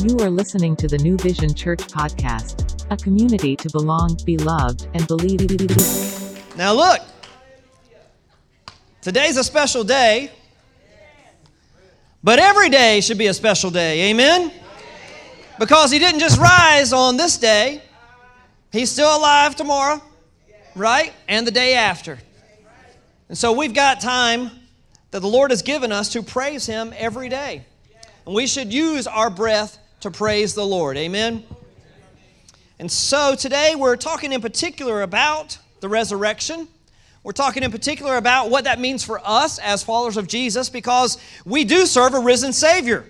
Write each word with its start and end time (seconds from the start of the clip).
You 0.00 0.16
are 0.20 0.30
listening 0.30 0.76
to 0.76 0.86
the 0.86 0.98
New 0.98 1.16
Vision 1.16 1.52
Church 1.52 1.80
podcast, 1.80 2.86
a 2.88 2.96
community 2.96 3.56
to 3.56 3.68
belong, 3.70 4.16
be 4.24 4.36
loved, 4.36 4.86
and 4.94 5.04
believe. 5.08 6.56
Now, 6.56 6.72
look, 6.72 7.00
today's 9.02 9.36
a 9.36 9.42
special 9.42 9.82
day, 9.82 10.30
but 12.22 12.38
every 12.38 12.68
day 12.68 13.00
should 13.00 13.18
be 13.18 13.26
a 13.26 13.34
special 13.34 13.72
day. 13.72 14.10
Amen? 14.10 14.52
Because 15.58 15.90
he 15.90 15.98
didn't 15.98 16.20
just 16.20 16.38
rise 16.38 16.92
on 16.92 17.16
this 17.16 17.36
day, 17.36 17.82
he's 18.70 18.92
still 18.92 19.16
alive 19.16 19.56
tomorrow, 19.56 20.00
right? 20.76 21.12
And 21.26 21.44
the 21.44 21.50
day 21.50 21.74
after. 21.74 22.20
And 23.28 23.36
so 23.36 23.50
we've 23.50 23.74
got 23.74 24.00
time 24.00 24.52
that 25.10 25.20
the 25.20 25.28
Lord 25.28 25.50
has 25.50 25.62
given 25.62 25.90
us 25.90 26.12
to 26.12 26.22
praise 26.22 26.66
him 26.66 26.94
every 26.96 27.28
day. 27.28 27.64
And 28.26 28.32
we 28.32 28.46
should 28.46 28.72
use 28.72 29.08
our 29.08 29.28
breath 29.28 29.76
to 30.00 30.10
praise 30.10 30.54
the 30.54 30.64
Lord. 30.64 30.96
Amen? 30.96 31.44
And 32.78 32.90
so 32.90 33.34
today 33.34 33.74
we're 33.76 33.96
talking 33.96 34.32
in 34.32 34.40
particular 34.40 35.02
about 35.02 35.58
the 35.80 35.88
resurrection. 35.88 36.68
We're 37.24 37.32
talking 37.32 37.64
in 37.64 37.72
particular 37.72 38.16
about 38.16 38.50
what 38.50 38.64
that 38.64 38.78
means 38.78 39.02
for 39.02 39.20
us 39.24 39.58
as 39.58 39.82
followers 39.82 40.16
of 40.16 40.28
Jesus 40.28 40.70
because 40.70 41.18
we 41.44 41.64
do 41.64 41.84
serve 41.86 42.14
a 42.14 42.20
risen 42.20 42.52
Savior. 42.52 43.04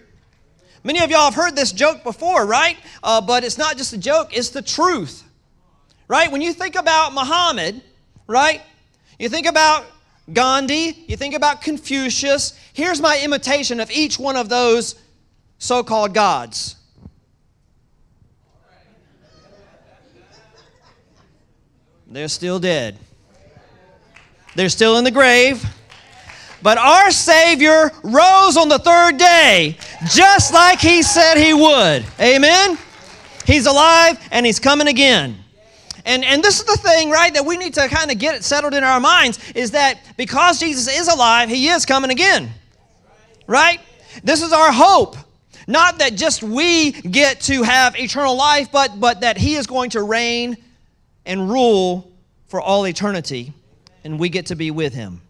Many 0.82 1.00
of 1.00 1.10
y'all 1.10 1.26
have 1.26 1.34
heard 1.34 1.54
this 1.54 1.72
joke 1.72 2.02
before, 2.02 2.46
right? 2.46 2.78
Uh, 3.02 3.20
but 3.20 3.44
it's 3.44 3.58
not 3.58 3.76
just 3.76 3.92
a 3.92 3.98
joke, 3.98 4.34
it's 4.34 4.48
the 4.48 4.62
truth. 4.62 5.24
Right? 6.06 6.32
When 6.32 6.40
you 6.40 6.54
think 6.54 6.74
about 6.74 7.12
Muhammad, 7.12 7.82
right? 8.26 8.62
You 9.18 9.28
think 9.28 9.46
about 9.46 9.84
Gandhi, 10.32 11.04
you 11.06 11.18
think 11.18 11.34
about 11.34 11.60
Confucius. 11.60 12.58
Here's 12.72 13.00
my 13.02 13.20
imitation 13.22 13.78
of 13.80 13.90
each 13.90 14.18
one 14.18 14.36
of 14.36 14.48
those 14.48 14.94
so 15.58 15.82
called 15.82 16.14
gods. 16.14 16.76
They're 22.10 22.28
still 22.28 22.58
dead. 22.58 22.98
They're 24.54 24.70
still 24.70 24.96
in 24.96 25.04
the 25.04 25.10
grave. 25.10 25.62
But 26.62 26.78
our 26.78 27.10
Savior 27.10 27.92
rose 28.02 28.56
on 28.56 28.68
the 28.68 28.78
third 28.78 29.18
day, 29.18 29.76
just 30.10 30.52
like 30.52 30.80
He 30.80 31.02
said 31.02 31.36
He 31.36 31.52
would. 31.52 32.04
Amen? 32.18 32.78
He's 33.44 33.66
alive 33.66 34.18
and 34.30 34.46
He's 34.46 34.58
coming 34.58 34.88
again. 34.88 35.36
And, 36.06 36.24
and 36.24 36.42
this 36.42 36.58
is 36.58 36.64
the 36.64 36.78
thing, 36.78 37.10
right, 37.10 37.32
that 37.34 37.44
we 37.44 37.58
need 37.58 37.74
to 37.74 37.86
kind 37.88 38.10
of 38.10 38.18
get 38.18 38.34
it 38.34 38.42
settled 38.42 38.72
in 38.72 38.82
our 38.82 38.98
minds 38.98 39.38
is 39.54 39.72
that 39.72 40.00
because 40.16 40.58
Jesus 40.58 40.88
is 40.88 41.08
alive, 41.08 41.50
He 41.50 41.68
is 41.68 41.84
coming 41.84 42.10
again. 42.10 42.50
Right? 43.46 43.80
This 44.24 44.42
is 44.42 44.52
our 44.52 44.72
hope. 44.72 45.16
Not 45.66 45.98
that 45.98 46.14
just 46.14 46.42
we 46.42 46.92
get 46.92 47.42
to 47.42 47.62
have 47.62 47.94
eternal 48.00 48.34
life, 48.34 48.72
but, 48.72 48.98
but 48.98 49.20
that 49.20 49.36
He 49.36 49.56
is 49.56 49.66
going 49.66 49.90
to 49.90 50.02
reign 50.02 50.56
and 51.28 51.48
rule 51.48 52.10
for 52.48 52.60
all 52.60 52.86
eternity, 52.86 53.52
and 54.02 54.18
we 54.18 54.28
get 54.30 54.46
to 54.46 54.56
be 54.56 54.72
with 54.72 54.94
Him. 54.94 55.20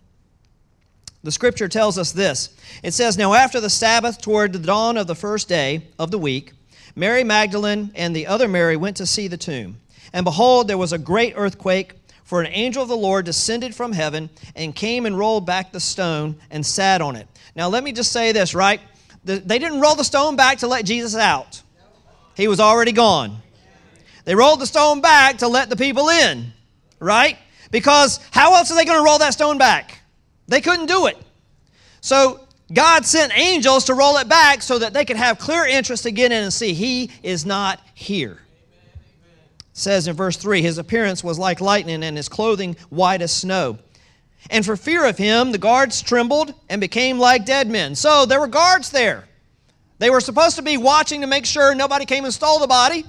The 1.25 1.33
scripture 1.33 1.69
tells 1.69 1.99
us 1.99 2.13
this 2.13 2.57
it 2.83 2.93
says, 2.93 3.19
Now 3.19 3.35
after 3.35 3.61
the 3.61 3.69
Sabbath, 3.69 4.23
toward 4.23 4.55
the 4.55 4.59
dawn 4.59 4.97
of 4.97 5.09
the 5.09 5.15
first 5.17 5.49
day 5.49 5.83
of 5.99 6.11
the 6.11 6.19
week, 6.19 6.53
Mary 6.95 7.25
Magdalene 7.25 7.91
and 7.95 8.15
the 8.15 8.29
other 8.29 8.49
Mary 8.49 8.77
went 8.77 8.97
to 8.97 9.07
see 9.07 9.29
the 9.29 9.37
tomb. 9.37 9.77
And 10.13 10.25
behold, 10.25 10.69
there 10.69 10.79
was 10.79 10.93
a 10.93 10.99
great 10.99 11.35
earthquake, 11.37 11.95
for 12.25 12.41
an 12.41 12.47
angel 12.53 12.83
of 12.83 12.89
the 12.89 12.97
Lord 12.97 13.25
descended 13.25 13.75
from 13.75 13.93
heaven 13.93 14.31
and 14.55 14.75
came 14.75 15.07
and 15.07 15.19
rolled 15.19 15.47
back 15.47 15.73
the 15.73 15.81
stone 15.81 16.37
and 16.51 16.65
sat 16.65 17.01
on 17.01 17.17
it. 17.17 17.27
Now, 17.57 17.69
let 17.69 17.83
me 17.83 17.93
just 17.93 18.13
say 18.13 18.33
this, 18.33 18.55
right? 18.55 18.81
They 19.25 19.59
didn't 19.59 19.81
roll 19.81 19.95
the 19.95 20.05
stone 20.05 20.37
back 20.37 20.59
to 20.59 20.69
let 20.69 20.85
Jesus 20.85 21.15
out, 21.17 21.63
he 22.37 22.47
was 22.47 22.61
already 22.61 22.93
gone. 22.93 23.43
They 24.29 24.35
rolled 24.35 24.61
the 24.61 24.67
stone 24.67 25.01
back 25.01 25.39
to 25.39 25.49
let 25.49 25.71
the 25.71 25.77
people 25.77 26.11
in, 26.11 26.53
right? 27.01 27.39
Because 27.71 28.21
how 28.31 28.55
else 28.57 28.71
are 28.71 28.75
they 28.75 28.85
going 28.85 28.99
to 28.99 29.05
roll 29.05 29.17
that 29.21 29.33
stone 29.33 29.57
back? 29.57 30.01
They 30.49 30.61
couldn't 30.61 30.85
do 30.85 31.07
it. 31.07 31.17
So 32.03 32.47
God 32.71 33.07
sent 33.07 33.33
angels 33.35 33.87
to 33.87 33.95
roll 33.95 34.19
it 34.19 34.29
back 34.29 34.61
so 34.61 34.79
that 34.81 34.93
they 34.93 35.07
could 35.07 35.17
have 35.17 35.39
clear 35.39 35.67
interest 35.67 36.03
to 36.03 36.11
get 36.11 36.31
in 36.31 36.43
and 36.43 36.53
see 36.53 36.75
he 36.75 37.11
is 37.23 37.47
not 37.47 37.81
here 37.95 38.39
says 39.73 40.09
in 40.09 40.17
verse 40.17 40.37
3 40.37 40.61
His 40.61 40.79
appearance 40.79 41.25
was 41.25 41.39
like 41.39 41.61
lightning, 41.61 42.03
and 42.03 42.17
his 42.17 42.29
clothing 42.29 42.77
white 42.91 43.23
as 43.23 43.33
snow. 43.33 43.79
And 44.51 44.65
for 44.65 44.77
fear 44.77 45.07
of 45.07 45.17
him, 45.17 45.53
the 45.53 45.59
guards 45.59 46.03
trembled 46.03 46.53
and 46.69 46.81
became 46.81 47.19
like 47.19 47.47
dead 47.47 47.69
men. 47.69 47.95
So 47.95 48.27
there 48.27 48.41
were 48.41 48.49
guards 48.49 48.91
there. 48.91 49.25
They 49.99 50.11
were 50.11 50.21
supposed 50.21 50.57
to 50.57 50.63
be 50.63 50.77
watching 50.77 51.23
to 51.23 51.27
make 51.27 51.47
sure 51.47 51.75
nobody 51.75 52.05
came 52.05 52.25
and 52.25 52.35
stole 52.35 52.59
the 52.59 52.67
body. 52.67 53.05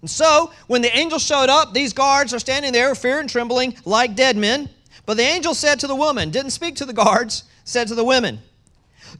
And 0.00 0.10
so, 0.10 0.52
when 0.66 0.82
the 0.82 0.96
angel 0.96 1.18
showed 1.18 1.48
up, 1.48 1.74
these 1.74 1.92
guards 1.92 2.32
are 2.32 2.38
standing 2.38 2.72
there, 2.72 2.94
fear 2.94 3.18
and 3.18 3.28
trembling, 3.28 3.74
like 3.84 4.14
dead 4.14 4.36
men. 4.36 4.68
But 5.06 5.16
the 5.16 5.24
angel 5.24 5.54
said 5.54 5.80
to 5.80 5.86
the 5.86 5.94
woman, 5.94 6.30
didn't 6.30 6.50
speak 6.50 6.76
to 6.76 6.84
the 6.84 6.92
guards, 6.92 7.44
said 7.64 7.88
to 7.88 7.94
the 7.94 8.04
women, 8.04 8.40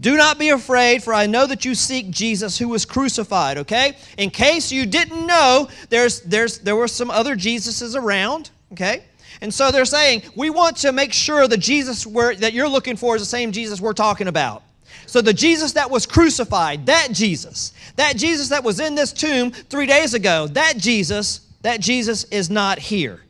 do 0.01 0.17
not 0.17 0.39
be 0.39 0.51
afraid, 0.51 1.03
for 1.03 1.13
I 1.13 1.27
know 1.27 1.47
that 1.47 1.65
you 1.65 1.75
seek 1.75 2.11
Jesus 2.11 2.59
who 2.59 2.69
was 2.69 2.85
crucified, 2.85 3.59
okay? 3.59 3.97
In 4.17 4.31
case 4.31 4.71
you 4.71 4.87
didn't 4.87 5.27
know, 5.27 5.69
there's, 5.89 6.21
there's, 6.21 6.59
there 6.59 6.77
were 6.77 6.89
some 6.89 7.11
other 7.11 7.35
Jesuses 7.37 7.97
around, 7.97 8.51
okay? 8.73 9.03
And 9.41 9.53
so 9.53 9.71
they're 9.71 9.85
saying, 9.85 10.23
we 10.37 10.51
want 10.51 10.77
to 10.79 10.93
make 10.93 11.13
sure 11.13 11.49
the 11.49 11.57
Jesus 11.57 12.05
that 12.05 12.53
you're 12.53 12.69
looking 12.69 12.97
for 12.97 13.17
is 13.17 13.23
the 13.23 13.27
same 13.27 13.51
Jesus 13.51 13.81
we're 13.81 13.93
talking 13.93 14.29
about. 14.29 14.63
So 15.07 15.21
the 15.21 15.33
Jesus 15.33 15.73
that 15.73 15.91
was 15.91 16.07
crucified, 16.07 16.87
that 16.87 17.09
Jesus, 17.13 17.73
that 17.97 18.17
Jesus 18.17 18.49
that 18.51 18.65
was 18.65 18.81
in 18.81 18.95
this 18.95 19.13
tomb 19.13 19.51
three 19.51 19.87
days 19.87 20.15
ago, 20.15 20.47
that 20.49 20.77
Jesus, 20.77 21.41
that 21.63 21.81
Jesus 21.81 22.25
is 22.25 22.51
not 22.51 22.79
here. 22.79 23.21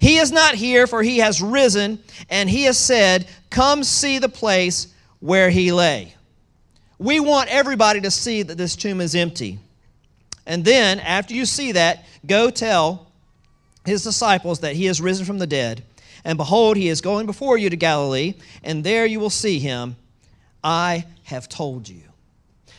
He 0.00 0.18
is 0.18 0.30
not 0.30 0.54
here, 0.54 0.86
for 0.86 1.02
he 1.02 1.18
has 1.18 1.42
risen, 1.42 1.98
and 2.28 2.48
he 2.48 2.64
has 2.64 2.78
said, 2.78 3.26
Come 3.50 3.82
see 3.82 4.18
the 4.18 4.28
place 4.28 4.88
where 5.20 5.50
he 5.50 5.72
lay. 5.72 6.14
We 6.98 7.20
want 7.20 7.50
everybody 7.50 8.00
to 8.02 8.10
see 8.10 8.42
that 8.42 8.58
this 8.58 8.76
tomb 8.76 9.00
is 9.00 9.14
empty. 9.14 9.58
And 10.46 10.64
then, 10.64 10.98
after 11.00 11.34
you 11.34 11.46
see 11.46 11.72
that, 11.72 12.04
go 12.26 12.50
tell 12.50 13.08
his 13.84 14.02
disciples 14.02 14.60
that 14.60 14.76
he 14.76 14.86
has 14.86 15.00
risen 15.00 15.26
from 15.26 15.38
the 15.38 15.46
dead. 15.46 15.82
And 16.24 16.36
behold, 16.36 16.76
he 16.76 16.88
is 16.88 17.00
going 17.00 17.26
before 17.26 17.58
you 17.58 17.70
to 17.70 17.76
Galilee, 17.76 18.34
and 18.62 18.82
there 18.82 19.06
you 19.06 19.20
will 19.20 19.30
see 19.30 19.58
him. 19.58 19.96
I 20.62 21.04
have 21.24 21.48
told 21.48 21.88
you. 21.88 22.02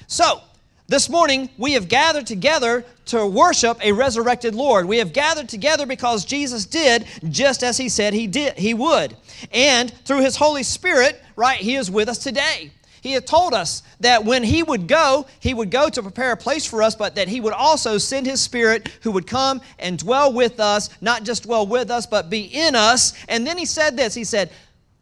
So, 0.08 0.42
this 0.88 1.08
morning, 1.08 1.50
we 1.60 1.74
have 1.74 1.88
gathered 1.88 2.26
together 2.26 2.84
to 3.06 3.28
worship 3.28 3.78
a 3.84 3.92
resurrected 3.92 4.56
Lord. 4.56 4.88
We 4.88 4.98
have 4.98 5.14
gathered 5.14 5.48
together 5.48 5.86
because 5.86 6.26
Jesus 6.26 6.66
did 6.66 7.06
just 7.30 7.62
as 7.62 7.78
he 7.78 7.90
said 7.90 8.14
he 8.14 8.26
did 8.26 8.58
he 8.58 8.74
would. 8.74 9.16
And 9.52 9.92
through 10.06 10.22
his 10.22 10.36
Holy 10.36 10.64
Spirit, 10.64 11.22
right, 11.36 11.60
he 11.60 11.76
is 11.76 11.92
with 11.92 12.10
us 12.10 12.18
today. 12.18 12.72
He 13.02 13.14
had 13.14 13.28
told 13.28 13.54
us 13.54 13.84
that 14.00 14.26
when 14.26 14.44
he 14.44 14.64
would 14.64 14.88
go, 14.88 15.28
he 15.40 15.54
would 15.54 15.72
go 15.72 15.90
to 15.90 16.02
prepare 16.02 16.32
a 16.32 16.38
place 16.38 16.66
for 16.66 16.82
us, 16.82 16.96
but 16.96 17.16
that 17.16 17.28
he 17.28 17.40
would 17.40 17.54
also 17.54 17.98
send 17.98 18.26
his 18.26 18.42
spirit 18.42 18.90
who 19.04 19.12
would 19.12 19.28
come 19.28 19.62
and 19.78 19.98
dwell 19.98 20.34
with 20.34 20.60
us, 20.60 20.90
not 21.02 21.24
just 21.24 21.44
dwell 21.44 21.68
with 21.68 21.92
us, 21.92 22.06
but 22.08 22.30
be 22.30 22.42
in 22.42 22.76
us. 22.76 23.14
And 23.28 23.46
then 23.46 23.58
he 23.60 23.66
said 23.66 23.96
this 23.96 24.16
He 24.16 24.24
said, 24.24 24.50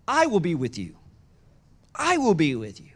I 0.07 0.27
will 0.27 0.39
be 0.39 0.53
with 0.53 0.77
you. 0.77 0.95
I 1.97 2.17
will 2.17 2.33
be 2.33 2.55
with 2.55 2.79
you. 2.79 2.91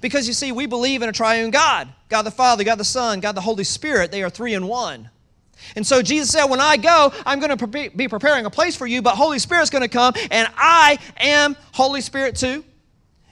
Because 0.00 0.26
you 0.26 0.34
see, 0.34 0.52
we 0.52 0.66
believe 0.66 1.02
in 1.02 1.08
a 1.08 1.12
triune 1.12 1.50
God 1.50 1.88
God 2.08 2.22
the 2.22 2.30
Father, 2.30 2.64
God 2.64 2.78
the 2.78 2.84
Son, 2.84 3.20
God 3.20 3.34
the 3.34 3.40
Holy 3.40 3.64
Spirit. 3.64 4.10
They 4.10 4.22
are 4.22 4.30
three 4.30 4.54
in 4.54 4.66
one. 4.66 5.10
And 5.76 5.86
so 5.86 6.02
Jesus 6.02 6.30
said, 6.30 6.46
When 6.46 6.60
I 6.60 6.76
go, 6.76 7.12
I'm 7.24 7.38
going 7.38 7.56
to 7.56 7.90
be 7.90 8.08
preparing 8.08 8.46
a 8.46 8.50
place 8.50 8.76
for 8.76 8.86
you, 8.86 9.02
but 9.02 9.14
Holy 9.14 9.38
Spirit's 9.38 9.70
going 9.70 9.82
to 9.82 9.88
come, 9.88 10.14
and 10.30 10.48
I 10.56 10.98
am 11.18 11.56
Holy 11.72 12.00
Spirit 12.00 12.36
too. 12.36 12.64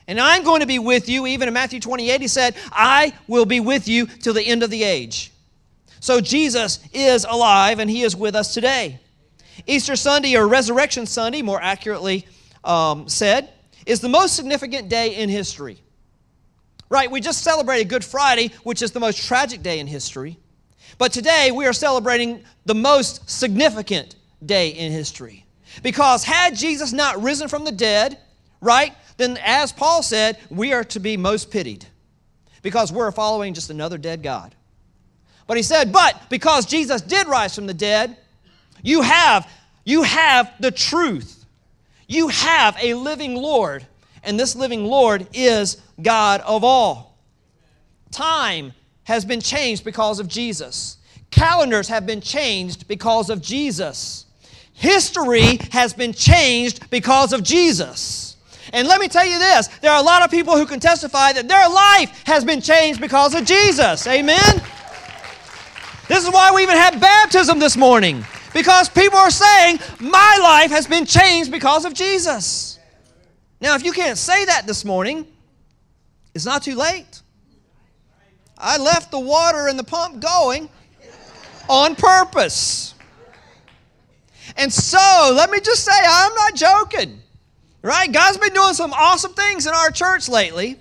And 0.06 0.18
I'm 0.18 0.42
going 0.42 0.60
to 0.60 0.66
be 0.66 0.78
with 0.78 1.08
you. 1.08 1.26
Even 1.26 1.48
in 1.48 1.54
Matthew 1.54 1.80
28, 1.80 2.20
he 2.20 2.28
said, 2.28 2.56
I 2.72 3.12
will 3.26 3.44
be 3.44 3.60
with 3.60 3.88
you 3.88 4.06
till 4.06 4.32
the 4.32 4.42
end 4.42 4.62
of 4.62 4.70
the 4.70 4.82
age. 4.82 5.32
So 6.00 6.20
Jesus 6.20 6.80
is 6.92 7.24
alive, 7.24 7.78
and 7.78 7.90
he 7.90 8.02
is 8.02 8.16
with 8.16 8.34
us 8.34 8.54
today. 8.54 9.00
Easter 9.66 9.96
Sunday, 9.96 10.36
or 10.36 10.46
Resurrection 10.46 11.04
Sunday, 11.04 11.42
more 11.42 11.60
accurately 11.60 12.26
um, 12.64 13.08
said, 13.08 13.50
is 13.88 14.00
the 14.00 14.08
most 14.08 14.36
significant 14.36 14.88
day 14.88 15.16
in 15.16 15.28
history. 15.28 15.82
Right? 16.90 17.10
We 17.10 17.20
just 17.20 17.42
celebrated 17.42 17.88
Good 17.88 18.04
Friday, 18.04 18.52
which 18.62 18.82
is 18.82 18.92
the 18.92 19.00
most 19.00 19.26
tragic 19.26 19.62
day 19.62 19.80
in 19.80 19.86
history. 19.86 20.38
But 20.98 21.12
today 21.12 21.50
we 21.52 21.66
are 21.66 21.72
celebrating 21.72 22.44
the 22.66 22.74
most 22.74 23.28
significant 23.28 24.14
day 24.44 24.68
in 24.68 24.92
history. 24.92 25.44
Because 25.82 26.22
had 26.22 26.54
Jesus 26.54 26.92
not 26.92 27.22
risen 27.22 27.48
from 27.48 27.64
the 27.64 27.72
dead, 27.72 28.18
right, 28.60 28.92
then 29.16 29.38
as 29.42 29.72
Paul 29.72 30.02
said, 30.02 30.38
we 30.50 30.72
are 30.72 30.84
to 30.84 31.00
be 31.00 31.16
most 31.16 31.50
pitied 31.50 31.86
because 32.62 32.92
we're 32.92 33.10
following 33.10 33.54
just 33.54 33.70
another 33.70 33.98
dead 33.98 34.22
God. 34.22 34.54
But 35.46 35.56
he 35.56 35.62
said, 35.62 35.92
but 35.92 36.28
because 36.28 36.66
Jesus 36.66 37.00
did 37.00 37.26
rise 37.26 37.54
from 37.54 37.66
the 37.66 37.74
dead, 37.74 38.16
you 38.82 39.00
have 39.02 39.50
you 39.84 40.02
have 40.02 40.52
the 40.60 40.70
truth. 40.70 41.37
You 42.08 42.28
have 42.28 42.76
a 42.82 42.94
living 42.94 43.36
Lord, 43.36 43.86
and 44.24 44.40
this 44.40 44.56
living 44.56 44.86
Lord 44.86 45.28
is 45.34 45.80
God 46.00 46.40
of 46.40 46.64
all. 46.64 47.18
Time 48.10 48.72
has 49.04 49.26
been 49.26 49.40
changed 49.40 49.84
because 49.84 50.18
of 50.18 50.26
Jesus. 50.26 50.96
Calendars 51.30 51.88
have 51.88 52.06
been 52.06 52.22
changed 52.22 52.88
because 52.88 53.28
of 53.28 53.42
Jesus. 53.42 54.24
History 54.72 55.58
has 55.70 55.92
been 55.92 56.14
changed 56.14 56.88
because 56.88 57.34
of 57.34 57.42
Jesus. 57.42 58.36
And 58.72 58.88
let 58.88 59.00
me 59.00 59.08
tell 59.08 59.26
you 59.26 59.38
this 59.38 59.68
there 59.82 59.90
are 59.90 60.00
a 60.00 60.04
lot 60.04 60.22
of 60.22 60.30
people 60.30 60.56
who 60.56 60.64
can 60.64 60.80
testify 60.80 61.32
that 61.34 61.46
their 61.46 61.68
life 61.68 62.22
has 62.24 62.44
been 62.44 62.62
changed 62.62 63.00
because 63.00 63.34
of 63.34 63.44
Jesus. 63.44 64.06
Amen? 64.06 64.62
This 66.08 66.26
is 66.26 66.32
why 66.32 66.52
we 66.54 66.62
even 66.62 66.76
had 66.76 66.98
baptism 67.00 67.58
this 67.58 67.76
morning. 67.76 68.24
Because 68.54 68.88
people 68.88 69.18
are 69.18 69.30
saying, 69.30 69.78
My 70.00 70.38
life 70.42 70.70
has 70.70 70.86
been 70.86 71.04
changed 71.04 71.50
because 71.50 71.84
of 71.84 71.94
Jesus. 71.94 72.78
Now, 73.60 73.74
if 73.74 73.84
you 73.84 73.92
can't 73.92 74.16
say 74.16 74.44
that 74.44 74.66
this 74.66 74.84
morning, 74.84 75.26
it's 76.34 76.46
not 76.46 76.62
too 76.62 76.76
late. 76.76 77.22
I 78.56 78.78
left 78.78 79.10
the 79.10 79.20
water 79.20 79.68
and 79.68 79.78
the 79.78 79.84
pump 79.84 80.20
going 80.20 80.68
on 81.68 81.94
purpose. 81.94 82.94
And 84.56 84.72
so, 84.72 85.32
let 85.34 85.50
me 85.50 85.60
just 85.60 85.84
say, 85.84 85.92
I'm 85.92 86.34
not 86.34 86.54
joking. 86.54 87.20
Right? 87.82 88.10
God's 88.10 88.38
been 88.38 88.52
doing 88.52 88.74
some 88.74 88.92
awesome 88.92 89.32
things 89.34 89.66
in 89.66 89.74
our 89.74 89.90
church 89.90 90.28
lately. 90.28 90.76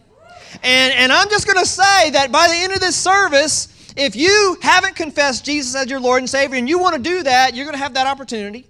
And, 0.63 0.93
and 0.93 1.11
I'm 1.11 1.29
just 1.29 1.45
going 1.45 1.59
to 1.59 1.65
say 1.65 2.09
that 2.11 2.31
by 2.31 2.47
the 2.47 2.55
end 2.55 2.73
of 2.73 2.79
this 2.79 2.95
service, 2.95 3.67
if 3.97 4.15
you 4.15 4.57
haven't 4.61 4.95
confessed 4.95 5.44
Jesus 5.44 5.75
as 5.75 5.89
your 5.89 5.99
Lord 5.99 6.19
and 6.19 6.29
Savior 6.29 6.57
and 6.57 6.69
you 6.69 6.77
want 6.77 6.95
to 6.95 7.01
do 7.01 7.23
that, 7.23 7.55
you're 7.55 7.65
going 7.65 7.75
to 7.75 7.81
have 7.81 7.95
that 7.95 8.05
opportunity. 8.05 8.67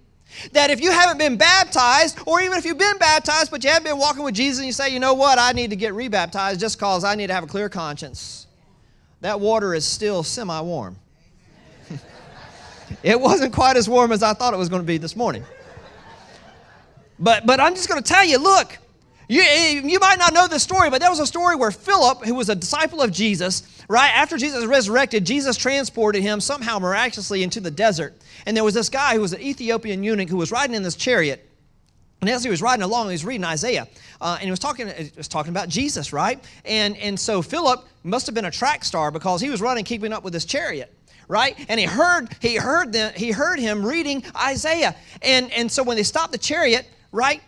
That 0.53 0.69
if 0.69 0.81
you 0.81 0.91
haven't 0.91 1.17
been 1.17 1.35
baptized, 1.35 2.19
or 2.25 2.39
even 2.41 2.57
if 2.57 2.65
you've 2.65 2.77
been 2.77 2.97
baptized 2.97 3.51
but 3.51 3.63
you 3.63 3.69
haven't 3.69 3.85
been 3.85 3.97
walking 3.97 4.23
with 4.23 4.35
Jesus 4.35 4.59
and 4.59 4.65
you 4.65 4.71
say, 4.71 4.89
you 4.89 4.99
know 4.99 5.13
what, 5.13 5.37
I 5.37 5.51
need 5.51 5.71
to 5.71 5.75
get 5.75 5.93
rebaptized 5.93 6.59
just 6.59 6.77
because 6.77 7.03
I 7.03 7.15
need 7.15 7.27
to 7.27 7.33
have 7.33 7.43
a 7.43 7.47
clear 7.47 7.69
conscience, 7.69 8.47
that 9.21 9.39
water 9.39 9.73
is 9.73 9.85
still 9.85 10.23
semi 10.23 10.61
warm. 10.61 10.95
it 13.03 13.19
wasn't 13.19 13.53
quite 13.53 13.75
as 13.75 13.89
warm 13.89 14.11
as 14.11 14.23
I 14.23 14.33
thought 14.33 14.53
it 14.53 14.57
was 14.57 14.69
going 14.69 14.81
to 14.81 14.87
be 14.87 14.97
this 14.97 15.15
morning. 15.15 15.43
But, 17.19 17.45
but 17.45 17.59
I'm 17.59 17.73
just 17.75 17.89
going 17.89 18.01
to 18.01 18.07
tell 18.07 18.23
you 18.23 18.37
look, 18.37 18.77
you, 19.27 19.41
you 19.41 19.99
might 19.99 20.19
not 20.19 20.33
know 20.33 20.47
this 20.47 20.63
story, 20.63 20.89
but 20.89 21.01
there 21.01 21.09
was 21.09 21.19
a 21.19 21.27
story 21.27 21.55
where 21.55 21.71
Philip, 21.71 22.23
who 22.23 22.33
was 22.33 22.49
a 22.49 22.55
disciple 22.55 23.01
of 23.01 23.11
Jesus, 23.11 23.83
right 23.89 24.11
after 24.15 24.37
Jesus 24.37 24.65
resurrected, 24.65 25.25
Jesus 25.25 25.57
transported 25.57 26.21
him 26.21 26.39
somehow 26.39 26.79
miraculously 26.79 27.43
into 27.43 27.59
the 27.59 27.71
desert. 27.71 28.15
And 28.45 28.55
there 28.55 28.63
was 28.63 28.73
this 28.73 28.89
guy 28.89 29.15
who 29.15 29.21
was 29.21 29.33
an 29.33 29.41
Ethiopian 29.41 30.01
eunuch 30.03 30.29
who 30.29 30.37
was 30.37 30.51
riding 30.51 30.75
in 30.75 30.83
this 30.83 30.95
chariot. 30.95 31.43
And 32.21 32.29
as 32.29 32.43
he 32.43 32.49
was 32.49 32.61
riding 32.61 32.83
along, 32.83 33.07
he 33.07 33.11
was 33.11 33.25
reading 33.25 33.43
Isaiah, 33.43 33.87
uh, 34.21 34.37
and 34.39 34.45
he 34.45 34.49
was 34.49 34.59
talking, 34.59 34.87
he 34.87 35.11
was 35.15 35.27
talking 35.27 35.51
about 35.51 35.69
Jesus, 35.69 36.13
right? 36.13 36.43
And, 36.65 36.97
and 36.97 37.19
so 37.19 37.41
Philip 37.41 37.85
must 38.03 38.25
have 38.25 38.33
been 38.33 38.45
a 38.45 38.51
track 38.51 38.83
star 38.83 39.11
because 39.11 39.39
he 39.41 39.49
was 39.49 39.61
running, 39.61 39.83
keeping 39.83 40.13
up 40.13 40.23
with 40.23 40.33
this 40.33 40.45
chariot 40.45 40.93
right 41.27 41.57
and 41.67 41.77
he 41.77 41.85
heard 41.85 42.29
he 42.39 42.55
heard 42.55 42.93
them 42.93 43.11
he 43.13 43.31
heard 43.31 43.59
him 43.59 43.85
reading 43.85 44.23
isaiah 44.33 44.95
and 45.21 45.51
and 45.51 45.69
so 45.69 45.83
when 45.83 45.97
they 45.97 46.03
stopped 46.03 46.31
the 46.31 46.37
chariot 46.37 46.87
right 47.11 47.41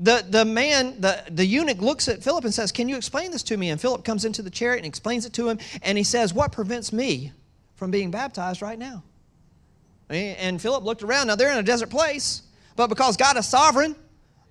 the, 0.00 0.24
the 0.28 0.44
man, 0.44 1.00
the, 1.00 1.24
the 1.30 1.44
eunuch 1.44 1.78
looks 1.78 2.06
at 2.08 2.22
Philip 2.22 2.44
and 2.44 2.54
says, 2.54 2.70
Can 2.70 2.88
you 2.88 2.96
explain 2.96 3.32
this 3.32 3.42
to 3.44 3.56
me? 3.56 3.70
And 3.70 3.80
Philip 3.80 4.04
comes 4.04 4.24
into 4.24 4.42
the 4.42 4.50
chariot 4.50 4.78
and 4.78 4.86
explains 4.86 5.26
it 5.26 5.32
to 5.34 5.48
him. 5.48 5.58
And 5.82 5.98
he 5.98 6.04
says, 6.04 6.32
What 6.32 6.52
prevents 6.52 6.92
me 6.92 7.32
from 7.74 7.90
being 7.90 8.10
baptized 8.10 8.62
right 8.62 8.78
now? 8.78 9.02
And 10.08 10.60
Philip 10.62 10.84
looked 10.84 11.02
around. 11.02 11.26
Now 11.26 11.34
they're 11.34 11.52
in 11.52 11.58
a 11.58 11.62
desert 11.62 11.90
place, 11.90 12.42
but 12.76 12.86
because 12.86 13.16
God 13.16 13.36
is 13.36 13.46
sovereign, 13.46 13.96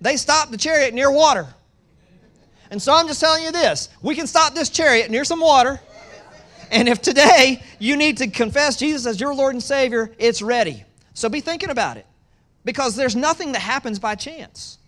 they 0.00 0.16
stopped 0.16 0.52
the 0.52 0.58
chariot 0.58 0.94
near 0.94 1.10
water. 1.10 1.46
And 2.70 2.80
so 2.80 2.92
I'm 2.92 3.06
just 3.06 3.20
telling 3.20 3.42
you 3.42 3.50
this 3.50 3.88
we 4.02 4.14
can 4.14 4.26
stop 4.26 4.54
this 4.54 4.68
chariot 4.68 5.10
near 5.10 5.24
some 5.24 5.40
water. 5.40 5.80
And 6.70 6.86
if 6.86 7.00
today 7.00 7.62
you 7.78 7.96
need 7.96 8.18
to 8.18 8.28
confess 8.28 8.76
Jesus 8.76 9.06
as 9.06 9.18
your 9.18 9.34
Lord 9.34 9.54
and 9.54 9.62
Savior, 9.62 10.12
it's 10.18 10.42
ready. 10.42 10.84
So 11.14 11.30
be 11.30 11.40
thinking 11.40 11.70
about 11.70 11.96
it 11.96 12.04
because 12.66 12.94
there's 12.94 13.16
nothing 13.16 13.52
that 13.52 13.60
happens 13.62 13.98
by 13.98 14.14
chance. 14.14 14.78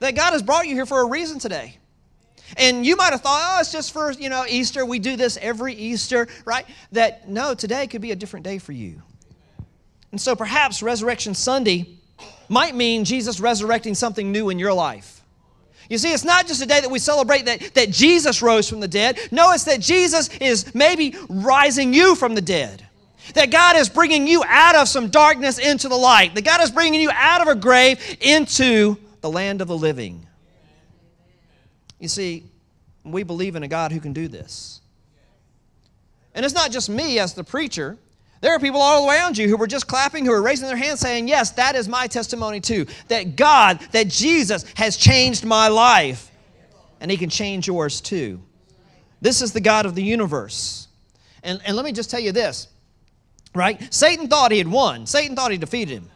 That 0.00 0.14
God 0.14 0.32
has 0.32 0.42
brought 0.42 0.66
you 0.66 0.74
here 0.74 0.86
for 0.86 1.00
a 1.00 1.06
reason 1.06 1.38
today. 1.38 1.78
And 2.56 2.86
you 2.86 2.96
might 2.96 3.10
have 3.10 3.22
thought, 3.22 3.56
oh, 3.56 3.60
it's 3.60 3.72
just 3.72 3.92
for, 3.92 4.12
you 4.12 4.28
know, 4.28 4.44
Easter. 4.48 4.86
We 4.86 4.98
do 4.98 5.16
this 5.16 5.36
every 5.40 5.74
Easter, 5.74 6.28
right? 6.44 6.66
That 6.92 7.28
no, 7.28 7.54
today 7.54 7.86
could 7.86 8.02
be 8.02 8.12
a 8.12 8.16
different 8.16 8.44
day 8.44 8.58
for 8.58 8.72
you. 8.72 9.02
And 10.12 10.20
so 10.20 10.36
perhaps 10.36 10.82
Resurrection 10.82 11.34
Sunday 11.34 11.98
might 12.48 12.74
mean 12.74 13.04
Jesus 13.04 13.40
resurrecting 13.40 13.94
something 13.94 14.30
new 14.30 14.50
in 14.50 14.58
your 14.58 14.72
life. 14.72 15.20
You 15.88 15.98
see, 15.98 16.12
it's 16.12 16.24
not 16.24 16.46
just 16.46 16.62
a 16.62 16.66
day 16.66 16.80
that 16.80 16.90
we 16.90 16.98
celebrate 16.98 17.44
that, 17.44 17.74
that 17.74 17.90
Jesus 17.90 18.42
rose 18.42 18.68
from 18.68 18.80
the 18.80 18.88
dead. 18.88 19.18
No, 19.30 19.52
it's 19.52 19.64
that 19.64 19.80
Jesus 19.80 20.28
is 20.38 20.74
maybe 20.74 21.14
rising 21.28 21.94
you 21.94 22.14
from 22.14 22.34
the 22.34 22.40
dead. 22.40 22.86
That 23.34 23.50
God 23.50 23.76
is 23.76 23.88
bringing 23.88 24.26
you 24.26 24.42
out 24.46 24.76
of 24.76 24.88
some 24.88 25.08
darkness 25.08 25.58
into 25.58 25.88
the 25.88 25.96
light. 25.96 26.34
That 26.34 26.44
God 26.44 26.60
is 26.60 26.70
bringing 26.70 27.00
you 27.00 27.10
out 27.12 27.40
of 27.40 27.48
a 27.48 27.54
grave 27.54 28.00
into 28.20 28.96
the 29.26 29.32
land 29.32 29.60
of 29.60 29.66
the 29.66 29.76
living. 29.76 30.24
You 31.98 32.06
see, 32.06 32.44
we 33.04 33.24
believe 33.24 33.56
in 33.56 33.64
a 33.64 33.68
God 33.68 33.90
who 33.90 33.98
can 33.98 34.12
do 34.12 34.28
this. 34.28 34.80
And 36.32 36.44
it's 36.44 36.54
not 36.54 36.70
just 36.70 36.88
me 36.88 37.18
as 37.18 37.34
the 37.34 37.42
preacher. 37.42 37.98
There 38.40 38.52
are 38.52 38.60
people 38.60 38.80
all 38.80 39.10
around 39.10 39.36
you 39.36 39.48
who 39.48 39.56
were 39.56 39.66
just 39.66 39.88
clapping, 39.88 40.24
who 40.24 40.30
are 40.30 40.42
raising 40.42 40.68
their 40.68 40.76
hands 40.76 41.00
saying, 41.00 41.26
Yes, 41.26 41.50
that 41.52 41.74
is 41.74 41.88
my 41.88 42.06
testimony 42.06 42.60
too. 42.60 42.86
That 43.08 43.34
God, 43.34 43.80
that 43.90 44.06
Jesus 44.06 44.64
has 44.76 44.96
changed 44.96 45.44
my 45.44 45.66
life. 45.66 46.30
And 47.00 47.10
He 47.10 47.16
can 47.16 47.28
change 47.28 47.66
yours 47.66 48.00
too. 48.00 48.40
This 49.20 49.42
is 49.42 49.52
the 49.52 49.60
God 49.60 49.86
of 49.86 49.96
the 49.96 50.04
universe. 50.04 50.86
And, 51.42 51.60
and 51.66 51.74
let 51.74 51.84
me 51.84 51.90
just 51.90 52.12
tell 52.12 52.20
you 52.20 52.30
this, 52.30 52.68
right? 53.56 53.92
Satan 53.92 54.28
thought 54.28 54.52
he 54.52 54.58
had 54.58 54.68
won, 54.68 55.04
Satan 55.04 55.34
thought 55.34 55.50
he 55.50 55.58
defeated 55.58 55.94
him. 55.94 56.10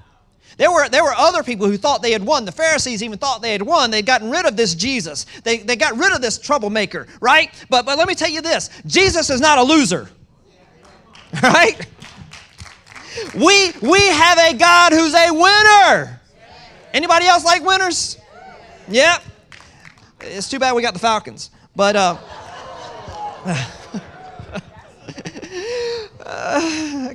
There 0.60 0.70
were, 0.70 0.90
there 0.90 1.02
were 1.02 1.14
other 1.16 1.42
people 1.42 1.66
who 1.66 1.78
thought 1.78 2.02
they 2.02 2.12
had 2.12 2.22
won. 2.22 2.44
The 2.44 2.52
Pharisees 2.52 3.02
even 3.02 3.16
thought 3.16 3.40
they 3.40 3.52
had 3.52 3.62
won. 3.62 3.90
They'd 3.90 4.04
gotten 4.04 4.30
rid 4.30 4.44
of 4.44 4.58
this 4.58 4.74
Jesus. 4.74 5.24
They, 5.42 5.56
they 5.56 5.74
got 5.74 5.96
rid 5.96 6.12
of 6.12 6.20
this 6.20 6.36
troublemaker, 6.36 7.06
right? 7.22 7.50
But, 7.70 7.86
but 7.86 7.96
let 7.96 8.06
me 8.06 8.14
tell 8.14 8.28
you 8.28 8.42
this 8.42 8.68
Jesus 8.84 9.30
is 9.30 9.40
not 9.40 9.56
a 9.56 9.62
loser, 9.62 10.10
right? 11.42 11.80
We, 13.34 13.72
we 13.80 14.06
have 14.08 14.36
a 14.36 14.52
God 14.52 14.92
who's 14.92 15.14
a 15.14 15.30
winner. 15.32 16.20
Anybody 16.92 17.24
else 17.24 17.42
like 17.42 17.64
winners? 17.64 18.18
Yep. 18.88 19.22
It's 20.20 20.50
too 20.50 20.58
bad 20.58 20.74
we 20.74 20.82
got 20.82 20.92
the 20.92 21.00
Falcons. 21.00 21.52
But, 21.74 21.96
uh, 21.96 22.18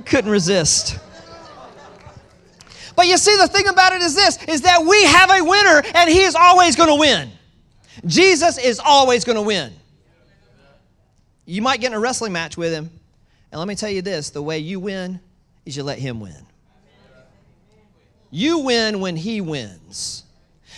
couldn't 0.04 0.32
resist. 0.32 0.98
But 2.96 3.06
you 3.06 3.18
see, 3.18 3.36
the 3.36 3.46
thing 3.46 3.68
about 3.68 3.92
it 3.92 4.02
is 4.02 4.14
this 4.14 4.42
is 4.44 4.62
that 4.62 4.84
we 4.84 5.04
have 5.04 5.30
a 5.30 5.44
winner 5.44 5.82
and 5.94 6.10
he 6.10 6.22
is 6.22 6.34
always 6.34 6.74
going 6.74 6.88
to 6.88 6.96
win. 6.96 7.30
Jesus 8.04 8.58
is 8.58 8.80
always 8.80 9.24
going 9.24 9.36
to 9.36 9.42
win. 9.42 9.72
You 11.44 11.62
might 11.62 11.80
get 11.80 11.88
in 11.88 11.94
a 11.94 12.00
wrestling 12.00 12.32
match 12.32 12.56
with 12.56 12.72
him. 12.72 12.90
And 13.52 13.58
let 13.58 13.68
me 13.68 13.74
tell 13.74 13.90
you 13.90 14.02
this 14.02 14.30
the 14.30 14.42
way 14.42 14.58
you 14.58 14.80
win 14.80 15.20
is 15.64 15.76
you 15.76 15.82
let 15.82 15.98
him 15.98 16.20
win. 16.20 16.46
You 18.30 18.58
win 18.58 19.00
when 19.00 19.16
he 19.16 19.40
wins. 19.40 20.24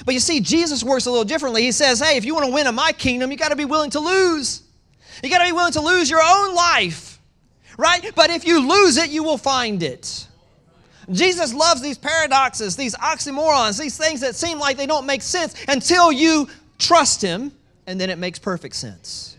But 0.04 0.14
you 0.14 0.20
see, 0.20 0.40
Jesus 0.40 0.84
works 0.84 1.06
a 1.06 1.10
little 1.10 1.25
differently. 1.25 1.62
He 1.62 1.72
says, 1.72 1.98
hey, 1.98 2.16
if 2.16 2.25
you 2.25 2.34
want 2.34 2.46
to 2.46 2.52
win 2.52 2.66
in 2.66 2.75
my 2.75 2.92
kingdom, 2.92 3.30
you 3.32 3.37
got 3.37 3.48
to 3.48 3.56
be 3.56 3.64
willing 3.64 3.90
to 3.90 4.00
lose. 4.00 4.62
You 5.22 5.30
got 5.30 5.38
to 5.38 5.46
be 5.46 5.52
willing 5.52 5.72
to 5.72 5.80
lose 5.80 6.08
your 6.08 6.22
own 6.22 6.54
life, 6.54 7.18
right? 7.76 8.12
But 8.14 8.30
if 8.30 8.46
you 8.46 8.68
lose 8.68 8.96
it, 8.96 9.10
you 9.10 9.25
will 9.25 9.38
find 9.38 9.82
it. 9.82 10.28
Jesus 11.11 11.55
loves 11.55 11.81
these 11.81 11.99
paradoxes, 11.99 12.77
these 12.77 12.95
oxymorons, 12.97 13.81
these 13.81 13.97
things 13.97 14.21
that 14.21 14.35
seem 14.35 14.59
like 14.59 14.77
they 14.77 14.87
don't 14.87 15.07
make 15.07 15.23
sense 15.23 15.55
until 15.69 16.12
you 16.12 16.49
trust 16.79 17.23
Him, 17.23 17.53
and 17.87 18.00
then 18.00 18.11
it 18.11 18.19
makes 18.19 18.38
perfect 18.38 18.77
sense. 18.77 19.37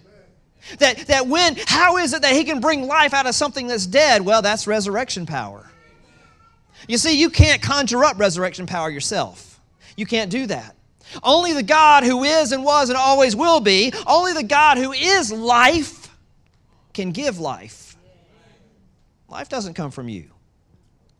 That, 0.79 0.97
that 1.07 1.27
when, 1.27 1.57
how 1.65 1.97
is 1.97 2.13
it 2.13 2.21
that 2.21 2.33
He 2.33 2.43
can 2.43 2.59
bring 2.59 2.87
life 2.87 3.13
out 3.13 3.25
of 3.27 3.35
something 3.35 3.67
that's 3.67 3.85
dead? 3.85 4.23
Well, 4.23 4.41
that's 4.41 4.67
resurrection 4.67 5.25
power. 5.25 5.69
You 6.87 6.97
see, 6.97 7.19
you 7.19 7.29
can't 7.29 7.61
conjure 7.61 8.03
up 8.03 8.19
resurrection 8.19 8.65
power 8.65 8.89
yourself. 8.89 9.59
You 9.95 10.05
can't 10.05 10.31
do 10.31 10.47
that. 10.47 10.75
Only 11.23 11.53
the 11.53 11.63
God 11.63 12.03
who 12.03 12.23
is 12.23 12.51
and 12.51 12.63
was 12.63 12.89
and 12.89 12.97
always 12.97 13.35
will 13.35 13.59
be, 13.59 13.93
only 14.05 14.33
the 14.33 14.43
God 14.43 14.77
who 14.77 14.91
is 14.91 15.31
life 15.31 16.09
can 16.93 17.11
give 17.11 17.39
life. 17.39 17.95
Life 19.27 19.49
doesn't 19.49 19.73
come 19.73 19.91
from 19.91 20.09
you. 20.09 20.29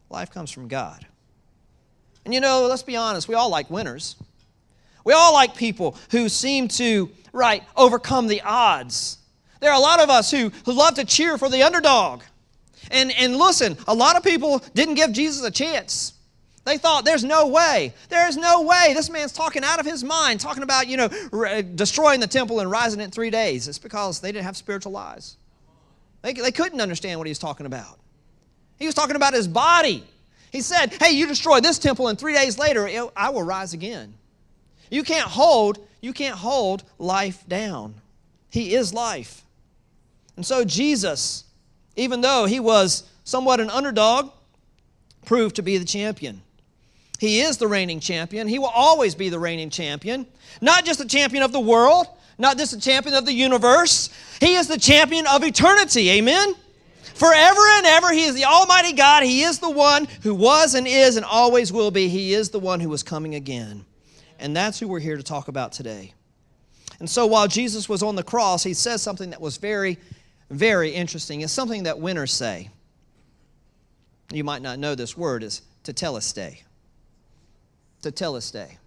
Life 0.10 0.32
comes 0.32 0.52
from 0.52 0.68
God. 0.68 1.06
And 2.26 2.34
you 2.34 2.42
know, 2.42 2.68
let's 2.68 2.84
be 2.84 2.96
honest, 2.96 3.28
we 3.28 3.36
all 3.36 3.50
like 3.50 3.70
winners. 3.70 4.16
We 5.04 5.14
all 5.14 5.34
like 5.34 5.56
people 5.56 5.98
who 6.12 6.30
seem 6.30 6.68
to, 6.70 7.10
right, 7.32 7.64
overcome 7.76 8.28
the 8.28 8.42
odds. 8.42 9.18
There 9.60 9.72
are 9.72 9.78
a 9.78 9.82
lot 9.82 10.02
of 10.02 10.10
us 10.10 10.30
who, 10.32 10.52
who 10.66 10.74
love 10.74 10.96
to 10.96 11.06
cheer 11.06 11.38
for 11.38 11.50
the 11.50 11.64
underdog. 11.64 12.22
And, 12.92 13.12
and 13.12 13.38
listen, 13.38 13.78
a 13.88 13.94
lot 13.94 14.16
of 14.16 14.24
people 14.24 14.60
didn't 14.74 14.96
give 14.96 15.12
Jesus 15.12 15.44
a 15.44 15.52
chance. 15.52 16.14
They 16.66 16.78
thought, 16.78 17.06
there's 17.06 17.24
no 17.24 17.48
way. 17.48 17.94
There's 18.10 18.38
no 18.38 18.62
way. 18.62 18.94
This 18.94 19.10
man's 19.10 19.32
talking 19.32 19.64
out 19.64 19.80
of 19.80 19.86
his 19.86 20.04
mind, 20.04 20.40
talking 20.40 20.64
about, 20.64 20.88
you 20.88 20.98
know, 20.98 21.10
uh, 21.34 21.62
destroying 21.62 22.20
the 22.20 22.28
temple 22.28 22.60
and 22.60 22.70
rising 22.70 23.00
in 23.00 23.12
three 23.12 23.30
days. 23.30 23.68
It's 23.68 23.80
because 23.80 24.20
they 24.20 24.32
didn't 24.32 24.46
have 24.46 24.58
spiritual 24.58 24.96
eyes. 24.98 25.38
They, 26.22 26.34
they 26.34 26.52
couldn't 26.52 26.82
understand 26.82 27.20
what 27.20 27.28
he 27.28 27.32
was 27.32 27.40
talking 27.40 27.66
about. 27.66 27.98
He 28.80 28.86
was 28.86 28.96
talking 28.96 29.16
about 29.16 29.34
his 29.34 29.48
body. 29.48 30.04
He 30.52 30.62
said, 30.62 30.94
Hey, 30.94 31.12
you 31.12 31.28
destroy 31.28 31.60
this 31.60 31.78
temple, 31.78 32.08
and 32.08 32.18
three 32.18 32.34
days 32.34 32.58
later, 32.58 32.90
I 33.16 33.30
will 33.30 33.44
rise 33.44 33.74
again. 33.74 34.14
You 34.90 35.04
can't 35.04 35.28
hold, 35.28 35.86
you 36.02 36.14
can't 36.14 36.36
hold 36.36 36.84
life 36.98 37.44
down. 37.48 37.96
He 38.50 38.74
is 38.74 38.94
life. 38.94 39.44
And 40.36 40.46
so 40.46 40.64
Jesus, 40.64 41.44
even 41.96 42.22
though 42.22 42.46
he 42.46 42.60
was 42.60 43.04
somewhat 43.24 43.60
an 43.60 43.70
underdog, 43.70 44.32
proved 45.26 45.58
to 45.58 45.62
be 45.62 45.78
the 45.78 45.86
champion. 45.86 46.42
He 47.20 47.42
is 47.42 47.58
the 47.58 47.68
reigning 47.68 48.00
champion. 48.00 48.48
He 48.48 48.58
will 48.58 48.72
always 48.74 49.14
be 49.14 49.30
the 49.30 49.38
reigning 49.38 49.70
champion. 49.70 50.26
Not 50.62 50.86
just 50.86 51.00
the 51.00 51.06
champion 51.06 51.44
of 51.44 51.52
the 51.52 51.60
world, 51.60 52.08
not 52.38 52.58
just 52.58 52.72
the 52.74 52.80
champion 52.80 53.14
of 53.14 53.26
the 53.26 53.34
universe. 53.34 54.10
He 54.40 54.56
is 54.56 54.68
the 54.68 54.80
champion 54.80 55.28
of 55.28 55.44
eternity. 55.44 56.10
Amen? 56.12 56.56
Forever 57.20 57.62
and 57.76 57.86
ever, 57.86 58.14
He 58.14 58.24
is 58.24 58.34
the 58.34 58.46
Almighty 58.46 58.94
God. 58.94 59.24
He 59.24 59.44
is 59.44 59.60
the 59.60 59.70
one 59.70 60.08
who 60.24 60.34
was 60.34 60.74
and 60.74 60.88
is 60.88 61.18
and 61.18 61.26
always 61.26 61.72
will 61.72 61.92
be. 61.92 62.08
He 62.08 62.34
is 62.34 62.50
the 62.50 62.60
one 62.60 62.80
who 62.80 62.92
is 62.94 63.04
coming 63.04 63.36
again. 63.36 63.86
And 64.40 64.56
that's 64.56 64.80
who 64.80 64.88
we're 64.88 65.02
here 65.02 65.18
to 65.18 65.24
talk 65.24 65.50
about 65.50 65.74
today. 65.74 66.14
And 67.00 67.10
so 67.10 67.26
while 67.26 67.48
Jesus 67.48 67.90
was 67.90 68.04
on 68.04 68.16
the 68.16 68.24
cross, 68.24 68.64
He 68.64 68.74
says 68.74 69.02
something 69.02 69.32
that 69.32 69.42
was 69.42 69.58
very, 69.58 69.98
very 70.50 70.92
interesting. 70.92 71.42
It's 71.42 71.52
something 71.52 71.84
that 71.84 72.00
winners 72.00 72.32
say. 72.32 72.70
You 74.32 74.46
might 74.46 74.62
not 74.62 74.80
know 74.80 74.96
this 74.96 75.18
word 75.18 75.44
is 75.44 75.62
tetelestai. 75.84 76.62
Tetelestai. 78.02 78.78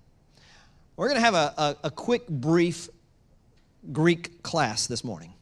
We're 0.96 1.08
going 1.08 1.20
to 1.20 1.24
have 1.24 1.34
a, 1.34 1.54
a, 1.58 1.76
a 1.84 1.90
quick, 1.90 2.26
brief 2.28 2.88
Greek 3.92 4.42
class 4.42 4.86
this 4.86 5.04
morning. 5.04 5.34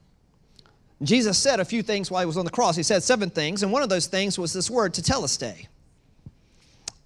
Jesus 1.02 1.38
said 1.38 1.60
a 1.60 1.64
few 1.64 1.82
things 1.82 2.10
while 2.10 2.20
he 2.20 2.26
was 2.26 2.36
on 2.36 2.44
the 2.44 2.50
cross. 2.50 2.76
He 2.76 2.82
said 2.82 3.02
seven 3.02 3.30
things, 3.30 3.62
and 3.62 3.72
one 3.72 3.82
of 3.82 3.88
those 3.88 4.06
things 4.06 4.38
was 4.38 4.52
this 4.52 4.70
word, 4.70 4.94
to 4.94 5.02
tetelestai. 5.02 5.66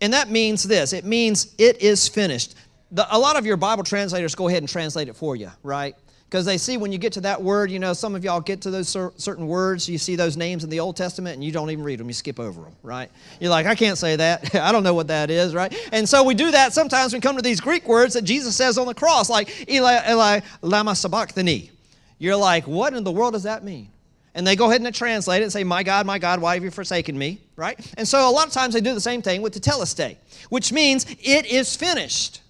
And 0.01 0.13
that 0.13 0.31
means 0.31 0.65
this 0.65 0.93
it 0.93 1.05
means 1.05 1.55
it 1.59 1.81
is 1.81 2.09
finished. 2.09 2.57
The, 2.91 3.07
a 3.15 3.19
lot 3.19 3.37
of 3.37 3.47
your 3.47 3.57
Bible 3.57 3.85
translators 3.85 4.35
go 4.35 4.49
ahead 4.49 4.63
and 4.63 4.69
translate 4.69 5.09
it 5.09 5.17
for 5.17 5.37
you, 5.37 5.51
right? 5.63 5.95
Because 6.35 6.47
they 6.47 6.59
see 6.59 6.77
when 6.77 6.91
you 6.91 6.99
get 6.99 7.13
to 7.13 7.21
that 7.21 7.41
word, 7.41 7.71
you 7.71 7.79
know, 7.79 7.93
some 7.93 8.17
of 8.17 8.25
y'all 8.25 8.41
get 8.41 8.61
to 8.63 8.71
those 8.71 8.89
cer- 8.89 9.13
certain 9.17 9.47
words, 9.47 9.89
you 9.89 9.99
see 9.99 10.17
those 10.17 10.37
names 10.37 10.65
in 10.65 10.71
the 10.71 10.81
Old 10.81 10.97
Testament, 10.97 11.37
and 11.37 11.45
you 11.45 11.53
don't 11.53 11.71
even 11.71 11.85
read 11.85 12.01
them, 12.01 12.09
you 12.09 12.13
skip 12.13 12.41
over 12.41 12.61
them, 12.61 12.73
right? 12.83 13.09
You're 13.41 13.51
like, 13.51 13.67
I 13.67 13.77
can't 13.77 13.97
say 13.97 14.17
that. 14.17 14.55
I 14.57 14.73
don't 14.73 14.83
know 14.83 14.95
what 14.95 15.07
that 15.09 15.31
is, 15.31 15.55
right? 15.55 15.73
And 15.93 16.09
so 16.09 16.25
we 16.25 16.35
do 16.35 16.51
that 16.51 16.73
sometimes 16.73 17.13
when 17.13 17.21
we 17.21 17.23
come 17.23 17.37
to 17.37 17.43
these 17.43 17.61
Greek 17.61 17.87
words 17.87 18.15
that 18.15 18.23
Jesus 18.23 18.57
says 18.57 18.79
on 18.79 18.87
the 18.87 18.95
cross, 18.95 19.31
like 19.31 19.71
Eli, 19.71 20.11
Eli, 20.11 20.41
lama 20.61 20.97
sabachthani. 20.97 21.71
You're 22.19 22.37
like, 22.37 22.67
what 22.67 22.95
in 22.95 23.05
the 23.05 23.13
world 23.13 23.33
does 23.33 23.43
that 23.43 23.65
mean? 23.65 23.91
And 24.35 24.47
they 24.47 24.57
go 24.57 24.69
ahead 24.69 24.81
and 24.81 24.95
translate 24.95 25.43
it 25.43 25.45
and 25.45 25.53
say, 25.53 25.63
My 25.63 25.83
God, 25.83 26.07
my 26.07 26.19
God, 26.19 26.41
why 26.41 26.55
have 26.55 26.65
you 26.65 26.71
forsaken 26.71 27.17
me? 27.17 27.41
Right? 27.55 27.79
And 27.97 28.07
so 28.07 28.29
a 28.29 28.31
lot 28.31 28.49
of 28.49 28.53
times 28.53 28.75
they 28.75 28.81
do 28.81 28.93
the 28.93 29.01
same 29.01 29.23
thing 29.23 29.43
with 29.43 29.55
tetelestai, 29.61 30.17
which 30.49 30.73
means 30.73 31.07
it 31.21 31.47
is 31.47 31.77
finished. 31.77 32.41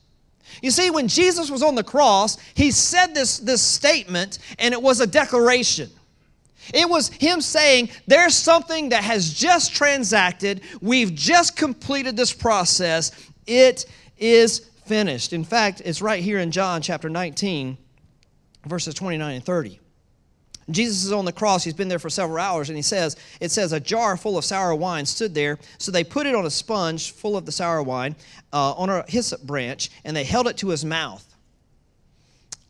You 0.63 0.71
see, 0.71 0.89
when 0.91 1.09
Jesus 1.09 1.51
was 1.51 1.63
on 1.63 1.75
the 1.75 1.85
cross, 1.85 2.39
he 2.55 2.71
said 2.71 3.15
this, 3.15 3.39
this 3.39 3.61
statement, 3.61 4.39
and 4.59 4.73
it 4.73 4.81
was 4.81 5.01
a 5.01 5.07
declaration. 5.07 5.91
It 6.73 6.89
was 6.89 7.09
him 7.09 7.43
saying, 7.43 7.91
There's 8.07 8.35
something 8.35 8.89
that 8.91 9.05
has 9.05 9.35
just 9.35 9.75
transacted. 9.75 10.63
We've 10.81 11.15
just 11.15 11.57
completed 11.57 12.17
this 12.17 12.33
process. 12.33 13.13
It 13.47 13.85
is 14.17 14.71
finished. 14.87 15.35
In 15.35 15.45
fact, 15.45 15.83
it's 15.85 16.01
right 16.01 16.23
here 16.23 16.39
in 16.39 16.51
John 16.51 16.81
chapter 16.81 17.11
19, 17.11 17.77
verses 18.67 18.95
29 18.95 19.35
and 19.35 19.45
30. 19.45 19.81
Jesus 20.71 21.05
is 21.05 21.13
on 21.13 21.25
the 21.25 21.33
cross. 21.33 21.63
He's 21.63 21.75
been 21.75 21.89
there 21.89 21.99
for 21.99 22.09
several 22.09 22.39
hours, 22.39 22.71
and 22.71 22.77
he 22.77 22.83
says, 22.83 23.17
It 23.41 23.51
says, 23.51 23.73
a 23.73 23.81
jar 23.81 24.17
full 24.17 24.39
of 24.39 24.45
sour 24.45 24.75
wine 24.75 25.05
stood 25.05 25.35
there. 25.35 25.59
So 25.79 25.93
they 25.93 26.05
put 26.05 26.27
it 26.27 26.35
on 26.35 26.47
a 26.47 26.51
sponge 26.51 27.13
full 27.13 27.37
of 27.37 27.45
the 27.45 27.53
sour 27.53 27.83
wine 27.83 28.17
uh, 28.53 28.73
on 28.73 28.89
a 28.89 29.05
hyssop 29.07 29.43
branch, 29.43 29.91
and 30.05 30.17
they 30.17 30.25
held 30.25 30.47
it 30.47 30.57
to 30.59 30.69
his 30.69 30.85
mouth. 30.85 31.25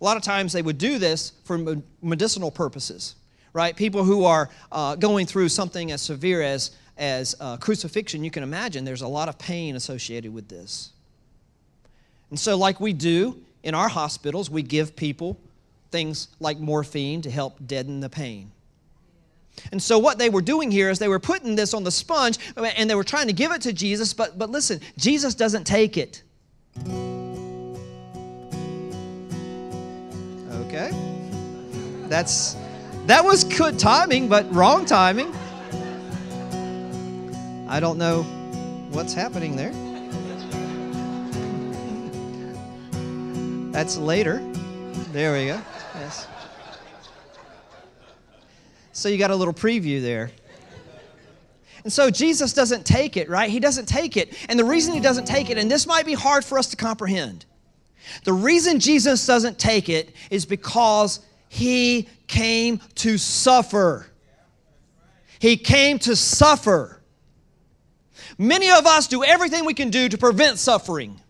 A 0.00 0.04
lot 0.04 0.16
of 0.16 0.22
times 0.22 0.52
they 0.52 0.62
would 0.62 0.78
do 0.78 0.98
this 0.98 1.32
for 1.44 1.76
medicinal 2.02 2.50
purposes, 2.50 3.14
right? 3.52 3.76
People 3.76 4.02
who 4.02 4.24
are 4.24 4.50
uh, 4.72 4.96
going 4.96 5.26
through 5.26 5.48
something 5.48 5.92
as 5.92 6.02
severe 6.02 6.42
as, 6.42 6.72
as 6.98 7.36
uh, 7.38 7.56
crucifixion, 7.58 8.24
you 8.24 8.30
can 8.30 8.42
imagine 8.42 8.84
there's 8.84 9.02
a 9.02 9.08
lot 9.08 9.28
of 9.28 9.38
pain 9.38 9.76
associated 9.76 10.34
with 10.34 10.48
this. 10.48 10.90
And 12.30 12.40
so, 12.40 12.56
like 12.56 12.80
we 12.80 12.92
do 12.92 13.40
in 13.62 13.74
our 13.74 13.88
hospitals, 13.88 14.50
we 14.50 14.62
give 14.62 14.96
people 14.96 15.38
things 15.94 16.26
like 16.40 16.58
morphine 16.58 17.22
to 17.22 17.30
help 17.30 17.64
deaden 17.64 18.00
the 18.00 18.08
pain. 18.08 18.50
And 19.70 19.80
so, 19.80 19.96
what 19.96 20.18
they 20.18 20.28
were 20.28 20.42
doing 20.42 20.72
here 20.72 20.90
is 20.90 20.98
they 20.98 21.06
were 21.06 21.20
putting 21.20 21.54
this 21.54 21.72
on 21.72 21.84
the 21.84 21.92
sponge 21.92 22.36
and 22.56 22.90
they 22.90 22.96
were 22.96 23.04
trying 23.04 23.28
to 23.28 23.32
give 23.32 23.52
it 23.52 23.60
to 23.60 23.72
Jesus, 23.72 24.12
but, 24.12 24.36
but 24.36 24.50
listen, 24.50 24.80
Jesus 24.98 25.36
doesn't 25.36 25.62
take 25.62 25.96
it. 25.96 26.24
Okay? 30.66 30.90
That's 32.08 32.56
that 33.06 33.24
was 33.24 33.44
good 33.44 33.78
timing, 33.78 34.28
but 34.28 34.52
wrong 34.52 34.86
timing. 34.86 35.32
I 37.68 37.78
don't 37.78 37.98
know 37.98 38.24
what's 38.90 39.14
happening 39.14 39.54
there. 39.54 39.72
That's 43.70 43.96
later. 43.96 44.42
There 45.14 45.32
we 45.32 45.46
go. 45.46 45.60
Yes. 45.94 46.26
So 48.90 49.08
you 49.08 49.16
got 49.16 49.30
a 49.30 49.36
little 49.36 49.54
preview 49.54 50.02
there. 50.02 50.32
And 51.84 51.92
so 51.92 52.10
Jesus 52.10 52.52
doesn't 52.52 52.84
take 52.84 53.16
it, 53.16 53.28
right? 53.28 53.48
He 53.48 53.60
doesn't 53.60 53.86
take 53.86 54.16
it. 54.16 54.36
And 54.48 54.58
the 54.58 54.64
reason 54.64 54.92
he 54.92 54.98
doesn't 54.98 55.26
take 55.26 55.50
it, 55.50 55.56
and 55.56 55.70
this 55.70 55.86
might 55.86 56.04
be 56.04 56.14
hard 56.14 56.44
for 56.44 56.58
us 56.58 56.66
to 56.70 56.76
comprehend, 56.76 57.44
the 58.24 58.32
reason 58.32 58.80
Jesus 58.80 59.24
doesn't 59.24 59.56
take 59.56 59.88
it 59.88 60.12
is 60.30 60.46
because 60.46 61.20
he 61.48 62.08
came 62.26 62.80
to 62.96 63.16
suffer. 63.16 64.08
He 65.38 65.56
came 65.56 66.00
to 66.00 66.16
suffer. 66.16 67.00
Many 68.36 68.68
of 68.72 68.84
us 68.84 69.06
do 69.06 69.22
everything 69.22 69.64
we 69.64 69.74
can 69.74 69.90
do 69.90 70.08
to 70.08 70.18
prevent 70.18 70.58
suffering. 70.58 71.20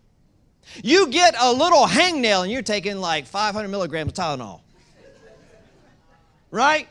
You 0.83 1.07
get 1.07 1.35
a 1.39 1.51
little 1.51 1.85
hangnail 1.85 2.43
and 2.43 2.51
you're 2.51 2.61
taking 2.61 2.97
like 2.97 3.25
500 3.25 3.67
milligrams 3.67 4.09
of 4.09 4.15
Tylenol. 4.15 4.61
Right? 6.51 6.87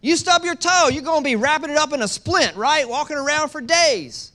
You 0.00 0.16
stub 0.16 0.44
your 0.44 0.54
toe, 0.54 0.88
you're 0.92 1.02
going 1.02 1.22
to 1.22 1.24
be 1.24 1.36
wrapping 1.36 1.70
it 1.70 1.76
up 1.76 1.92
in 1.92 2.02
a 2.02 2.08
splint, 2.08 2.56
right? 2.56 2.88
Walking 2.88 3.16
around 3.16 3.48
for 3.48 3.60
days. 3.60 4.32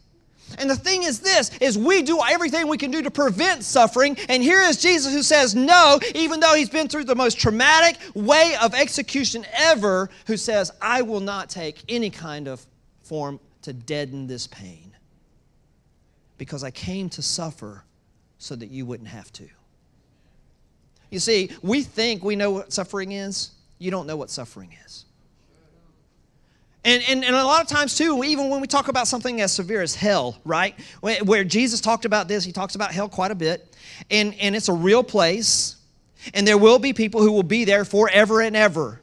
And 0.58 0.70
the 0.70 0.76
thing 0.76 1.04
is 1.04 1.20
this 1.20 1.52
is 1.60 1.78
we 1.78 2.02
do 2.02 2.20
everything 2.28 2.68
we 2.68 2.78
can 2.78 2.92
do 2.92 3.02
to 3.02 3.12
prevent 3.12 3.64
suffering 3.64 4.18
and 4.28 4.44
here 4.44 4.62
is 4.62 4.82
Jesus 4.82 5.14
who 5.14 5.24
says 5.24 5.56
no 5.56 6.00
even 6.14 6.40
though 6.40 6.56
he's 6.56 6.70
been 6.70 6.88
through 6.88 7.06
the 7.06 7.16
most 7.16 7.40
traumatic 7.40 7.98
way 8.14 8.56
of 8.62 8.74
execution 8.74 9.46
ever 9.54 10.10
who 10.28 10.36
says 10.36 10.72
I 10.82 11.04
will 11.04 11.22
not 11.22 11.50
take 11.50 11.82
any 11.88 12.10
kind 12.10 12.48
of 12.48 12.66
form 13.04 13.40
to 13.62 13.74
deaden 13.74 14.28
this 14.28 14.48
pain 14.48 14.92
because 16.38 16.64
I 16.64 16.72
came 16.72 17.10
to 17.12 17.22
suffer 17.22 17.84
so 18.42 18.56
that 18.56 18.72
you 18.72 18.88
wouldn't 18.88 19.10
have 19.10 19.32
to. 19.34 19.48
You 21.12 21.20
see, 21.20 21.52
we 21.62 21.84
think 21.84 22.24
we 22.24 22.36
know 22.36 22.50
what 22.52 22.74
suffering 22.74 23.12
is. 23.12 23.52
You 23.78 23.92
don't 23.92 24.08
know 24.08 24.16
what 24.16 24.32
suffering 24.32 24.76
is. 24.84 25.06
And, 26.84 27.04
and, 27.08 27.24
and 27.24 27.36
a 27.36 27.46
lot 27.46 27.62
of 27.62 27.68
times, 27.68 27.96
too, 27.96 28.24
even 28.24 28.50
when 28.50 28.60
we 28.60 28.66
talk 28.66 28.88
about 28.88 29.08
something 29.08 29.42
as 29.42 29.52
severe 29.54 29.84
as 29.84 29.94
hell, 29.94 30.40
right? 30.44 30.74
Where 31.02 31.44
Jesus 31.44 31.82
talked 31.82 32.06
about 32.06 32.28
this, 32.28 32.44
he 32.44 32.52
talks 32.52 32.74
about 32.74 32.92
hell 32.92 33.08
quite 33.08 33.30
a 33.30 33.36
bit. 33.36 33.76
And, 34.10 34.34
and 34.42 34.56
it's 34.56 34.70
a 34.70 34.74
real 34.74 35.04
place. 35.04 35.76
And 36.34 36.48
there 36.48 36.58
will 36.58 36.80
be 36.80 36.94
people 36.94 37.22
who 37.22 37.32
will 37.32 37.44
be 37.44 37.64
there 37.64 37.86
forever 37.86 38.42
and 38.42 38.56
ever. 38.56 39.02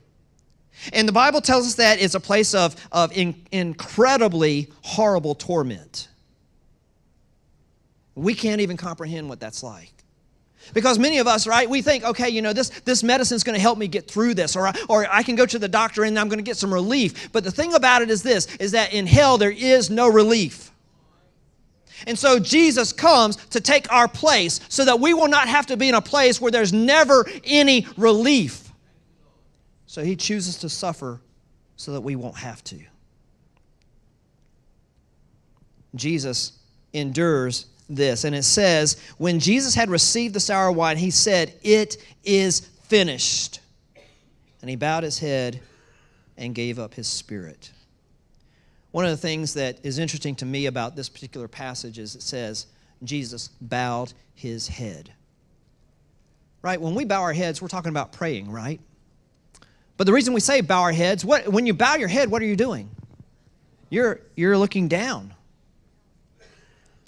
And 0.92 1.06
the 1.06 1.12
Bible 1.12 1.40
tells 1.40 1.68
us 1.68 1.74
that 1.76 2.02
it's 2.02 2.14
a 2.14 2.20
place 2.20 2.54
of, 2.54 2.74
of 2.90 3.16
in, 3.16 3.36
incredibly 3.52 4.72
horrible 4.82 5.36
torment. 5.36 6.08
We 8.18 8.34
can't 8.34 8.60
even 8.60 8.76
comprehend 8.76 9.28
what 9.28 9.40
that's 9.40 9.62
like. 9.62 9.92
Because 10.74 10.98
many 10.98 11.18
of 11.18 11.26
us, 11.26 11.46
right, 11.46 11.68
we 11.68 11.82
think, 11.82 12.04
okay, 12.04 12.28
you 12.28 12.42
know, 12.42 12.52
this, 12.52 12.68
this 12.80 13.02
medicine's 13.02 13.44
going 13.44 13.54
to 13.54 13.60
help 13.60 13.78
me 13.78 13.88
get 13.88 14.10
through 14.10 14.34
this, 14.34 14.56
or, 14.56 14.70
or 14.88 15.06
I 15.10 15.22
can 15.22 15.36
go 15.36 15.46
to 15.46 15.58
the 15.58 15.68
doctor 15.68 16.04
and 16.04 16.18
I'm 16.18 16.28
going 16.28 16.38
to 16.38 16.44
get 16.44 16.56
some 16.56 16.74
relief. 16.74 17.32
But 17.32 17.44
the 17.44 17.50
thing 17.50 17.74
about 17.74 18.02
it 18.02 18.10
is 18.10 18.22
this, 18.22 18.54
is 18.56 18.72
that 18.72 18.92
in 18.92 19.06
hell 19.06 19.38
there 19.38 19.50
is 19.50 19.88
no 19.88 20.08
relief. 20.08 20.70
And 22.06 22.18
so 22.18 22.38
Jesus 22.38 22.92
comes 22.92 23.36
to 23.46 23.60
take 23.60 23.90
our 23.92 24.08
place 24.08 24.60
so 24.68 24.84
that 24.84 25.00
we 25.00 25.14
will 25.14 25.28
not 25.28 25.48
have 25.48 25.66
to 25.66 25.76
be 25.76 25.88
in 25.88 25.94
a 25.94 26.02
place 26.02 26.40
where 26.40 26.50
there's 26.50 26.72
never 26.72 27.26
any 27.44 27.86
relief. 27.96 28.70
So 29.86 30.04
he 30.04 30.16
chooses 30.16 30.58
to 30.58 30.68
suffer 30.68 31.20
so 31.76 31.92
that 31.92 32.02
we 32.02 32.14
won't 32.14 32.36
have 32.36 32.62
to. 32.64 32.78
Jesus 35.94 36.52
endures 36.92 37.66
this. 37.88 38.24
And 38.24 38.34
it 38.34 38.44
says, 38.44 38.96
When 39.18 39.40
Jesus 39.40 39.74
had 39.74 39.90
received 39.90 40.34
the 40.34 40.40
sour 40.40 40.70
wine, 40.70 40.96
he 40.96 41.10
said, 41.10 41.54
It 41.62 41.96
is 42.24 42.60
finished. 42.60 43.60
And 44.60 44.68
he 44.68 44.76
bowed 44.76 45.04
his 45.04 45.18
head 45.18 45.60
and 46.36 46.54
gave 46.54 46.78
up 46.78 46.94
his 46.94 47.08
spirit. 47.08 47.72
One 48.90 49.04
of 49.04 49.10
the 49.10 49.16
things 49.16 49.54
that 49.54 49.78
is 49.82 49.98
interesting 49.98 50.34
to 50.36 50.46
me 50.46 50.66
about 50.66 50.96
this 50.96 51.08
particular 51.08 51.48
passage 51.48 51.98
is 51.98 52.14
it 52.14 52.22
says, 52.22 52.66
Jesus 53.04 53.48
bowed 53.60 54.12
his 54.34 54.66
head. 54.68 55.12
Right? 56.62 56.80
When 56.80 56.94
we 56.94 57.04
bow 57.04 57.22
our 57.22 57.32
heads, 57.32 57.62
we're 57.62 57.68
talking 57.68 57.90
about 57.90 58.12
praying, 58.12 58.50
right? 58.50 58.80
But 59.96 60.06
the 60.06 60.12
reason 60.12 60.32
we 60.32 60.40
say 60.40 60.60
bow 60.60 60.82
our 60.82 60.92
heads, 60.92 61.24
what, 61.24 61.48
when 61.48 61.66
you 61.66 61.74
bow 61.74 61.96
your 61.96 62.08
head, 62.08 62.30
what 62.30 62.42
are 62.42 62.46
you 62.46 62.56
doing? 62.56 62.90
You're, 63.90 64.20
you're 64.36 64.56
looking 64.56 64.88
down. 64.88 65.34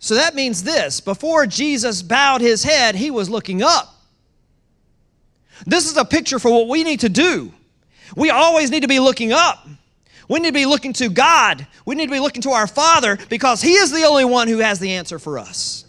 So 0.00 0.14
that 0.14 0.34
means 0.34 0.64
this 0.64 0.98
before 1.00 1.46
Jesus 1.46 2.02
bowed 2.02 2.40
his 2.40 2.64
head, 2.64 2.96
he 2.96 3.10
was 3.10 3.30
looking 3.30 3.62
up. 3.62 3.94
This 5.66 5.88
is 5.88 5.96
a 5.96 6.06
picture 6.06 6.38
for 6.38 6.50
what 6.50 6.68
we 6.68 6.82
need 6.82 7.00
to 7.00 7.10
do. 7.10 7.52
We 8.16 8.30
always 8.30 8.70
need 8.70 8.80
to 8.80 8.88
be 8.88 8.98
looking 8.98 9.32
up. 9.32 9.68
We 10.26 10.40
need 10.40 10.48
to 10.48 10.54
be 10.54 10.66
looking 10.66 10.94
to 10.94 11.10
God. 11.10 11.66
We 11.84 11.94
need 11.94 12.06
to 12.06 12.12
be 12.12 12.18
looking 12.18 12.42
to 12.42 12.50
our 12.50 12.66
Father 12.66 13.18
because 13.28 13.60
He 13.60 13.74
is 13.74 13.92
the 13.92 14.04
only 14.04 14.24
one 14.24 14.48
who 14.48 14.58
has 14.58 14.78
the 14.78 14.92
answer 14.92 15.18
for 15.18 15.38
us. 15.38 15.84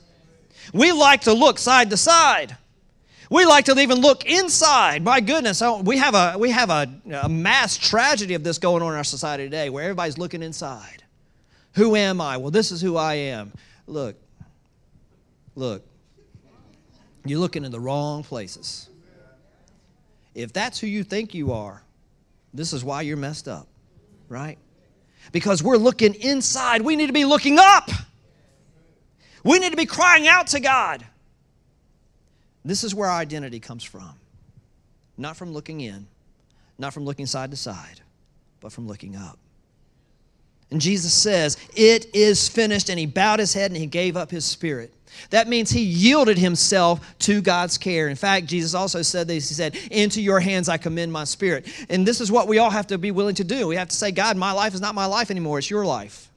We 0.73 0.91
like 0.91 1.21
to 1.21 1.33
look 1.33 1.57
side 1.57 1.89
to 1.91 1.97
side. 1.97 2.57
We 3.29 3.45
like 3.45 3.65
to 3.65 3.79
even 3.79 4.01
look 4.01 4.25
inside. 4.25 5.03
My 5.03 5.21
goodness, 5.21 5.63
we 5.83 5.97
have 5.99 6.15
a 6.15 6.37
we 6.37 6.51
have 6.51 6.69
a, 6.69 6.91
a 7.23 7.29
mass 7.29 7.77
tragedy 7.77 8.33
of 8.33 8.43
this 8.43 8.57
going 8.57 8.83
on 8.83 8.91
in 8.91 8.97
our 8.97 9.05
society 9.05 9.45
today, 9.45 9.69
where 9.69 9.85
everybody's 9.85 10.17
looking 10.17 10.43
inside. 10.43 11.03
Who 11.75 11.95
am 11.95 12.19
I? 12.19 12.35
Well, 12.35 12.51
this 12.51 12.73
is 12.73 12.81
who 12.81 12.97
I 12.97 13.13
am. 13.13 13.53
Look, 13.87 14.15
look. 15.55 15.85
You're 17.25 17.39
looking 17.39 17.65
in 17.65 17.71
the 17.71 17.79
wrong 17.79 18.23
places. 18.23 18.89
If 20.33 20.53
that's 20.53 20.79
who 20.79 20.87
you 20.87 21.03
think 21.03 21.33
you 21.33 21.51
are, 21.51 21.83
this 22.53 22.73
is 22.73 22.83
why 22.83 23.01
you're 23.01 23.17
messed 23.17 23.47
up 23.47 23.67
right? 24.31 24.57
Because 25.31 25.61
we're 25.61 25.77
looking 25.77 26.15
inside. 26.15 26.81
We 26.81 26.95
need 26.95 27.07
to 27.07 27.13
be 27.13 27.25
looking 27.25 27.59
up. 27.59 27.89
We 29.43 29.59
need 29.59 29.71
to 29.71 29.77
be 29.77 29.85
crying 29.85 30.27
out 30.27 30.47
to 30.47 30.59
God. 30.59 31.05
This 32.63 32.83
is 32.83 32.95
where 32.95 33.09
our 33.09 33.19
identity 33.19 33.59
comes 33.59 33.83
from. 33.83 34.13
Not 35.17 35.35
from 35.35 35.51
looking 35.51 35.81
in, 35.81 36.07
not 36.77 36.93
from 36.93 37.03
looking 37.03 37.25
side 37.25 37.51
to 37.51 37.57
side, 37.57 38.01
but 38.61 38.71
from 38.71 38.87
looking 38.87 39.15
up. 39.15 39.37
And 40.71 40.79
Jesus 40.79 41.13
says, 41.13 41.57
It 41.75 42.15
is 42.15 42.47
finished. 42.49 42.89
And 42.89 42.97
he 42.97 43.05
bowed 43.05 43.39
his 43.39 43.53
head 43.53 43.71
and 43.71 43.77
he 43.77 43.85
gave 43.85 44.17
up 44.17 44.31
his 44.31 44.45
spirit. 44.45 44.93
That 45.29 45.47
means 45.47 45.69
he 45.69 45.81
yielded 45.81 46.37
himself 46.37 47.17
to 47.19 47.41
God's 47.41 47.77
care. 47.77 48.07
In 48.07 48.15
fact, 48.15 48.47
Jesus 48.47 48.73
also 48.73 49.01
said 49.01 49.27
this 49.27 49.49
He 49.49 49.55
said, 49.55 49.75
Into 49.91 50.21
your 50.21 50.39
hands 50.39 50.69
I 50.69 50.77
commend 50.77 51.11
my 51.11 51.25
spirit. 51.25 51.67
And 51.89 52.07
this 52.07 52.21
is 52.21 52.31
what 52.31 52.47
we 52.47 52.57
all 52.57 52.69
have 52.69 52.87
to 52.87 52.97
be 52.97 53.11
willing 53.11 53.35
to 53.35 53.43
do. 53.43 53.67
We 53.67 53.75
have 53.75 53.89
to 53.89 53.95
say, 53.95 54.11
God, 54.11 54.37
my 54.37 54.53
life 54.53 54.73
is 54.73 54.81
not 54.81 54.95
my 54.95 55.05
life 55.05 55.29
anymore, 55.29 55.59
it's 55.59 55.69
your 55.69 55.85
life. 55.85 56.29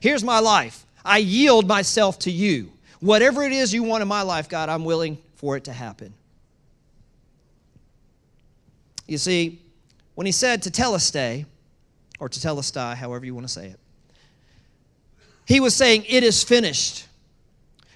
Here's 0.00 0.24
my 0.24 0.40
life. 0.40 0.84
I 1.04 1.18
yield 1.18 1.68
myself 1.68 2.18
to 2.20 2.30
you. 2.30 2.72
Whatever 3.00 3.42
it 3.42 3.52
is 3.52 3.74
you 3.74 3.82
want 3.82 4.02
in 4.02 4.08
my 4.08 4.22
life, 4.22 4.48
God, 4.48 4.68
I'm 4.68 4.84
willing 4.84 5.18
for 5.34 5.56
it 5.56 5.64
to 5.64 5.72
happen. 5.72 6.14
You 9.06 9.18
see, 9.18 9.60
when 10.14 10.26
he 10.26 10.32
said 10.32 10.62
tetelestai, 10.62 11.44
or 12.22 12.28
tetelestai, 12.28 12.94
however 12.94 13.26
you 13.26 13.34
want 13.34 13.48
to 13.48 13.52
say 13.52 13.66
it, 13.66 13.80
he 15.44 15.58
was 15.58 15.74
saying, 15.74 16.04
It 16.08 16.22
is 16.22 16.44
finished. 16.44 17.08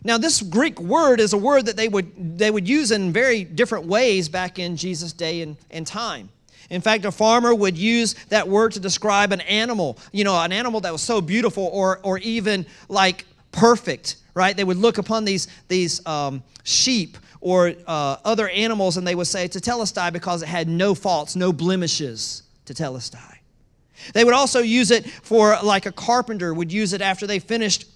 Now, 0.02 0.18
this 0.18 0.42
Greek 0.42 0.80
word 0.80 1.20
is 1.20 1.32
a 1.32 1.38
word 1.38 1.66
that 1.66 1.76
they 1.76 1.86
would, 1.86 2.38
they 2.38 2.50
would 2.50 2.68
use 2.68 2.90
in 2.90 3.12
very 3.12 3.44
different 3.44 3.86
ways 3.86 4.28
back 4.28 4.58
in 4.58 4.76
Jesus' 4.76 5.12
day 5.12 5.42
and, 5.42 5.56
and 5.70 5.86
time. 5.86 6.28
In 6.70 6.80
fact, 6.80 7.04
a 7.04 7.12
farmer 7.12 7.54
would 7.54 7.78
use 7.78 8.14
that 8.30 8.48
word 8.48 8.72
to 8.72 8.80
describe 8.80 9.30
an 9.30 9.42
animal, 9.42 9.96
you 10.10 10.24
know, 10.24 10.36
an 10.40 10.50
animal 10.50 10.80
that 10.80 10.92
was 10.92 11.02
so 11.02 11.20
beautiful 11.20 11.70
or, 11.72 12.00
or 12.02 12.18
even 12.18 12.66
like 12.88 13.24
perfect, 13.52 14.16
right? 14.34 14.56
They 14.56 14.64
would 14.64 14.76
look 14.76 14.98
upon 14.98 15.24
these, 15.24 15.46
these 15.68 16.04
um, 16.04 16.42
sheep 16.64 17.16
or 17.40 17.74
uh, 17.86 18.16
other 18.24 18.48
animals 18.48 18.96
and 18.96 19.06
they 19.06 19.14
would 19.14 19.28
say 19.28 19.48
tetelestai 19.48 20.12
because 20.12 20.42
it 20.42 20.48
had 20.48 20.68
no 20.68 20.96
faults, 20.96 21.36
no 21.36 21.52
blemishes, 21.52 22.42
tetelestai. 22.66 23.35
They 24.12 24.24
would 24.24 24.34
also 24.34 24.60
use 24.60 24.90
it 24.90 25.08
for 25.08 25.58
like 25.62 25.86
a 25.86 25.92
carpenter 25.92 26.52
would 26.54 26.72
use 26.72 26.92
it 26.92 27.00
after 27.00 27.26
they 27.26 27.38
finished 27.38 27.86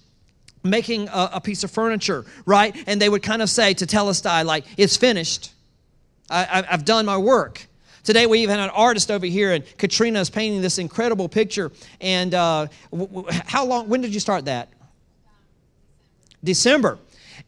making 0.63 1.07
a, 1.09 1.31
a, 1.33 1.41
piece 1.41 1.63
of 1.63 1.71
furniture, 1.71 2.25
right? 2.45 2.75
And 2.87 3.01
they 3.01 3.09
would 3.09 3.23
kind 3.23 3.41
of 3.41 3.49
say 3.49 3.73
tetelestai, 3.73 4.45
like, 4.45 4.65
it's 4.77 4.95
finished. 4.95 5.53
I, 6.29 6.63
have 6.67 6.85
done 6.85 7.05
my 7.05 7.17
work. 7.17 7.65
Today 8.03 8.25
we 8.25 8.39
even 8.39 8.57
had 8.57 8.63
an 8.63 8.75
artist 8.75 9.11
over 9.11 9.25
here, 9.25 9.53
and 9.53 9.63
Katrina 9.77 10.19
is 10.19 10.29
painting 10.29 10.61
this 10.61 10.77
incredible 10.77 11.29
picture. 11.29 11.71
And 11.99 12.33
uh, 12.33 12.67
w- 12.91 13.07
w- 13.07 13.27
how 13.45 13.65
long? 13.65 13.89
When 13.89 14.01
did 14.01 14.13
you 14.13 14.19
start 14.19 14.45
that? 14.45 14.69
December. 16.43 16.97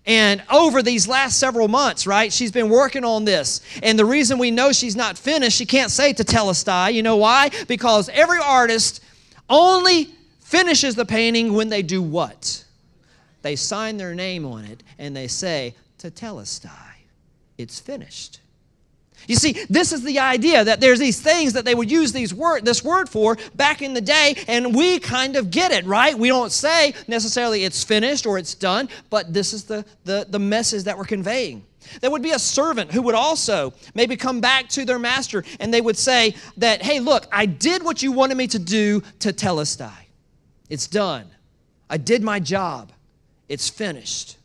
And 0.06 0.43
over 0.51 0.84
these 0.84 1.08
last 1.08 1.39
several 1.39 1.67
months, 1.67 2.06
right, 2.06 2.32
she's 2.32 2.51
been 2.51 2.69
working 2.69 3.06
on 3.06 3.25
this. 3.25 3.62
And 3.82 3.97
the 3.97 4.06
reason 4.06 4.38
we 4.38 4.51
know 4.51 4.71
she's 4.71 4.95
not 4.95 5.17
finished, 5.17 5.58
she 5.58 5.65
can't 5.65 5.91
say 5.91 6.13
tetelestai. 6.13 6.93
You 6.93 7.03
know 7.03 7.17
why? 7.17 7.49
Because 7.67 8.10
every 8.10 8.39
artist 8.39 9.03
only 9.49 10.10
finishes 10.39 10.95
the 10.95 11.06
painting 11.06 11.53
when 11.53 11.69
they 11.69 11.82
do 11.82 12.01
what? 12.01 12.63
they 13.43 13.56
sign 13.56 13.97
their 13.97 14.15
name 14.15 14.45
on 14.45 14.65
it 14.65 14.82
and 14.97 15.15
they 15.15 15.27
say, 15.27 15.75
Tetelestai, 15.99 16.95
it's 17.58 17.79
finished. 17.79 18.39
You 19.28 19.36
see, 19.36 19.54
this 19.70 19.92
is 19.92 20.04
the 20.04 20.20
idea 20.20 20.64
that 20.64 20.82
there's 20.82 21.00
these 21.00 21.22
things 21.22 21.54
that 21.54 21.66
they 21.66 21.76
would 21.76 21.90
use 21.90 22.12
these 22.12 22.34
word, 22.34 22.66
this 22.66 22.84
word 22.84 23.10
for 23.10 23.38
back 23.56 23.82
in 23.82 23.94
the 23.94 24.02
day, 24.02 24.36
and 24.48 24.76
we 24.76 25.00
kind 25.00 25.36
of 25.36 25.52
get 25.52 25.72
it, 25.72 25.86
right? 25.86 26.18
We 26.18 26.28
don't 26.30 26.52
say 26.52 26.94
necessarily 27.08 27.64
it's 27.64 27.84
finished 27.84 28.26
or 28.26 28.38
it's 28.38 28.56
done, 28.56 28.90
but 29.10 29.34
this 29.34 29.54
is 29.54 29.64
the, 29.64 29.86
the, 30.04 30.26
the 30.30 30.40
message 30.40 30.84
that 30.84 30.98
we're 30.98 31.06
conveying. 31.06 31.66
There 32.02 32.12
would 32.12 32.22
be 32.22 32.32
a 32.32 32.40
servant 32.40 32.92
who 32.92 33.02
would 33.02 33.16
also 33.16 33.74
maybe 33.94 34.16
come 34.16 34.42
back 34.42 34.70
to 34.70 34.86
their 34.86 35.00
master 35.00 35.44
and 35.60 35.74
they 35.74 35.82
would 35.82 35.98
say 35.98 36.36
that, 36.58 36.82
hey, 36.82 37.00
look, 37.00 37.28
I 37.32 37.46
did 37.46 37.84
what 37.84 38.02
you 38.02 38.12
wanted 38.12 38.38
me 38.38 38.48
to 38.48 38.60
do 38.60 39.02
tetelestai. 39.20 39.92
It's 40.70 40.88
done. 40.88 41.30
I 41.90 41.98
did 41.98 42.24
my 42.24 42.40
job. 42.40 42.92
It's 43.50 43.70
finished. 43.70 44.38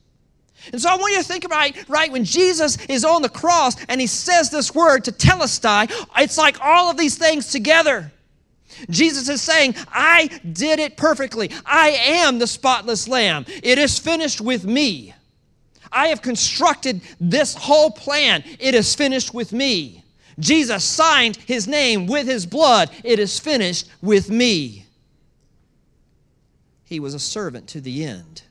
And 0.73 0.81
so 0.81 0.91
I 0.91 0.97
want 0.97 1.13
you 1.13 1.23
to 1.23 1.29
think 1.29 1.45
about 1.45 1.69
it, 1.69 1.89
right 1.89 2.11
when 2.11 2.25
Jesus 2.25 2.77
is 2.87 3.05
on 3.05 3.23
the 3.23 3.29
cross 3.29 3.77
and 3.89 4.01
he 4.01 4.07
says 4.07 4.51
this 4.51 4.75
word 4.75 5.05
tetelestai, 5.05 5.91
it's 6.19 6.39
like 6.39 6.59
all 6.61 6.91
of 6.91 6.97
these 6.97 7.17
things 7.17 7.51
together. 7.51 8.13
Jesus 8.91 9.29
is 9.29 9.43
saying, 9.43 9.75
I 9.93 10.29
did 10.53 10.79
it 10.79 10.97
perfectly. 10.97 11.51
I 11.65 11.91
am 11.91 12.39
the 12.39 12.47
spotless 12.47 13.09
lamb. 13.09 13.45
It 13.63 13.79
is 13.79 13.99
finished 13.99 14.41
with 14.41 14.65
me. 14.65 15.15
I 15.91 16.09
have 16.09 16.23
constructed 16.23 17.01
this 17.19 17.55
whole 17.55 17.91
plan. 17.91 18.45
It 18.61 18.75
is 18.75 18.95
finished 18.95 19.33
with 19.33 19.53
me. 19.53 20.05
Jesus 20.39 20.85
signed 20.85 21.37
his 21.37 21.67
name 21.67 22.07
with 22.07 22.27
his 22.27 22.47
blood. 22.47 22.91
It 23.03 23.19
is 23.19 23.39
finished 23.39 23.91
with 24.01 24.31
me. 24.31 24.87
He 26.85 27.01
was 27.01 27.15
a 27.15 27.19
servant 27.19 27.69
to 27.69 27.81
the 27.81 28.05
end. 28.05 28.43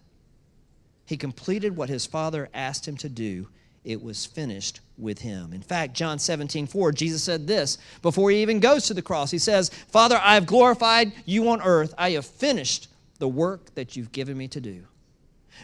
He 1.07 1.15
completed 1.15 1.75
what 1.75 1.87
his 1.87 2.05
father 2.05 2.49
asked 2.53 2.85
him 2.85 2.97
to 2.97 3.07
do. 3.07 3.47
It 3.85 4.03
was 4.03 4.25
finished 4.25 4.81
with 4.97 5.19
him. 5.19 5.53
In 5.53 5.61
fact, 5.61 5.93
John 5.93 6.19
17, 6.19 6.67
4, 6.67 6.91
Jesus 6.91 7.23
said 7.23 7.47
this 7.47 7.77
before 8.01 8.29
he 8.29 8.41
even 8.41 8.59
goes 8.59 8.85
to 8.87 8.93
the 8.93 9.01
cross. 9.01 9.31
He 9.31 9.39
says, 9.39 9.69
Father, 9.69 10.19
I 10.21 10.33
have 10.33 10.45
glorified 10.45 11.13
you 11.25 11.47
on 11.47 11.61
earth. 11.61 11.93
I 11.97 12.11
have 12.11 12.25
finished 12.25 12.89
the 13.19 13.27
work 13.27 13.73
that 13.75 13.95
you've 13.95 14.11
given 14.11 14.37
me 14.37 14.49
to 14.49 14.59
do. 14.59 14.83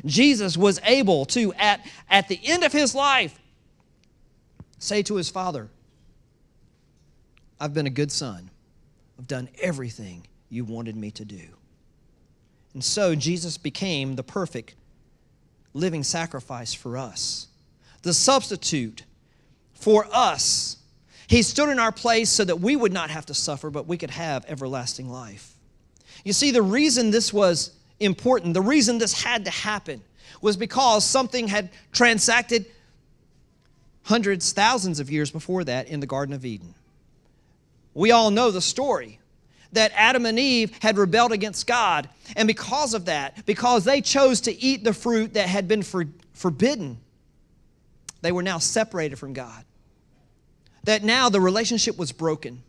Jesus 0.06 0.56
was 0.56 0.80
able 0.86 1.26
to, 1.26 1.54
at, 1.56 1.86
at 2.10 2.30
the 2.30 2.40
end 2.46 2.64
of 2.64 2.72
his 2.72 2.96
life, 2.96 3.38
say 4.80 5.04
to 5.04 5.16
his 5.16 5.30
father, 5.30 5.70
I've 7.60 7.74
been 7.74 7.88
a 7.88 7.92
good 7.92 8.14
son. 8.14 8.50
I've 9.20 9.28
done 9.28 9.50
everything 9.62 10.26
you 10.50 10.64
wanted 10.64 10.96
me 10.96 11.12
to 11.12 11.26
do. 11.26 11.50
And 12.74 12.84
so 12.84 13.14
Jesus 13.14 13.58
became 13.58 14.16
the 14.16 14.24
perfect 14.24 14.76
living 15.74 16.04
sacrifice 16.04 16.74
for 16.74 16.98
us, 16.98 17.48
the 18.04 18.14
substitute 18.14 19.04
for 19.74 20.08
us. 20.12 20.78
He 21.28 21.42
stood 21.42 21.70
in 21.70 21.80
our 21.80 21.92
place 21.92 22.30
so 22.30 22.44
that 22.44 22.60
we 22.60 22.76
would 22.76 22.94
not 22.94 23.10
have 23.10 23.26
to 23.28 23.34
suffer, 23.34 23.70
but 23.70 23.88
we 23.88 23.98
could 23.98 24.12
have 24.12 24.46
everlasting 24.48 25.10
life. 25.10 25.56
You 26.24 26.34
see, 26.34 26.52
the 26.52 26.62
reason 26.62 27.12
this 27.12 27.34
was 27.34 27.72
important, 28.00 28.54
the 28.54 28.62
reason 28.62 28.98
this 28.98 29.24
had 29.24 29.46
to 29.46 29.52
happen, 29.52 30.02
was 30.42 30.58
because 30.58 31.06
something 31.06 31.48
had 31.48 31.70
transacted 31.92 32.66
hundreds, 34.04 34.52
thousands 34.52 35.00
of 35.00 35.10
years 35.10 35.32
before 35.32 35.64
that 35.64 35.88
in 35.88 36.00
the 36.00 36.06
Garden 36.06 36.36
of 36.36 36.46
Eden. 36.46 36.76
We 37.94 38.12
all 38.12 38.32
know 38.32 38.52
the 38.52 38.62
story 38.62 39.20
that 39.74 39.92
Adam 39.96 40.26
and 40.26 40.40
Eve 40.40 40.72
had 40.82 40.98
rebelled 40.98 41.32
against 41.32 41.68
God. 41.68 42.10
And 42.36 42.48
because 42.48 42.94
of 42.94 43.06
that, 43.06 43.46
because 43.46 43.84
they 43.84 44.02
chose 44.02 44.42
to 44.42 44.62
eat 44.62 44.84
the 44.84 44.94
fruit 44.94 45.34
that 45.34 45.48
had 45.48 45.68
been 45.68 45.84
for, 45.84 46.06
forbidden, 46.34 46.98
they 48.22 48.32
were 48.32 48.44
now 48.44 48.58
separated 48.58 49.18
from 49.18 49.34
God. 49.34 49.66
That 50.86 51.04
now 51.04 51.30
the 51.30 51.42
relationship 51.42 51.98
was 51.98 52.12
broken. 52.12 52.64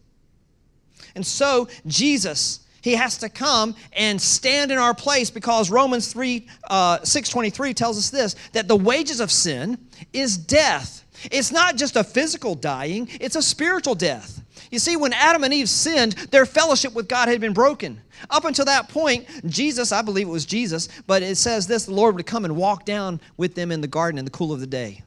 And 1.14 1.26
so, 1.26 1.68
Jesus, 1.86 2.60
he 2.84 2.94
has 2.96 3.18
to 3.18 3.28
come 3.28 3.74
and 3.92 4.20
stand 4.20 4.70
in 4.70 4.78
our 4.78 4.94
place 4.94 5.30
because 5.30 5.70
Romans 5.70 6.12
3 6.12 6.46
uh, 6.68 6.98
623 7.02 7.72
tells 7.72 7.96
us 7.96 8.10
this 8.10 8.36
that 8.52 8.68
the 8.68 8.76
wages 8.76 9.20
of 9.20 9.30
sin 9.32 9.78
is 10.12 10.36
death. 10.36 11.04
It's 11.30 11.50
not 11.50 11.76
just 11.76 11.96
a 11.96 12.04
physical 12.04 12.54
dying, 12.54 13.08
it's 13.20 13.36
a 13.36 13.42
spiritual 13.42 13.94
death. 13.94 14.43
You 14.74 14.80
see, 14.80 14.96
when 14.96 15.12
Adam 15.12 15.44
and 15.44 15.54
Eve 15.54 15.68
sinned, 15.68 16.14
their 16.32 16.44
fellowship 16.44 16.94
with 16.94 17.06
God 17.06 17.28
had 17.28 17.40
been 17.40 17.52
broken. 17.52 18.00
Up 18.28 18.44
until 18.44 18.64
that 18.64 18.88
point, 18.88 19.24
Jesus, 19.46 19.92
I 19.92 20.02
believe 20.02 20.26
it 20.26 20.32
was 20.32 20.44
Jesus, 20.44 20.88
but 21.06 21.22
it 21.22 21.36
says 21.36 21.68
this 21.68 21.84
the 21.84 21.94
Lord 21.94 22.16
would 22.16 22.26
come 22.26 22.44
and 22.44 22.56
walk 22.56 22.84
down 22.84 23.20
with 23.36 23.54
them 23.54 23.70
in 23.70 23.80
the 23.80 23.86
garden 23.86 24.18
in 24.18 24.24
the 24.24 24.32
cool 24.32 24.52
of 24.52 24.58
the 24.58 24.66
day. 24.66 25.04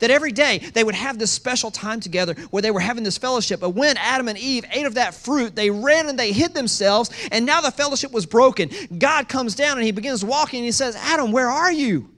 That 0.00 0.10
every 0.10 0.32
day 0.32 0.58
they 0.58 0.84
would 0.84 0.94
have 0.94 1.18
this 1.18 1.32
special 1.32 1.70
time 1.70 1.98
together 1.98 2.34
where 2.50 2.60
they 2.60 2.70
were 2.70 2.80
having 2.80 3.04
this 3.04 3.16
fellowship. 3.16 3.60
But 3.60 3.70
when 3.70 3.96
Adam 3.96 4.28
and 4.28 4.36
Eve 4.36 4.66
ate 4.70 4.84
of 4.84 4.96
that 4.96 5.14
fruit, 5.14 5.56
they 5.56 5.70
ran 5.70 6.10
and 6.10 6.18
they 6.18 6.32
hid 6.32 6.52
themselves, 6.52 7.10
and 7.32 7.46
now 7.46 7.62
the 7.62 7.70
fellowship 7.70 8.12
was 8.12 8.26
broken. 8.26 8.68
God 8.98 9.30
comes 9.30 9.54
down 9.54 9.78
and 9.78 9.86
he 9.86 9.92
begins 9.92 10.22
walking 10.22 10.58
and 10.58 10.66
he 10.66 10.72
says, 10.72 10.94
Adam, 10.94 11.32
where 11.32 11.48
are 11.48 11.72
you? 11.72 12.10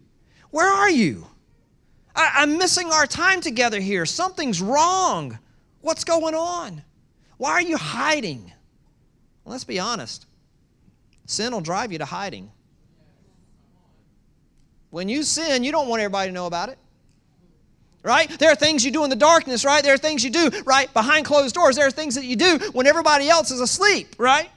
Where 0.51 0.69
are 0.69 0.91
you? 0.91 1.29
I, 2.17 2.43
am 2.43 2.59
missing 2.59 2.91
our 2.91 3.07
time 3.07 3.41
together 3.41 3.79
here. 3.79 4.05
Something's 4.05 4.61
wrong. 4.61 5.39
What's 5.87 6.03
going 6.03 6.35
on? 6.35 6.83
Why 7.37 7.53
are 7.53 7.63
you 7.63 7.77
hiding? 7.77 8.53
Well, 9.45 9.53
let's 9.53 9.63
be 9.63 9.79
honest. 9.79 10.27
Sin 11.27 11.53
will 11.53 11.61
drive 11.61 11.93
you 11.93 11.99
to 11.99 12.05
hiding. 12.05 12.51
When 14.91 15.09
you 15.09 15.23
sin, 15.23 15.63
you 15.63 15.71
don't 15.71 15.87
want 15.87 16.03
everybody 16.03 16.31
to 16.31 16.35
know 16.35 16.47
about 16.47 16.71
it. 16.71 16.79
Right? 18.03 18.29
There 18.29 18.51
are 18.51 18.57
things 18.57 18.85
you 18.85 18.91
do 18.91 19.05
in 19.05 19.11
the 19.11 19.17
darkness, 19.17 19.65
right? 19.65 19.81
There 19.81 19.95
are 19.95 19.99
things 19.99 20.25
you 20.25 20.31
do, 20.31 20.51
right, 20.65 20.93
behind 20.93 21.25
closed 21.25 21.55
doors. 21.55 21.77
There 21.77 21.87
are 21.87 21.93
things 21.93 22.17
that 22.17 22.25
you 22.25 22.35
do 22.35 22.59
when 22.73 22.89
everybody 22.89 23.29
else 23.29 23.53
is 23.53 23.61
asleep, 23.61 24.17
right? 24.19 24.51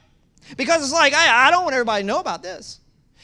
Because 0.56 0.82
it's 0.82 0.92
like, 0.92 1.14
I, 1.14 1.46
I 1.46 1.52
don't 1.52 1.62
want 1.62 1.74
everybody 1.74 2.02
to 2.02 2.06
know 2.08 2.18
about 2.18 2.42
this. 2.42 2.80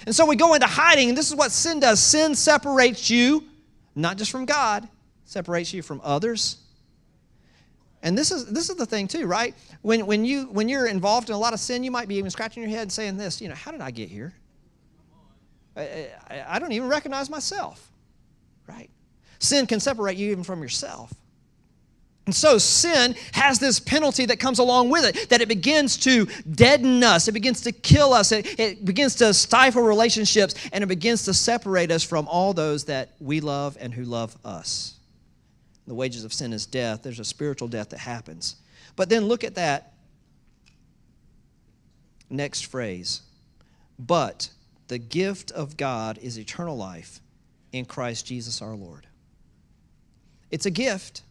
And 0.07 0.15
so 0.15 0.27
we 0.27 0.37
go 0.37 0.55
into 0.55 0.69
hiding, 0.69 1.09
and 1.09 1.19
this 1.19 1.29
is 1.29 1.35
what 1.35 1.51
sin 1.51 1.81
does 1.81 2.01
sin 2.01 2.37
separates 2.37 3.11
you 3.11 3.43
not 3.97 4.17
just 4.17 4.31
from 4.31 4.45
God, 4.45 4.89
separates 5.25 5.73
you 5.73 5.83
from 5.83 6.01
others. 6.05 6.59
And 8.07 8.17
this 8.17 8.31
is 8.31 8.47
this 8.47 8.71
is 8.71 8.77
the 8.77 8.87
thing 8.87 9.09
too, 9.09 9.27
right? 9.27 9.53
When 9.83 10.07
when 10.07 10.25
you 10.25 10.45
when 10.45 10.69
you're 10.69 10.87
involved 10.87 11.29
in 11.29 11.35
a 11.35 11.39
lot 11.39 11.53
of 11.53 11.59
sin, 11.59 11.83
you 11.83 11.91
might 11.91 12.07
be 12.07 12.15
even 12.15 12.31
scratching 12.31 12.63
your 12.63 12.71
head 12.71 12.83
and 12.83 12.93
saying 12.93 13.17
this, 13.17 13.41
you 13.41 13.49
know, 13.49 13.55
how 13.57 13.73
did 13.73 13.81
I 13.81 13.91
get 13.91 14.09
here? 14.09 14.33
I, 15.77 16.11
I, 16.31 16.45
I 16.51 16.59
don't 16.61 16.71
even 16.71 16.89
recognize 16.89 17.29
myself, 17.29 17.91
right? 18.69 18.89
Sin 19.41 19.67
can 19.67 19.81
separate 19.81 20.17
you 20.17 20.31
even 20.31 20.45
from 20.45 20.63
yourself. 20.63 21.13
And 22.27 22.35
so 22.35 22.59
sin 22.59 23.17
has 23.33 23.59
this 23.59 23.81
penalty 23.81 24.25
that 24.27 24.39
comes 24.39 24.61
along 24.61 24.91
with 24.91 25.05
it, 25.05 25.29
that 25.31 25.41
it 25.41 25.49
begins 25.49 25.97
to 25.99 26.27
deaden 26.49 27.03
us, 27.03 27.27
it 27.27 27.33
begins 27.33 27.61
to 27.63 27.73
kill 27.73 28.13
us, 28.13 28.31
it, 28.31 28.59
it, 28.59 28.85
begins 28.85 29.17
to 29.17 29.35
stifle 29.35 29.83
relationships, 29.83 30.55
and 30.73 30.85
it 30.85 30.87
begins 30.87 31.25
to 31.25 31.35
separate 31.35 31.91
us 31.91 32.05
from 32.05 32.29
all 32.29 32.53
those 32.53 32.85
that 32.85 33.11
we 33.21 33.41
love 33.41 33.77
and 33.81 33.93
who 33.93 34.05
love 34.05 34.37
us. 34.45 34.96
The 35.87 35.95
wages 35.95 36.25
of 36.25 36.33
sin 36.33 36.53
is 36.53 36.67
death. 36.67 37.03
There's 37.03 37.21
a 37.21 37.25
spiritual 37.25 37.69
death 37.69 37.91
that 37.91 38.01
happens. 38.01 38.57
But 38.97 39.09
then 39.09 39.27
look 39.27 39.45
at 39.45 39.55
that 39.55 39.93
next 42.29 42.67
phrase. 42.67 43.23
But 43.99 44.51
the 44.89 44.99
gift 44.99 45.51
of 45.53 45.77
God 45.77 46.19
is 46.19 46.39
eternal 46.39 46.77
life 46.77 47.21
in 47.73 47.85
Christ 47.85 48.27
Jesus 48.27 48.63
our 48.63 48.75
Lord. 48.75 49.07
It's 50.51 50.67
a 50.67 50.71
gift. 50.71 51.23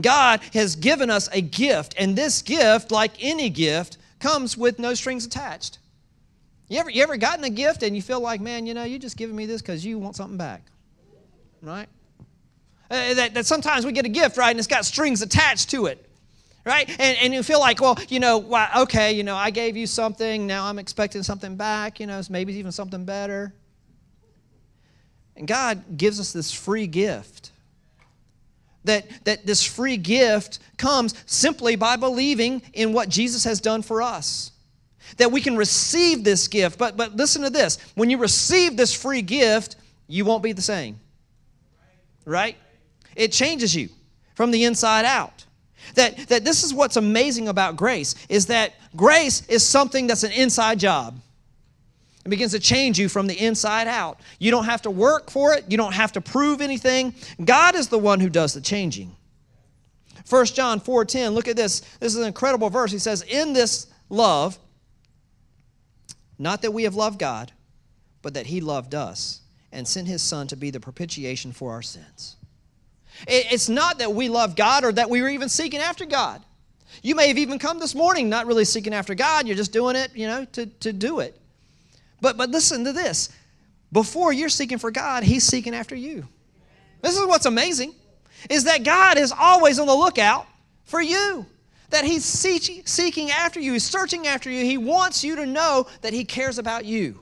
God 0.00 0.40
has 0.52 0.76
given 0.76 1.10
us 1.10 1.28
a 1.32 1.40
gift, 1.40 1.94
and 1.98 2.16
this 2.16 2.42
gift, 2.42 2.90
like 2.90 3.12
any 3.20 3.48
gift, 3.48 3.96
comes 4.18 4.56
with 4.56 4.78
no 4.78 4.94
strings 4.94 5.24
attached. 5.24 5.78
You 6.68 6.80
ever, 6.80 6.90
you 6.90 7.02
ever 7.02 7.16
gotten 7.16 7.44
a 7.44 7.50
gift 7.50 7.82
and 7.82 7.94
you 7.94 8.02
feel 8.02 8.20
like, 8.20 8.40
man, 8.40 8.66
you 8.66 8.74
know, 8.74 8.84
you're 8.84 8.98
just 8.98 9.16
giving 9.16 9.36
me 9.36 9.46
this 9.46 9.62
because 9.62 9.84
you 9.84 9.98
want 9.98 10.16
something 10.16 10.36
back? 10.36 10.62
Right? 11.62 11.88
Uh, 12.90 13.14
that, 13.14 13.34
that 13.34 13.46
sometimes 13.46 13.84
we 13.84 13.92
get 13.92 14.04
a 14.04 14.08
gift, 14.10 14.36
right, 14.36 14.50
and 14.50 14.58
it's 14.58 14.68
got 14.68 14.84
strings 14.84 15.22
attached 15.22 15.70
to 15.70 15.86
it 15.86 16.02
right? 16.66 16.90
And, 16.90 17.16
and 17.18 17.32
you 17.32 17.44
feel 17.44 17.60
like, 17.60 17.80
well, 17.80 17.96
you 18.08 18.18
know, 18.18 18.38
well, 18.38 18.68
okay, 18.78 19.12
you 19.12 19.22
know, 19.22 19.36
I 19.36 19.50
gave 19.50 19.76
you 19.76 19.86
something, 19.86 20.46
now 20.48 20.66
I'm 20.66 20.80
expecting 20.80 21.22
something 21.22 21.56
back, 21.56 22.00
you 22.00 22.08
know, 22.08 22.20
maybe 22.28 22.54
even 22.54 22.72
something 22.72 23.04
better. 23.04 23.54
And 25.36 25.46
God 25.46 25.96
gives 25.96 26.18
us 26.18 26.32
this 26.32 26.52
free 26.52 26.88
gift 26.88 27.52
that, 28.84 29.06
that 29.24 29.46
this 29.46 29.62
free 29.62 29.96
gift 29.96 30.58
comes 30.76 31.14
simply 31.26 31.76
by 31.76 31.96
believing 31.96 32.62
in 32.72 32.92
what 32.92 33.08
Jesus 33.08 33.44
has 33.44 33.60
done 33.60 33.82
for 33.82 34.02
us. 34.02 34.52
That 35.18 35.30
we 35.30 35.40
can 35.40 35.56
receive 35.56 36.24
this 36.24 36.48
gift. 36.48 36.78
But, 36.78 36.96
but 36.96 37.14
listen 37.14 37.42
to 37.42 37.50
this 37.50 37.78
when 37.94 38.10
you 38.10 38.18
receive 38.18 38.76
this 38.76 38.92
free 38.92 39.22
gift, 39.22 39.76
you 40.08 40.24
won't 40.24 40.42
be 40.42 40.52
the 40.52 40.62
same. 40.62 40.98
Right? 42.24 42.56
It 43.16 43.32
changes 43.32 43.74
you 43.74 43.88
from 44.34 44.50
the 44.50 44.64
inside 44.64 45.04
out. 45.04 45.44
That, 45.94 46.16
that 46.28 46.44
this 46.44 46.62
is 46.62 46.74
what's 46.74 46.96
amazing 46.96 47.48
about 47.48 47.76
grace 47.76 48.14
is 48.28 48.46
that 48.46 48.74
grace 48.94 49.46
is 49.48 49.64
something 49.64 50.06
that's 50.06 50.24
an 50.24 50.32
inside 50.32 50.78
job. 50.78 51.18
It 52.24 52.28
begins 52.28 52.52
to 52.52 52.58
change 52.58 52.98
you 52.98 53.08
from 53.08 53.28
the 53.28 53.34
inside 53.34 53.86
out. 53.86 54.20
You 54.38 54.50
don't 54.50 54.64
have 54.64 54.82
to 54.82 54.90
work 54.90 55.30
for 55.30 55.54
it, 55.54 55.64
you 55.68 55.76
don't 55.76 55.94
have 55.94 56.12
to 56.12 56.20
prove 56.20 56.60
anything. 56.60 57.14
God 57.42 57.76
is 57.76 57.88
the 57.88 57.98
one 57.98 58.20
who 58.20 58.28
does 58.28 58.52
the 58.52 58.60
changing. 58.60 59.14
1 60.28 60.46
John 60.46 60.80
4:10, 60.80 61.34
look 61.34 61.46
at 61.46 61.56
this. 61.56 61.82
This 62.00 62.14
is 62.14 62.20
an 62.20 62.26
incredible 62.26 62.68
verse. 62.68 62.90
He 62.90 62.98
says, 62.98 63.22
"In 63.22 63.52
this 63.52 63.86
love, 64.08 64.58
not 66.36 66.62
that 66.62 66.72
we 66.72 66.82
have 66.82 66.96
loved 66.96 67.20
God, 67.20 67.52
but 68.22 68.34
that 68.34 68.46
he 68.46 68.60
loved 68.60 68.92
us 68.92 69.40
and 69.70 69.86
sent 69.86 70.08
his 70.08 70.22
son 70.22 70.48
to 70.48 70.56
be 70.56 70.70
the 70.70 70.80
propitiation 70.80 71.52
for 71.52 71.72
our 71.72 71.82
sins." 71.82 72.34
It's 73.26 73.68
not 73.68 73.98
that 73.98 74.12
we 74.12 74.28
love 74.28 74.56
God 74.56 74.84
or 74.84 74.92
that 74.92 75.10
we 75.10 75.22
were 75.22 75.28
even 75.28 75.48
seeking 75.48 75.80
after 75.80 76.04
God. 76.04 76.42
You 77.02 77.14
may 77.14 77.28
have 77.28 77.38
even 77.38 77.58
come 77.58 77.78
this 77.78 77.94
morning 77.94 78.28
not 78.28 78.46
really 78.46 78.64
seeking 78.64 78.94
after 78.94 79.14
God, 79.14 79.46
you're 79.46 79.56
just 79.56 79.72
doing 79.72 79.96
it, 79.96 80.14
you 80.14 80.26
know, 80.26 80.44
to, 80.52 80.66
to 80.66 80.92
do 80.92 81.20
it. 81.20 81.38
But, 82.20 82.36
but 82.36 82.50
listen 82.50 82.84
to 82.84 82.92
this 82.92 83.28
before 83.92 84.32
you're 84.32 84.48
seeking 84.48 84.78
for 84.78 84.90
God, 84.90 85.22
He's 85.22 85.44
seeking 85.44 85.74
after 85.74 85.94
you. 85.94 86.26
This 87.02 87.16
is 87.16 87.26
what's 87.26 87.46
amazing 87.46 87.94
is 88.50 88.64
that 88.64 88.84
God 88.84 89.18
is 89.18 89.32
always 89.32 89.78
on 89.78 89.86
the 89.86 89.94
lookout 89.94 90.46
for 90.84 91.00
you. 91.00 91.46
That 91.90 92.04
he's 92.04 92.24
seeking 92.24 93.30
after 93.30 93.60
you, 93.60 93.74
he's 93.74 93.84
searching 93.84 94.26
after 94.26 94.50
you. 94.50 94.64
He 94.64 94.76
wants 94.76 95.22
you 95.22 95.36
to 95.36 95.46
know 95.46 95.86
that 96.02 96.12
he 96.12 96.24
cares 96.24 96.58
about 96.58 96.84
you. 96.84 97.20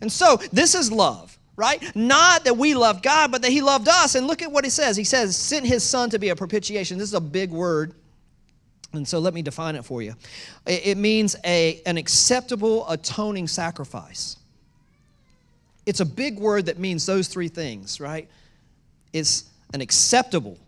And 0.00 0.10
so, 0.10 0.38
this 0.52 0.74
is 0.74 0.90
love, 0.90 1.38
right? 1.60 1.94
Not 1.94 2.44
that 2.44 2.56
we 2.56 2.74
love 2.74 3.02
God, 3.02 3.30
but 3.30 3.42
that 3.42 3.50
he 3.50 3.60
loved 3.60 3.86
us. 3.86 4.14
And 4.14 4.26
look 4.26 4.40
at 4.40 4.50
what 4.50 4.64
he 4.64 4.70
says. 4.70 4.96
He 4.96 5.04
says, 5.04 5.36
sent 5.36 5.66
his 5.66 5.84
son 5.84 6.10
to 6.10 6.18
be 6.18 6.30
a 6.30 6.36
propitiation. 6.36 6.98
This 6.98 7.08
is 7.08 7.14
a 7.14 7.20
big 7.20 7.50
word. 7.50 7.94
And 8.92 9.06
so 9.06 9.18
let 9.20 9.34
me 9.34 9.42
define 9.42 9.76
it 9.76 9.84
for 9.84 10.02
you. 10.02 10.14
It 10.66 10.96
means 10.96 11.36
a, 11.44 11.80
an 11.86 11.96
acceptable 11.96 12.88
atoning 12.88 13.46
sacrifice. 13.46 14.36
It's 15.86 16.00
a 16.00 16.06
big 16.06 16.38
word 16.38 16.66
that 16.66 16.78
means 16.78 17.06
those 17.06 17.28
three 17.28 17.48
things, 17.48 18.00
right? 18.00 18.28
It's 19.12 19.44
an 19.74 19.80
acceptable. 19.80 20.58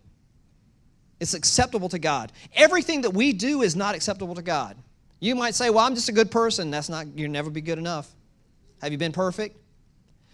It's 1.21 1.35
acceptable 1.35 1.89
to 1.89 1.99
God. 1.99 2.33
Everything 2.55 3.03
that 3.03 3.11
we 3.11 3.33
do 3.33 3.63
is 3.63 3.75
not 3.75 3.95
acceptable 3.95 4.35
to 4.35 4.43
God. 4.43 4.77
You 5.21 5.37
might 5.37 5.55
say, 5.55 5.71
"Well, 5.71 5.85
I'm 5.87 5.95
just 5.95 6.09
a 6.09 6.13
good 6.13 6.33
person." 6.33 6.73
That's 6.73 6.89
not 6.89 7.07
you'll 7.17 7.31
never 7.31 7.51
be 7.51 7.61
good 7.61 7.79
enough. 7.79 8.11
Have 8.81 8.91
you 8.91 8.99
been 8.99 9.13
perfect? 9.13 9.57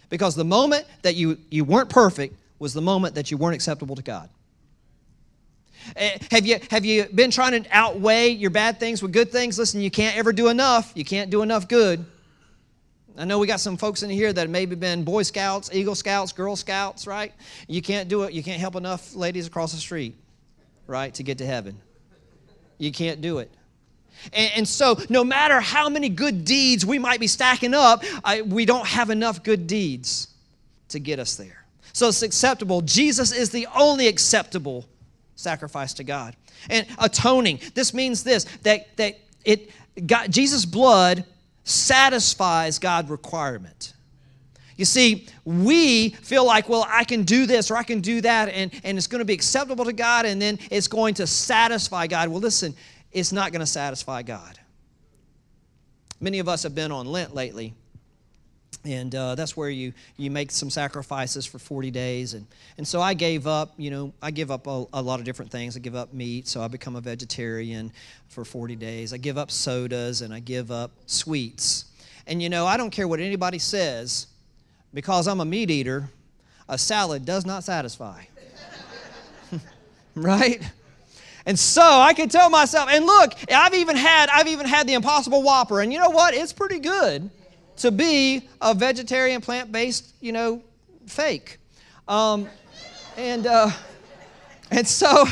Because 0.09 0.35
the 0.35 0.45
moment 0.45 0.85
that 1.03 1.15
you 1.15 1.37
you 1.49 1.63
weren't 1.63 1.89
perfect 1.89 2.35
was 2.59 2.73
the 2.73 2.81
moment 2.81 3.15
that 3.15 3.31
you 3.31 3.37
weren't 3.37 3.55
acceptable 3.55 3.95
to 3.95 4.01
God. 4.01 4.29
Eh, 5.95 6.17
have 6.31 6.45
you, 6.45 6.59
have 6.71 6.85
you 6.85 7.05
been 7.13 7.31
trying 7.31 7.63
to 7.63 7.69
outweigh 7.71 8.29
your 8.29 8.49
bad 8.49 8.79
things 8.79 9.01
with 9.01 9.13
good 9.13 9.31
things? 9.31 9.57
Listen, 9.57 9.81
you 9.81 9.89
can't 9.89 10.17
ever 10.17 10.33
do 10.33 10.49
enough. 10.49 10.91
You 10.95 11.05
can't 11.05 11.29
do 11.29 11.41
enough 11.41 11.67
good. 11.67 12.05
I 13.17 13.25
know 13.25 13.39
we 13.39 13.47
got 13.47 13.59
some 13.59 13.75
folks 13.75 14.03
in 14.03 14.09
here 14.09 14.31
that 14.31 14.41
have 14.41 14.49
maybe 14.49 14.75
been 14.75 15.03
Boy 15.03 15.23
Scouts, 15.23 15.69
Eagle 15.73 15.95
Scouts, 15.95 16.31
Girl 16.31 16.55
Scouts, 16.55 17.05
right? 17.05 17.33
You 17.67 17.81
can't 17.81 18.07
do 18.07 18.23
it. 18.23 18.33
You 18.33 18.43
can't 18.43 18.59
help 18.59 18.75
enough 18.75 19.13
ladies 19.15 19.47
across 19.47 19.73
the 19.73 19.79
street, 19.79 20.15
right, 20.87 21.13
to 21.15 21.23
get 21.23 21.37
to 21.39 21.45
heaven. 21.45 21.77
You 22.77 22.91
can't 22.91 23.19
do 23.19 23.39
it. 23.39 23.51
And, 24.33 24.51
and 24.57 24.67
so, 24.67 24.97
no 25.09 25.23
matter 25.23 25.59
how 25.59 25.89
many 25.89 26.09
good 26.09 26.45
deeds 26.45 26.85
we 26.85 26.99
might 26.99 27.19
be 27.19 27.27
stacking 27.27 27.73
up, 27.73 28.03
I, 28.23 28.41
we 28.41 28.65
don't 28.65 28.87
have 28.87 29.09
enough 29.09 29.43
good 29.43 29.67
deeds 29.67 30.27
to 30.89 30.99
get 30.99 31.19
us 31.19 31.35
there. 31.35 31.65
So 31.93 32.07
it's 32.07 32.21
acceptable. 32.21 32.81
Jesus 32.81 33.31
is 33.31 33.49
the 33.49 33.67
only 33.75 34.07
acceptable 34.07 34.85
sacrifice 35.35 35.93
to 35.95 36.03
God. 36.03 36.35
And 36.69 36.85
atoning, 36.97 37.59
this 37.73 37.93
means 37.93 38.23
this 38.23 38.45
that 38.63 38.95
that 38.97 39.19
it 39.45 39.71
God, 40.05 40.31
Jesus' 40.31 40.65
blood 40.65 41.25
satisfies 41.63 42.79
God's 42.79 43.09
requirement. 43.09 43.93
You 44.75 44.85
see, 44.85 45.27
we 45.43 46.11
feel 46.11 46.45
like, 46.45 46.69
well, 46.69 46.85
I 46.87 47.03
can 47.03 47.23
do 47.23 47.45
this 47.45 47.69
or 47.69 47.75
I 47.75 47.83
can 47.83 47.99
do 47.99 48.21
that, 48.21 48.47
and, 48.47 48.71
and 48.85 48.97
it's 48.97 49.07
going 49.07 49.19
to 49.19 49.25
be 49.25 49.33
acceptable 49.33 49.83
to 49.83 49.91
God, 49.91 50.25
and 50.25 50.41
then 50.41 50.57
it's 50.71 50.87
going 50.87 51.15
to 51.15 51.27
satisfy 51.27 52.07
God. 52.07 52.29
Well, 52.29 52.39
listen, 52.39 52.73
it's 53.11 53.31
not 53.31 53.51
going 53.51 53.61
to 53.61 53.65
satisfy 53.65 54.21
God. 54.21 54.59
Many 56.19 56.39
of 56.39 56.47
us 56.49 56.63
have 56.63 56.75
been 56.75 56.91
on 56.91 57.05
Lent 57.05 57.33
lately, 57.33 57.73
and 58.85 59.13
uh, 59.13 59.35
that's 59.35 59.57
where 59.57 59.69
you, 59.69 59.93
you 60.17 60.31
make 60.31 60.51
some 60.51 60.69
sacrifices 60.69 61.45
for 61.45 61.59
40 61.59 61.91
days. 61.91 62.33
And, 62.33 62.45
and 62.77 62.87
so 62.87 63.01
I 63.01 63.13
gave 63.13 63.47
up, 63.47 63.73
you 63.77 63.89
know, 63.89 64.13
I 64.21 64.31
give 64.31 64.51
up 64.51 64.67
a, 64.67 64.85
a 64.93 65.01
lot 65.01 65.19
of 65.19 65.25
different 65.25 65.51
things. 65.51 65.75
I 65.75 65.79
give 65.79 65.95
up 65.95 66.13
meat, 66.13 66.47
so 66.47 66.61
I 66.61 66.67
become 66.67 66.95
a 66.95 67.01
vegetarian 67.01 67.91
for 68.27 68.45
40 68.45 68.75
days. 68.75 69.13
I 69.13 69.17
give 69.17 69.37
up 69.37 69.51
sodas, 69.51 70.21
and 70.21 70.33
I 70.33 70.39
give 70.39 70.71
up 70.71 70.91
sweets. 71.05 71.85
And, 72.27 72.41
you 72.41 72.49
know, 72.49 72.65
I 72.65 72.77
don't 72.77 72.89
care 72.89 73.07
what 73.07 73.19
anybody 73.19 73.59
says, 73.59 74.27
because 74.93 75.27
I'm 75.27 75.39
a 75.39 75.45
meat 75.45 75.71
eater, 75.71 76.09
a 76.67 76.77
salad 76.77 77.25
does 77.25 77.45
not 77.45 77.63
satisfy. 77.63 78.23
right? 80.15 80.61
And 81.45 81.57
so 81.57 81.81
I 81.81 82.13
can 82.13 82.29
tell 82.29 82.49
myself, 82.49 82.89
and 82.89 83.05
look, 83.05 83.33
I've 83.51 83.73
even 83.73 83.95
had 83.95 84.29
I've 84.29 84.47
even 84.47 84.67
had 84.67 84.87
the 84.87 84.93
Impossible 84.93 85.41
Whopper, 85.41 85.81
and 85.81 85.91
you 85.91 85.99
know 85.99 86.09
what? 86.09 86.33
It's 86.33 86.53
pretty 86.53 86.79
good 86.79 87.29
to 87.77 87.91
be 87.91 88.47
a 88.61 88.73
vegetarian, 88.73 89.41
plant-based, 89.41 90.13
you 90.19 90.31
know, 90.31 90.61
fake. 91.07 91.57
Um, 92.07 92.47
and 93.17 93.47
uh, 93.47 93.71
and 94.71 94.87
so, 94.87 95.25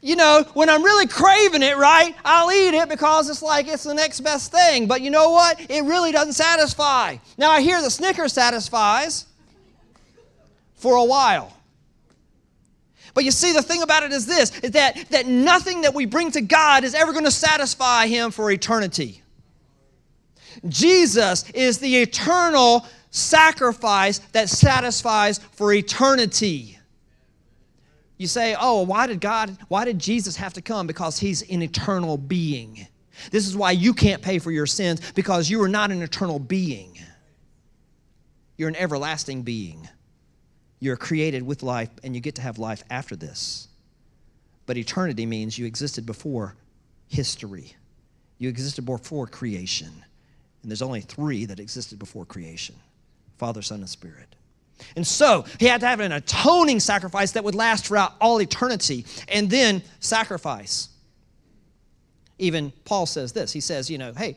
you 0.00 0.16
know, 0.16 0.44
when 0.54 0.68
I'm 0.68 0.82
really 0.82 1.06
craving 1.06 1.62
it, 1.62 1.76
right, 1.76 2.14
I'll 2.24 2.52
eat 2.52 2.74
it 2.74 2.88
because 2.88 3.28
it's 3.30 3.42
like 3.42 3.66
it's 3.66 3.84
the 3.84 3.94
next 3.94 4.20
best 4.20 4.52
thing. 4.52 4.86
But 4.86 5.00
you 5.00 5.10
know 5.10 5.30
what? 5.30 5.58
It 5.70 5.82
really 5.84 6.12
doesn't 6.12 6.34
satisfy. 6.34 7.16
Now 7.38 7.50
I 7.50 7.62
hear 7.62 7.80
the 7.80 7.90
Snickers 7.90 8.32
satisfies 8.32 9.26
for 10.76 10.96
a 10.96 11.04
while. 11.04 11.56
But 13.14 13.24
you 13.24 13.30
see, 13.30 13.52
the 13.52 13.62
thing 13.62 13.82
about 13.82 14.02
it 14.02 14.12
is 14.12 14.26
this 14.26 14.58
is 14.58 14.72
that, 14.72 15.08
that 15.10 15.26
nothing 15.26 15.82
that 15.82 15.94
we 15.94 16.04
bring 16.04 16.32
to 16.32 16.40
God 16.40 16.82
is 16.84 16.94
ever 16.94 17.12
going 17.12 17.24
to 17.24 17.30
satisfy 17.30 18.08
Him 18.08 18.32
for 18.32 18.50
eternity. 18.50 19.22
Jesus 20.68 21.48
is 21.50 21.78
the 21.78 22.02
eternal 22.02 22.86
sacrifice 23.10 24.18
that 24.32 24.48
satisfies 24.48 25.38
for 25.38 25.72
eternity. 25.72 26.78
You 28.18 28.26
say, 28.26 28.56
oh, 28.58 28.82
why 28.82 29.06
did 29.06 29.20
God, 29.20 29.56
why 29.68 29.84
did 29.84 29.98
Jesus 29.98 30.36
have 30.36 30.52
to 30.54 30.62
come? 30.62 30.86
Because 30.86 31.18
He's 31.18 31.42
an 31.48 31.62
eternal 31.62 32.16
being. 32.16 32.86
This 33.30 33.46
is 33.46 33.56
why 33.56 33.70
you 33.72 33.94
can't 33.94 34.22
pay 34.22 34.40
for 34.40 34.50
your 34.50 34.66
sins, 34.66 35.00
because 35.12 35.48
you 35.48 35.62
are 35.62 35.68
not 35.68 35.92
an 35.92 36.02
eternal 36.02 36.40
being. 36.40 36.98
You're 38.56 38.68
an 38.68 38.76
everlasting 38.76 39.42
being. 39.42 39.88
You're 40.84 40.98
created 40.98 41.44
with 41.44 41.62
life, 41.62 41.88
and 42.02 42.14
you 42.14 42.20
get 42.20 42.34
to 42.34 42.42
have 42.42 42.58
life 42.58 42.84
after 42.90 43.16
this. 43.16 43.68
But 44.66 44.76
eternity 44.76 45.24
means 45.24 45.58
you 45.58 45.64
existed 45.64 46.04
before 46.04 46.56
history, 47.08 47.72
you 48.36 48.50
existed 48.50 48.84
before 48.84 49.26
creation. 49.26 50.04
And 50.60 50.70
there's 50.70 50.82
only 50.82 51.00
three 51.00 51.46
that 51.46 51.58
existed 51.58 51.98
before 51.98 52.26
creation 52.26 52.74
Father, 53.38 53.62
Son, 53.62 53.80
and 53.80 53.88
Spirit. 53.88 54.36
And 54.94 55.06
so 55.06 55.46
he 55.58 55.64
had 55.64 55.80
to 55.80 55.86
have 55.86 56.00
an 56.00 56.12
atoning 56.12 56.80
sacrifice 56.80 57.32
that 57.32 57.44
would 57.44 57.54
last 57.54 57.86
throughout 57.86 58.12
all 58.20 58.42
eternity, 58.42 59.06
and 59.28 59.48
then 59.48 59.82
sacrifice. 60.00 60.90
Even 62.38 62.74
Paul 62.84 63.06
says 63.06 63.32
this. 63.32 63.54
He 63.54 63.60
says, 63.60 63.88
you 63.88 63.96
know, 63.96 64.12
hey, 64.12 64.36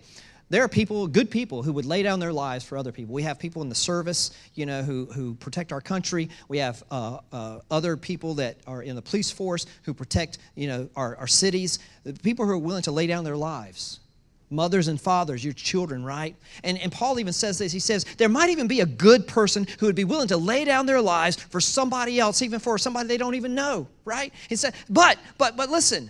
there 0.50 0.64
are 0.64 0.70
people, 0.70 1.08
good 1.08 1.30
people, 1.30 1.62
who 1.62 1.74
would 1.74 1.86
lay 1.86 2.04
down 2.04 2.20
their 2.20 2.32
lives 2.32 2.64
for 2.64 2.78
other 2.78 2.92
people. 2.92 3.14
We 3.14 3.24
have 3.24 3.38
people 3.38 3.62
in 3.62 3.70
the 3.70 3.76
service, 3.76 4.32
you 4.56 4.66
know, 4.66 4.82
who, 4.82 5.06
who 5.06 5.36
protect 5.36 5.74
our 5.74 5.82
country. 5.82 6.30
We 6.48 6.60
have 6.60 6.84
uh, 6.90 7.20
uh, 7.34 7.60
other 7.70 7.98
people 7.98 8.36
that 8.36 8.58
are 8.66 8.82
in 8.82 8.96
the 8.96 9.02
police 9.02 9.30
force 9.30 9.66
who 9.84 9.94
protect, 9.94 10.38
you 10.56 10.68
know, 10.68 10.90
our, 10.96 11.18
our 11.18 11.28
cities. 11.28 11.80
The 12.04 12.14
People 12.14 12.46
who 12.46 12.52
are 12.52 12.58
willing 12.58 12.84
to 12.84 12.92
lay 12.92 13.08
down 13.08 13.26
their 13.26 13.36
lives. 13.36 14.00
Mothers 14.50 14.88
and 14.88 15.00
fathers, 15.02 15.44
your 15.44 15.52
children, 15.52 16.06
right? 16.06 16.34
And, 16.64 16.78
and 16.78 16.90
Paul 16.90 17.20
even 17.20 17.34
says 17.34 17.58
this. 17.58 17.74
He 17.74 17.82
says, 17.82 18.06
there 18.18 18.30
might 18.30 18.50
even 18.50 18.70
be 18.70 18.80
a 18.80 18.86
good 18.86 19.28
person 19.28 19.68
who 19.80 19.88
would 19.88 19.96
be 19.96 20.06
willing 20.06 20.30
to 20.30 20.38
lay 20.38 20.64
down 20.64 20.86
their 20.86 21.02
lives 21.02 21.36
for 21.36 21.60
somebody 21.60 22.18
else, 22.18 22.42
even 22.42 22.60
for 22.62 22.78
somebody 22.78 23.10
they 23.10 23.18
don't 23.18 23.36
even 23.36 23.54
know, 23.54 23.88
right? 24.06 24.34
He 24.48 24.56
said, 24.56 24.74
but, 24.90 25.20
but, 25.38 25.58
but 25.58 25.70
listen, 25.70 26.10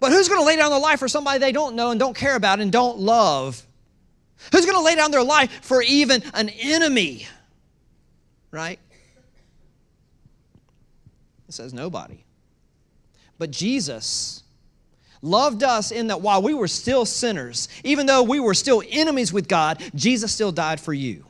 but 0.00 0.12
who's 0.12 0.28
going 0.28 0.40
to 0.40 0.46
lay 0.46 0.56
down 0.56 0.70
their 0.70 0.80
life 0.80 0.98
for 0.98 1.08
somebody 1.08 1.38
they 1.38 1.52
don't 1.52 1.76
know 1.76 1.90
and 1.90 2.00
don't 2.00 2.16
care 2.16 2.34
about 2.34 2.58
and 2.58 2.72
don't 2.72 2.98
love? 2.98 3.62
Who's 4.52 4.64
going 4.64 4.76
to 4.76 4.82
lay 4.82 4.94
down 4.94 5.10
their 5.10 5.22
life 5.22 5.62
for 5.62 5.82
even 5.82 6.22
an 6.32 6.48
enemy? 6.48 7.26
Right? 8.50 8.78
It 11.48 11.54
says 11.54 11.74
nobody. 11.74 12.24
But 13.38 13.50
Jesus 13.50 14.42
loved 15.20 15.62
us 15.62 15.90
in 15.92 16.06
that 16.06 16.22
while 16.22 16.40
we 16.40 16.54
were 16.54 16.68
still 16.68 17.04
sinners, 17.04 17.68
even 17.84 18.06
though 18.06 18.22
we 18.22 18.40
were 18.40 18.54
still 18.54 18.82
enemies 18.90 19.32
with 19.32 19.48
God, 19.48 19.82
Jesus 19.94 20.32
still 20.32 20.52
died 20.52 20.80
for 20.80 20.94
you. 20.94 21.26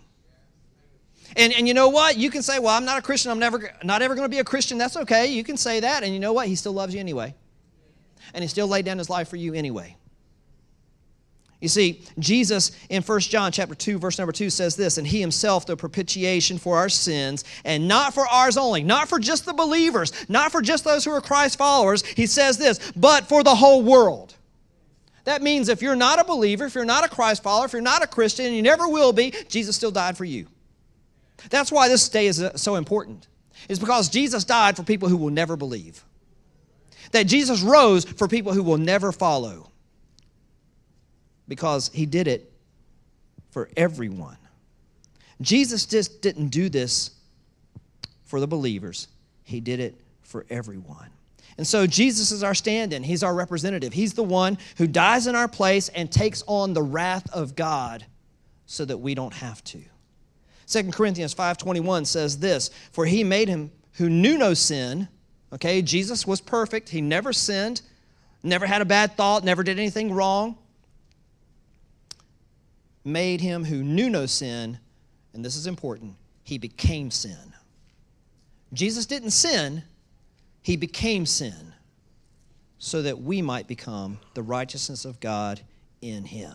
And, 1.36 1.52
and 1.52 1.66
you 1.66 1.74
know 1.74 1.88
what? 1.88 2.16
You 2.16 2.30
can 2.30 2.42
say, 2.42 2.58
well, 2.58 2.76
I'm 2.76 2.84
not 2.84 2.98
a 2.98 3.02
Christian. 3.02 3.32
I'm 3.32 3.38
never 3.38 3.72
not 3.82 4.02
ever 4.02 4.14
going 4.14 4.24
to 4.24 4.30
be 4.30 4.40
a 4.40 4.44
Christian. 4.44 4.78
That's 4.78 4.96
okay. 4.96 5.26
You 5.28 5.42
can 5.42 5.56
say 5.56 5.80
that. 5.80 6.02
And 6.02 6.12
you 6.12 6.20
know 6.20 6.32
what? 6.32 6.46
He 6.46 6.54
still 6.54 6.72
loves 6.72 6.94
you 6.94 7.00
anyway 7.00 7.34
and 8.34 8.42
he 8.42 8.48
still 8.48 8.68
laid 8.68 8.84
down 8.84 8.98
his 8.98 9.10
life 9.10 9.28
for 9.28 9.36
you 9.36 9.54
anyway. 9.54 9.96
You 11.60 11.68
see, 11.68 12.02
Jesus 12.18 12.72
in 12.88 13.02
1 13.02 13.20
John 13.20 13.52
chapter 13.52 13.74
2 13.74 13.98
verse 13.98 14.18
number 14.18 14.32
2 14.32 14.48
says 14.48 14.76
this, 14.76 14.96
and 14.96 15.06
he 15.06 15.20
himself 15.20 15.66
the 15.66 15.76
propitiation 15.76 16.58
for 16.58 16.76
our 16.78 16.88
sins, 16.88 17.44
and 17.64 17.86
not 17.86 18.14
for 18.14 18.26
ours 18.26 18.56
only, 18.56 18.82
not 18.82 19.08
for 19.08 19.18
just 19.18 19.44
the 19.44 19.52
believers, 19.52 20.12
not 20.28 20.52
for 20.52 20.62
just 20.62 20.84
those 20.84 21.04
who 21.04 21.10
are 21.10 21.20
Christ 21.20 21.58
followers. 21.58 22.04
He 22.04 22.26
says 22.26 22.56
this, 22.56 22.92
but 22.96 23.28
for 23.28 23.42
the 23.42 23.54
whole 23.54 23.82
world. 23.82 24.34
That 25.24 25.42
means 25.42 25.68
if 25.68 25.82
you're 25.82 25.96
not 25.96 26.18
a 26.18 26.24
believer, 26.24 26.64
if 26.64 26.74
you're 26.74 26.86
not 26.86 27.04
a 27.04 27.08
Christ 27.08 27.42
follower, 27.42 27.66
if 27.66 27.74
you're 27.74 27.82
not 27.82 28.02
a 28.02 28.06
Christian, 28.06 28.46
and 28.46 28.56
you 28.56 28.62
never 28.62 28.88
will 28.88 29.12
be, 29.12 29.34
Jesus 29.48 29.76
still 29.76 29.90
died 29.90 30.16
for 30.16 30.24
you. 30.24 30.46
That's 31.50 31.70
why 31.70 31.88
this 31.88 32.08
day 32.08 32.26
is 32.26 32.42
uh, 32.42 32.56
so 32.56 32.76
important. 32.76 33.26
It's 33.68 33.78
because 33.78 34.08
Jesus 34.08 34.44
died 34.44 34.76
for 34.76 34.82
people 34.82 35.08
who 35.08 35.18
will 35.18 35.30
never 35.30 35.56
believe 35.56 36.02
that 37.12 37.24
Jesus 37.24 37.62
rose 37.62 38.04
for 38.04 38.28
people 38.28 38.52
who 38.52 38.62
will 38.62 38.78
never 38.78 39.12
follow 39.12 39.70
because 41.48 41.90
he 41.92 42.06
did 42.06 42.28
it 42.28 42.52
for 43.50 43.68
everyone. 43.76 44.36
Jesus 45.40 45.86
just 45.86 46.22
didn't 46.22 46.48
do 46.48 46.68
this 46.68 47.10
for 48.24 48.38
the 48.38 48.46
believers, 48.46 49.08
he 49.42 49.60
did 49.60 49.80
it 49.80 50.00
for 50.22 50.46
everyone. 50.50 51.10
And 51.58 51.66
so 51.66 51.86
Jesus 51.86 52.30
is 52.30 52.42
our 52.44 52.54
stand 52.54 52.92
in, 52.92 53.02
he's 53.02 53.22
our 53.22 53.34
representative. 53.34 53.92
He's 53.92 54.14
the 54.14 54.22
one 54.22 54.56
who 54.76 54.86
dies 54.86 55.26
in 55.26 55.34
our 55.34 55.48
place 55.48 55.88
and 55.88 56.10
takes 56.10 56.42
on 56.46 56.72
the 56.72 56.82
wrath 56.82 57.28
of 57.32 57.56
God 57.56 58.06
so 58.66 58.84
that 58.84 58.98
we 58.98 59.14
don't 59.14 59.34
have 59.34 59.62
to. 59.64 59.80
2 60.68 60.92
Corinthians 60.92 61.34
5:21 61.34 62.04
says 62.04 62.38
this, 62.38 62.70
"For 62.92 63.04
he 63.04 63.24
made 63.24 63.48
him 63.48 63.72
who 63.94 64.08
knew 64.08 64.38
no 64.38 64.54
sin 64.54 65.08
Okay, 65.52 65.82
Jesus 65.82 66.26
was 66.26 66.40
perfect. 66.40 66.88
He 66.88 67.00
never 67.00 67.32
sinned, 67.32 67.82
never 68.42 68.66
had 68.66 68.82
a 68.82 68.84
bad 68.84 69.16
thought, 69.16 69.44
never 69.44 69.62
did 69.62 69.78
anything 69.78 70.12
wrong. 70.12 70.56
Made 73.04 73.40
him 73.40 73.64
who 73.64 73.82
knew 73.82 74.10
no 74.10 74.26
sin, 74.26 74.78
and 75.32 75.44
this 75.44 75.56
is 75.56 75.66
important, 75.66 76.14
he 76.44 76.58
became 76.58 77.10
sin. 77.10 77.54
Jesus 78.72 79.06
didn't 79.06 79.30
sin, 79.30 79.82
he 80.62 80.76
became 80.76 81.26
sin 81.26 81.72
so 82.78 83.02
that 83.02 83.20
we 83.20 83.42
might 83.42 83.66
become 83.66 84.18
the 84.34 84.42
righteousness 84.42 85.04
of 85.04 85.20
God 85.20 85.60
in 86.00 86.24
him. 86.24 86.54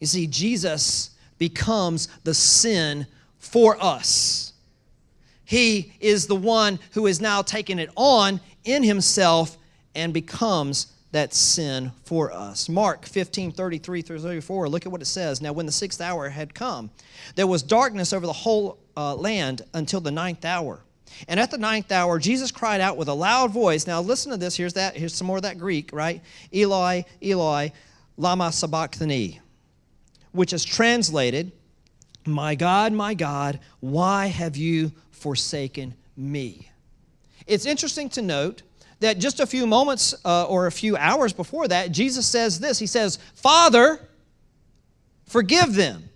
You 0.00 0.06
see, 0.06 0.26
Jesus 0.26 1.10
becomes 1.38 2.08
the 2.24 2.34
sin 2.34 3.06
for 3.38 3.82
us. 3.82 4.52
He 5.46 5.92
is 6.00 6.26
the 6.26 6.36
one 6.36 6.78
who 6.92 7.06
is 7.06 7.20
now 7.20 7.40
taken 7.40 7.78
it 7.78 7.88
on 7.96 8.40
in 8.64 8.82
himself 8.82 9.56
and 9.94 10.12
becomes 10.12 10.88
that 11.12 11.32
sin 11.32 11.92
for 12.04 12.32
us. 12.32 12.68
Mark 12.68 13.06
15, 13.06 13.52
33 13.52 14.02
through 14.02 14.18
34, 14.18 14.68
look 14.68 14.84
at 14.84 14.92
what 14.92 15.00
it 15.00 15.06
says. 15.06 15.40
Now, 15.40 15.52
when 15.52 15.64
the 15.64 15.72
sixth 15.72 16.00
hour 16.00 16.28
had 16.28 16.52
come, 16.52 16.90
there 17.36 17.46
was 17.46 17.62
darkness 17.62 18.12
over 18.12 18.26
the 18.26 18.32
whole 18.32 18.78
uh, 18.96 19.14
land 19.14 19.62
until 19.72 20.00
the 20.00 20.10
ninth 20.10 20.44
hour. 20.44 20.80
And 21.28 21.38
at 21.38 21.50
the 21.50 21.58
ninth 21.58 21.92
hour, 21.92 22.18
Jesus 22.18 22.50
cried 22.50 22.80
out 22.80 22.96
with 22.96 23.08
a 23.08 23.14
loud 23.14 23.52
voice. 23.52 23.86
Now, 23.86 24.00
listen 24.00 24.32
to 24.32 24.36
this. 24.36 24.56
Here's 24.56 24.74
that. 24.74 24.96
Here's 24.96 25.14
some 25.14 25.28
more 25.28 25.36
of 25.36 25.44
that 25.44 25.58
Greek, 25.58 25.92
right? 25.92 26.20
Eloi, 26.52 27.04
Eloi, 27.22 27.72
lama 28.16 28.50
sabachthani, 28.52 29.40
which 30.32 30.52
is 30.52 30.64
translated, 30.64 31.52
My 32.26 32.56
God, 32.56 32.92
my 32.92 33.14
God, 33.14 33.60
why 33.80 34.26
have 34.26 34.56
you 34.56 34.92
forsaken 35.16 35.94
me. 36.16 36.70
It's 37.46 37.66
interesting 37.66 38.08
to 38.10 38.22
note 38.22 38.62
that 39.00 39.18
just 39.18 39.40
a 39.40 39.46
few 39.46 39.66
moments 39.66 40.14
uh, 40.24 40.44
or 40.44 40.66
a 40.66 40.72
few 40.72 40.96
hours 40.96 41.32
before 41.32 41.68
that, 41.68 41.92
Jesus 41.92 42.26
says 42.26 42.60
this 42.60 42.78
He 42.78 42.86
says, 42.86 43.18
Father, 43.34 44.00
forgive 45.26 45.74
them. 45.74 46.08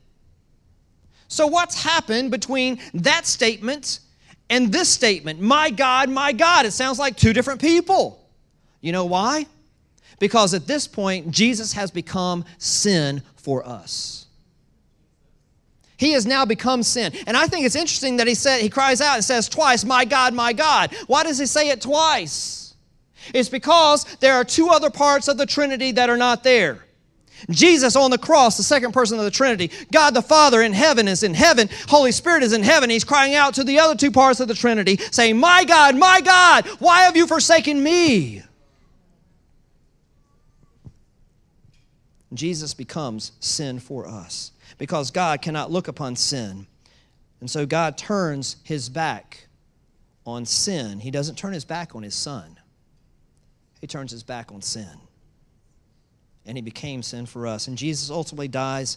So, 1.28 1.46
what's 1.46 1.82
happened 1.82 2.30
between 2.30 2.80
that 2.94 3.26
statement 3.26 4.00
and 4.48 4.72
this 4.72 4.88
statement? 4.88 5.40
My 5.40 5.70
God, 5.70 6.08
my 6.08 6.32
God. 6.32 6.66
It 6.66 6.72
sounds 6.72 6.98
like 6.98 7.16
two 7.16 7.32
different 7.32 7.60
people. 7.60 8.28
You 8.80 8.92
know 8.92 9.04
why? 9.04 9.46
Because 10.18 10.54
at 10.54 10.66
this 10.66 10.86
point, 10.86 11.30
Jesus 11.30 11.72
has 11.74 11.90
become 11.90 12.44
sin 12.58 13.22
for 13.36 13.66
us. 13.66 14.26
He 16.00 16.12
has 16.12 16.24
now 16.24 16.46
become 16.46 16.82
sin. 16.82 17.12
And 17.26 17.36
I 17.36 17.46
think 17.46 17.66
it's 17.66 17.76
interesting 17.76 18.16
that 18.16 18.26
he 18.26 18.34
said 18.34 18.62
he 18.62 18.70
cries 18.70 19.02
out 19.02 19.16
and 19.16 19.24
says 19.24 19.50
twice, 19.50 19.84
"My 19.84 20.06
God, 20.06 20.32
my 20.32 20.54
God." 20.54 20.96
Why 21.06 21.24
does 21.24 21.38
he 21.38 21.44
say 21.44 21.68
it 21.68 21.82
twice? 21.82 22.72
It's 23.34 23.50
because 23.50 24.04
there 24.18 24.34
are 24.34 24.44
two 24.44 24.70
other 24.70 24.88
parts 24.88 25.28
of 25.28 25.36
the 25.36 25.44
Trinity 25.44 25.92
that 25.92 26.08
are 26.08 26.16
not 26.16 26.42
there. 26.42 26.86
Jesus 27.50 27.96
on 27.96 28.10
the 28.10 28.16
cross, 28.16 28.56
the 28.56 28.62
second 28.62 28.92
person 28.92 29.18
of 29.18 29.26
the 29.26 29.30
Trinity. 29.30 29.70
God 29.92 30.14
the 30.14 30.22
Father 30.22 30.62
in 30.62 30.72
heaven 30.72 31.06
is 31.06 31.22
in 31.22 31.34
heaven. 31.34 31.68
Holy 31.86 32.12
Spirit 32.12 32.42
is 32.44 32.54
in 32.54 32.62
heaven. 32.62 32.88
He's 32.88 33.04
crying 33.04 33.34
out 33.34 33.52
to 33.54 33.64
the 33.64 33.78
other 33.78 33.94
two 33.94 34.10
parts 34.10 34.40
of 34.40 34.48
the 34.48 34.54
Trinity, 34.54 34.96
saying, 35.10 35.36
My 35.36 35.64
God, 35.64 35.96
my 35.96 36.22
God, 36.22 36.66
why 36.78 37.02
have 37.02 37.14
you 37.14 37.26
forsaken 37.26 37.82
me? 37.82 38.42
Jesus 42.32 42.72
becomes 42.72 43.32
sin 43.40 43.78
for 43.78 44.08
us 44.08 44.52
because 44.80 45.10
God 45.10 45.42
cannot 45.42 45.70
look 45.70 45.88
upon 45.88 46.16
sin. 46.16 46.66
And 47.40 47.50
so 47.50 47.66
God 47.66 47.98
turns 47.98 48.56
his 48.64 48.88
back 48.88 49.46
on 50.24 50.46
sin. 50.46 51.00
He 51.00 51.10
doesn't 51.10 51.36
turn 51.36 51.52
his 51.52 51.66
back 51.66 51.94
on 51.94 52.02
his 52.02 52.14
son, 52.14 52.58
he 53.80 53.86
turns 53.86 54.10
his 54.10 54.24
back 54.24 54.50
on 54.50 54.62
sin. 54.62 54.90
And 56.46 56.56
he 56.56 56.62
became 56.62 57.02
sin 57.02 57.26
for 57.26 57.46
us. 57.46 57.68
And 57.68 57.76
Jesus 57.76 58.08
ultimately 58.10 58.48
dies 58.48 58.96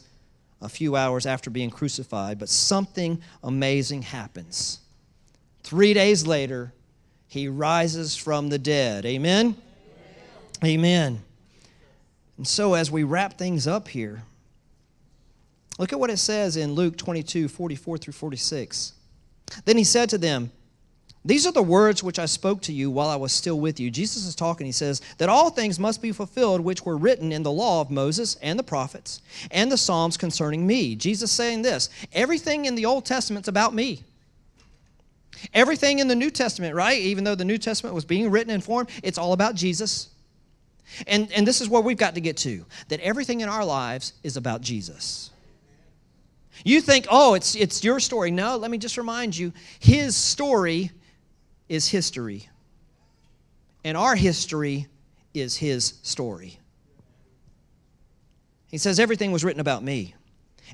a 0.62 0.70
few 0.70 0.96
hours 0.96 1.26
after 1.26 1.50
being 1.50 1.70
crucified, 1.70 2.40
but 2.40 2.48
something 2.48 3.22
amazing 3.44 4.04
happens. 4.04 4.80
Three 5.64 5.94
days 5.94 6.26
later, 6.26 6.72
he 7.28 7.50
rises 7.50 8.16
from 8.16 8.48
the 8.48 8.58
dead. 8.58 9.06
Amen? 9.06 9.58
Amen. 10.64 10.80
Amen. 10.80 11.24
And 12.38 12.48
so, 12.48 12.74
as 12.74 12.90
we 12.90 13.04
wrap 13.04 13.38
things 13.38 13.68
up 13.68 13.90
here, 13.90 14.24
Look 15.80 15.92
at 15.92 16.00
what 16.00 16.10
it 16.10 16.18
says 16.18 16.58
in 16.58 16.74
Luke 16.74 16.98
22 16.98 17.48
44 17.48 17.98
through 17.98 18.14
46. 18.14 18.94
Then 19.66 19.78
he 19.78 19.84
said 19.84 20.10
to 20.10 20.18
them, 20.18 20.52
These 21.26 21.48
are 21.48 21.52
the 21.52 21.64
words 21.64 22.04
which 22.04 22.20
I 22.20 22.26
spoke 22.26 22.62
to 22.64 22.74
you 22.74 22.92
while 22.92 23.10
I 23.10 23.16
was 23.16 23.32
still 23.32 23.60
with 23.60 23.80
you. 23.80 23.90
Jesus 23.90 24.26
is 24.26 24.36
talking. 24.36 24.66
He 24.66 24.72
says, 24.72 25.02
That 25.18 25.30
all 25.30 25.50
things 25.50 25.80
must 25.80 26.02
be 26.02 26.12
fulfilled 26.12 26.62
which 26.62 26.86
were 26.86 26.98
written 26.98 27.32
in 27.32 27.44
the 27.44 27.52
law 27.52 27.82
of 27.82 27.92
Moses 27.92 28.36
and 28.42 28.58
the 28.58 28.64
prophets 28.64 29.22
and 29.52 29.72
the 29.72 29.78
Psalms 29.78 30.18
concerning 30.18 30.66
me. 30.66 30.96
Jesus 30.96 31.32
saying 31.32 31.64
this 31.64 31.90
Everything 32.14 32.66
in 32.66 32.76
the 32.76 32.86
Old 32.86 33.06
Testament's 33.06 33.48
about 33.48 33.74
me. 33.74 34.04
Everything 35.54 36.00
in 36.00 36.08
the 36.08 36.16
New 36.16 36.30
Testament, 36.30 36.76
right? 36.76 37.00
Even 37.00 37.24
though 37.24 37.36
the 37.36 37.44
New 37.44 37.58
Testament 37.58 37.96
was 37.96 38.06
being 38.06 38.30
written 38.30 38.54
and 38.54 38.64
formed, 38.64 38.90
it's 39.02 39.18
all 39.18 39.34
about 39.34 39.56
Jesus. 39.56 40.10
And, 41.08 41.32
and 41.34 41.46
this 41.46 41.60
is 41.60 41.68
where 41.68 41.82
we've 41.82 41.98
got 41.98 42.16
to 42.16 42.22
get 42.22 42.38
to 42.38 42.66
that 42.90 43.00
everything 43.00 43.42
in 43.42 43.50
our 43.50 43.66
lives 43.66 44.14
is 44.24 44.38
about 44.38 44.62
Jesus. 44.62 45.32
You 46.64 46.82
think, 46.82 47.08
oh, 47.10 47.34
it's, 47.34 47.56
it's 47.56 47.84
your 47.84 48.00
story. 48.00 48.32
No, 48.32 48.58
let 48.58 48.72
me 48.72 48.78
just 48.78 48.98
remind 48.98 49.36
you 49.36 49.54
his 49.80 50.16
story 50.16 50.92
is 51.68 51.88
history, 51.88 52.50
and 53.84 53.98
our 53.98 54.16
history 54.16 54.88
is 55.34 55.58
his 55.58 55.96
story. 56.04 56.60
He 58.70 58.78
says, 58.78 59.00
everything 59.00 59.32
was 59.32 59.44
written 59.44 59.60
about 59.60 59.84
me. 59.84 60.16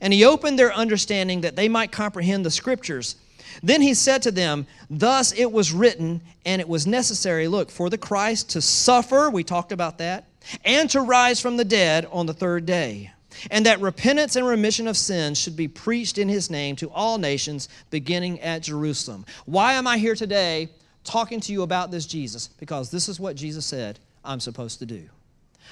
And 0.01 0.13
he 0.13 0.23
opened 0.23 0.57
their 0.57 0.73
understanding 0.73 1.41
that 1.41 1.55
they 1.55 1.67
might 1.67 1.91
comprehend 1.91 2.45
the 2.45 2.51
scriptures. 2.51 3.15
Then 3.61 3.81
he 3.81 3.93
said 3.93 4.21
to 4.21 4.31
them, 4.31 4.67
Thus 4.89 5.33
it 5.33 5.51
was 5.51 5.73
written, 5.73 6.21
and 6.45 6.61
it 6.61 6.69
was 6.69 6.87
necessary, 6.87 7.47
look, 7.47 7.69
for 7.69 7.89
the 7.89 7.97
Christ 7.97 8.51
to 8.51 8.61
suffer, 8.61 9.29
we 9.29 9.43
talked 9.43 9.71
about 9.71 9.97
that, 9.97 10.25
and 10.63 10.89
to 10.91 11.01
rise 11.01 11.41
from 11.41 11.57
the 11.57 11.65
dead 11.65 12.07
on 12.11 12.25
the 12.25 12.33
third 12.33 12.65
day 12.65 13.11
and 13.51 13.65
that 13.65 13.79
repentance 13.81 14.35
and 14.35 14.45
remission 14.45 14.87
of 14.87 14.97
sins 14.97 15.37
should 15.37 15.55
be 15.55 15.67
preached 15.67 16.17
in 16.17 16.29
his 16.29 16.49
name 16.49 16.75
to 16.77 16.89
all 16.91 17.17
nations, 17.17 17.69
beginning 17.89 18.39
at 18.41 18.63
Jerusalem. 18.63 19.25
Why 19.45 19.73
am 19.73 19.87
I 19.87 19.97
here 19.97 20.15
today 20.15 20.69
talking 21.03 21.39
to 21.41 21.51
you 21.51 21.63
about 21.63 21.91
this 21.91 22.05
Jesus? 22.05 22.47
Because 22.47 22.91
this 22.91 23.09
is 23.09 23.19
what 23.19 23.35
Jesus 23.35 23.65
said 23.65 23.99
I'm 24.23 24.39
supposed 24.39 24.79
to 24.79 24.85
do. 24.85 25.09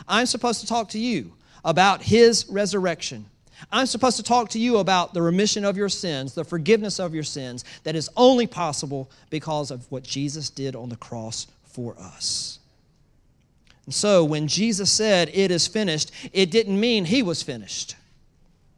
I'm 0.07 0.25
supposed 0.25 0.61
to 0.61 0.67
talk 0.67 0.89
to 0.89 0.99
you 0.99 1.33
about 1.63 2.01
his 2.01 2.45
resurrection. 2.49 3.25
I'm 3.71 3.87
supposed 3.87 4.17
to 4.17 4.23
talk 4.23 4.49
to 4.49 4.59
you 4.59 4.77
about 4.77 5.13
the 5.13 5.21
remission 5.21 5.65
of 5.65 5.77
your 5.77 5.89
sins, 5.89 6.33
the 6.33 6.43
forgiveness 6.43 6.99
of 6.99 7.13
your 7.13 7.23
sins 7.23 7.65
that 7.83 7.95
is 7.95 8.09
only 8.15 8.45
possible 8.45 9.09
because 9.29 9.71
of 9.71 9.91
what 9.91 10.03
Jesus 10.03 10.49
did 10.49 10.75
on 10.75 10.89
the 10.89 10.95
cross 10.95 11.47
for 11.65 11.97
us. 11.99 12.56
So 13.89 14.23
when 14.23 14.47
Jesus 14.47 14.91
said, 14.91 15.29
It 15.33 15.51
is 15.51 15.67
finished, 15.67 16.11
it 16.33 16.51
didn't 16.51 16.79
mean 16.79 17.05
he 17.05 17.23
was 17.23 17.41
finished. 17.41 17.95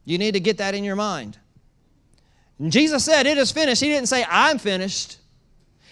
You 0.04 0.18
need 0.18 0.32
to 0.32 0.40
get 0.40 0.58
that 0.58 0.74
in 0.74 0.84
your 0.84 0.96
mind. 0.96 1.38
Jesus 2.68 3.04
said, 3.04 3.26
It 3.26 3.38
is 3.38 3.50
finished. 3.52 3.80
He 3.80 3.88
didn't 3.88 4.08
say, 4.08 4.24
I'm 4.28 4.58
finished. 4.58 5.18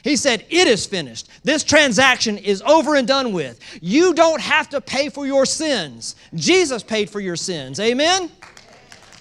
He 0.03 0.17
said, 0.17 0.45
It 0.49 0.69
is 0.69 0.87
finished. 0.87 1.29
This 1.43 1.65
transaction 1.65 2.39
is 2.39 2.63
over 2.63 2.95
and 2.95 3.09
done 3.09 3.33
with. 3.33 3.61
You 3.81 4.15
don't 4.15 4.41
have 4.41 4.69
to 4.71 4.81
pay 4.81 5.09
for 5.09 5.27
your 5.27 5.47
sins. 5.47 6.15
Jesus 6.35 6.83
paid 6.83 7.11
for 7.11 7.21
your 7.21 7.37
sins. 7.37 7.81
Amen? 7.81 8.31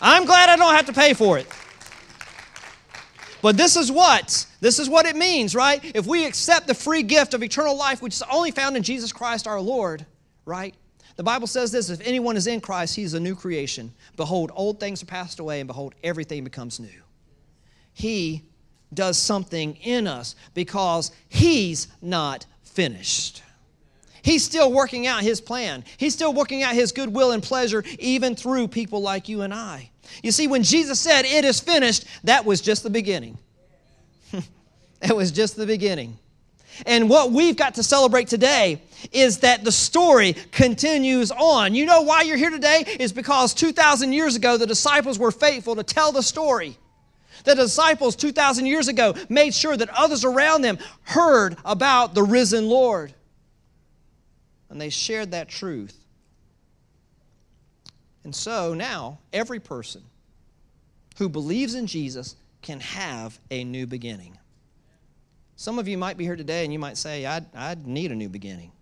I'm 0.02 0.26
glad 0.26 0.50
I 0.50 0.56
don't 0.56 0.76
have 0.76 0.86
to 0.88 0.94
pay 0.94 1.14
for 1.14 1.38
it. 1.38 1.48
But 3.42 3.58
this 3.58 3.76
is 3.76 3.92
what 3.92 4.46
this 4.60 4.80
is 4.80 4.90
what 4.90 5.06
it 5.06 5.16
means, 5.16 5.54
right? 5.56 5.80
If 5.96 6.08
we 6.08 6.26
accept 6.26 6.68
the 6.68 6.74
free 6.74 7.04
gift 7.04 7.34
of 7.34 7.44
eternal 7.44 7.78
life, 7.78 8.02
which 8.02 8.16
is 8.16 8.24
only 8.32 8.52
found 8.52 8.76
in 8.76 8.84
Jesus 8.84 9.12
Christ 9.12 9.48
our 9.48 9.62
Lord, 9.62 10.06
right? 10.46 10.74
The 11.16 11.24
Bible 11.24 11.48
says 11.48 11.72
this 11.72 11.90
if 11.90 12.00
anyone 12.02 12.38
is 12.38 12.48
in 12.48 12.62
Christ, 12.62 12.96
he 12.96 13.04
is 13.04 13.14
a 13.14 13.20
new 13.20 13.36
creation. 13.36 13.92
Behold, 14.16 14.52
old 14.56 14.80
things 14.80 15.04
are 15.04 15.08
passed 15.08 15.40
away, 15.40 15.60
and 15.60 15.68
behold, 15.68 15.96
everything 16.04 16.44
becomes 16.44 16.80
new. 16.80 17.02
He 17.94 18.44
does 18.94 19.18
something 19.18 19.76
in 19.78 20.08
us 20.08 20.36
because 20.54 21.12
he's 21.28 21.88
not 22.02 22.46
finished. 22.64 23.44
He's 24.22 24.44
still 24.44 24.72
working 24.72 25.08
out 25.08 25.24
his 25.24 25.42
plan. 25.42 25.84
He's 25.98 26.14
still 26.14 26.34
working 26.34 26.62
out 26.62 26.76
his 26.76 26.92
goodwill 26.92 27.32
and 27.32 27.42
pleasure, 27.42 27.84
even 27.98 28.36
through 28.36 28.68
people 28.68 29.02
like 29.02 29.30
you 29.30 29.42
and 29.42 29.54
I. 29.54 29.90
You 30.24 30.32
see, 30.32 30.48
when 30.48 30.64
Jesus 30.64 31.00
said, 31.00 31.26
It 31.26 31.46
is 31.46 31.60
finished, 31.60 32.06
that 32.24 32.46
was 32.46 32.62
just 32.62 32.84
the 32.84 32.90
beginning. 32.90 33.38
it 35.02 35.16
was 35.16 35.32
just 35.32 35.56
the 35.56 35.66
beginning. 35.66 36.18
And 36.86 37.10
what 37.10 37.32
we've 37.32 37.56
got 37.56 37.76
to 37.76 37.84
celebrate 37.84 38.28
today 38.28 38.82
is 39.12 39.40
that 39.40 39.64
the 39.64 39.72
story 39.72 40.34
continues 40.52 41.32
on. 41.32 41.74
You 41.74 41.86
know 41.86 42.02
why 42.02 42.22
you're 42.22 42.38
here 42.38 42.50
today? 42.50 42.84
Is 43.00 43.12
because 43.12 43.54
2,000 43.54 44.14
years 44.14 44.36
ago, 44.36 44.58
the 44.58 44.68
disciples 44.68 45.18
were 45.18 45.32
faithful 45.32 45.76
to 45.76 45.84
tell 45.84 46.12
the 46.12 46.22
story. 46.22 46.78
The 47.44 47.56
disciples 47.56 48.16
2,000 48.16 48.66
years 48.66 48.88
ago 48.88 49.16
made 49.30 49.54
sure 49.54 49.78
that 49.78 49.90
others 49.90 50.26
around 50.26 50.62
them 50.62 50.78
heard 51.04 51.58
about 51.64 52.14
the 52.14 52.24
risen 52.24 52.68
Lord. 52.68 53.14
And 54.70 54.82
they 54.82 54.90
shared 54.90 55.32
that 55.32 55.48
truth. 55.48 55.98
And 58.28 58.36
so 58.36 58.74
now, 58.74 59.20
every 59.32 59.62
person 59.62 60.04
who 61.18 61.30
believes 61.30 61.76
in 61.76 61.88
Jesus 61.88 62.36
can 62.62 62.82
have 62.82 63.40
a 63.52 63.64
new 63.64 63.88
beginning. 63.88 64.38
Some 65.56 65.80
of 65.80 65.88
you 65.88 65.98
might 65.98 66.18
be 66.18 66.26
here 66.26 66.36
today 66.36 66.66
and 66.66 66.74
you 66.74 66.78
might 66.78 66.98
say, 66.98 67.26
I, 67.26 67.40
I 67.56 67.78
need 67.86 68.12
a 68.12 68.16
new 68.16 68.28
beginning. 68.28 68.74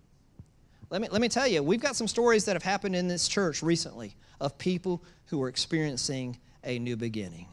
Let 0.90 1.00
me, 1.00 1.10
let 1.12 1.22
me 1.22 1.30
tell 1.30 1.46
you, 1.46 1.62
we've 1.62 1.80
got 1.80 1.96
some 1.96 2.08
stories 2.08 2.46
that 2.46 2.56
have 2.56 2.64
happened 2.64 2.96
in 2.96 3.08
this 3.08 3.28
church 3.28 3.62
recently 3.62 4.16
of 4.42 4.58
people 4.58 5.04
who 5.28 5.44
are 5.44 5.48
experiencing 5.48 6.40
a 6.64 6.80
new 6.80 6.98
beginning. 6.98 7.46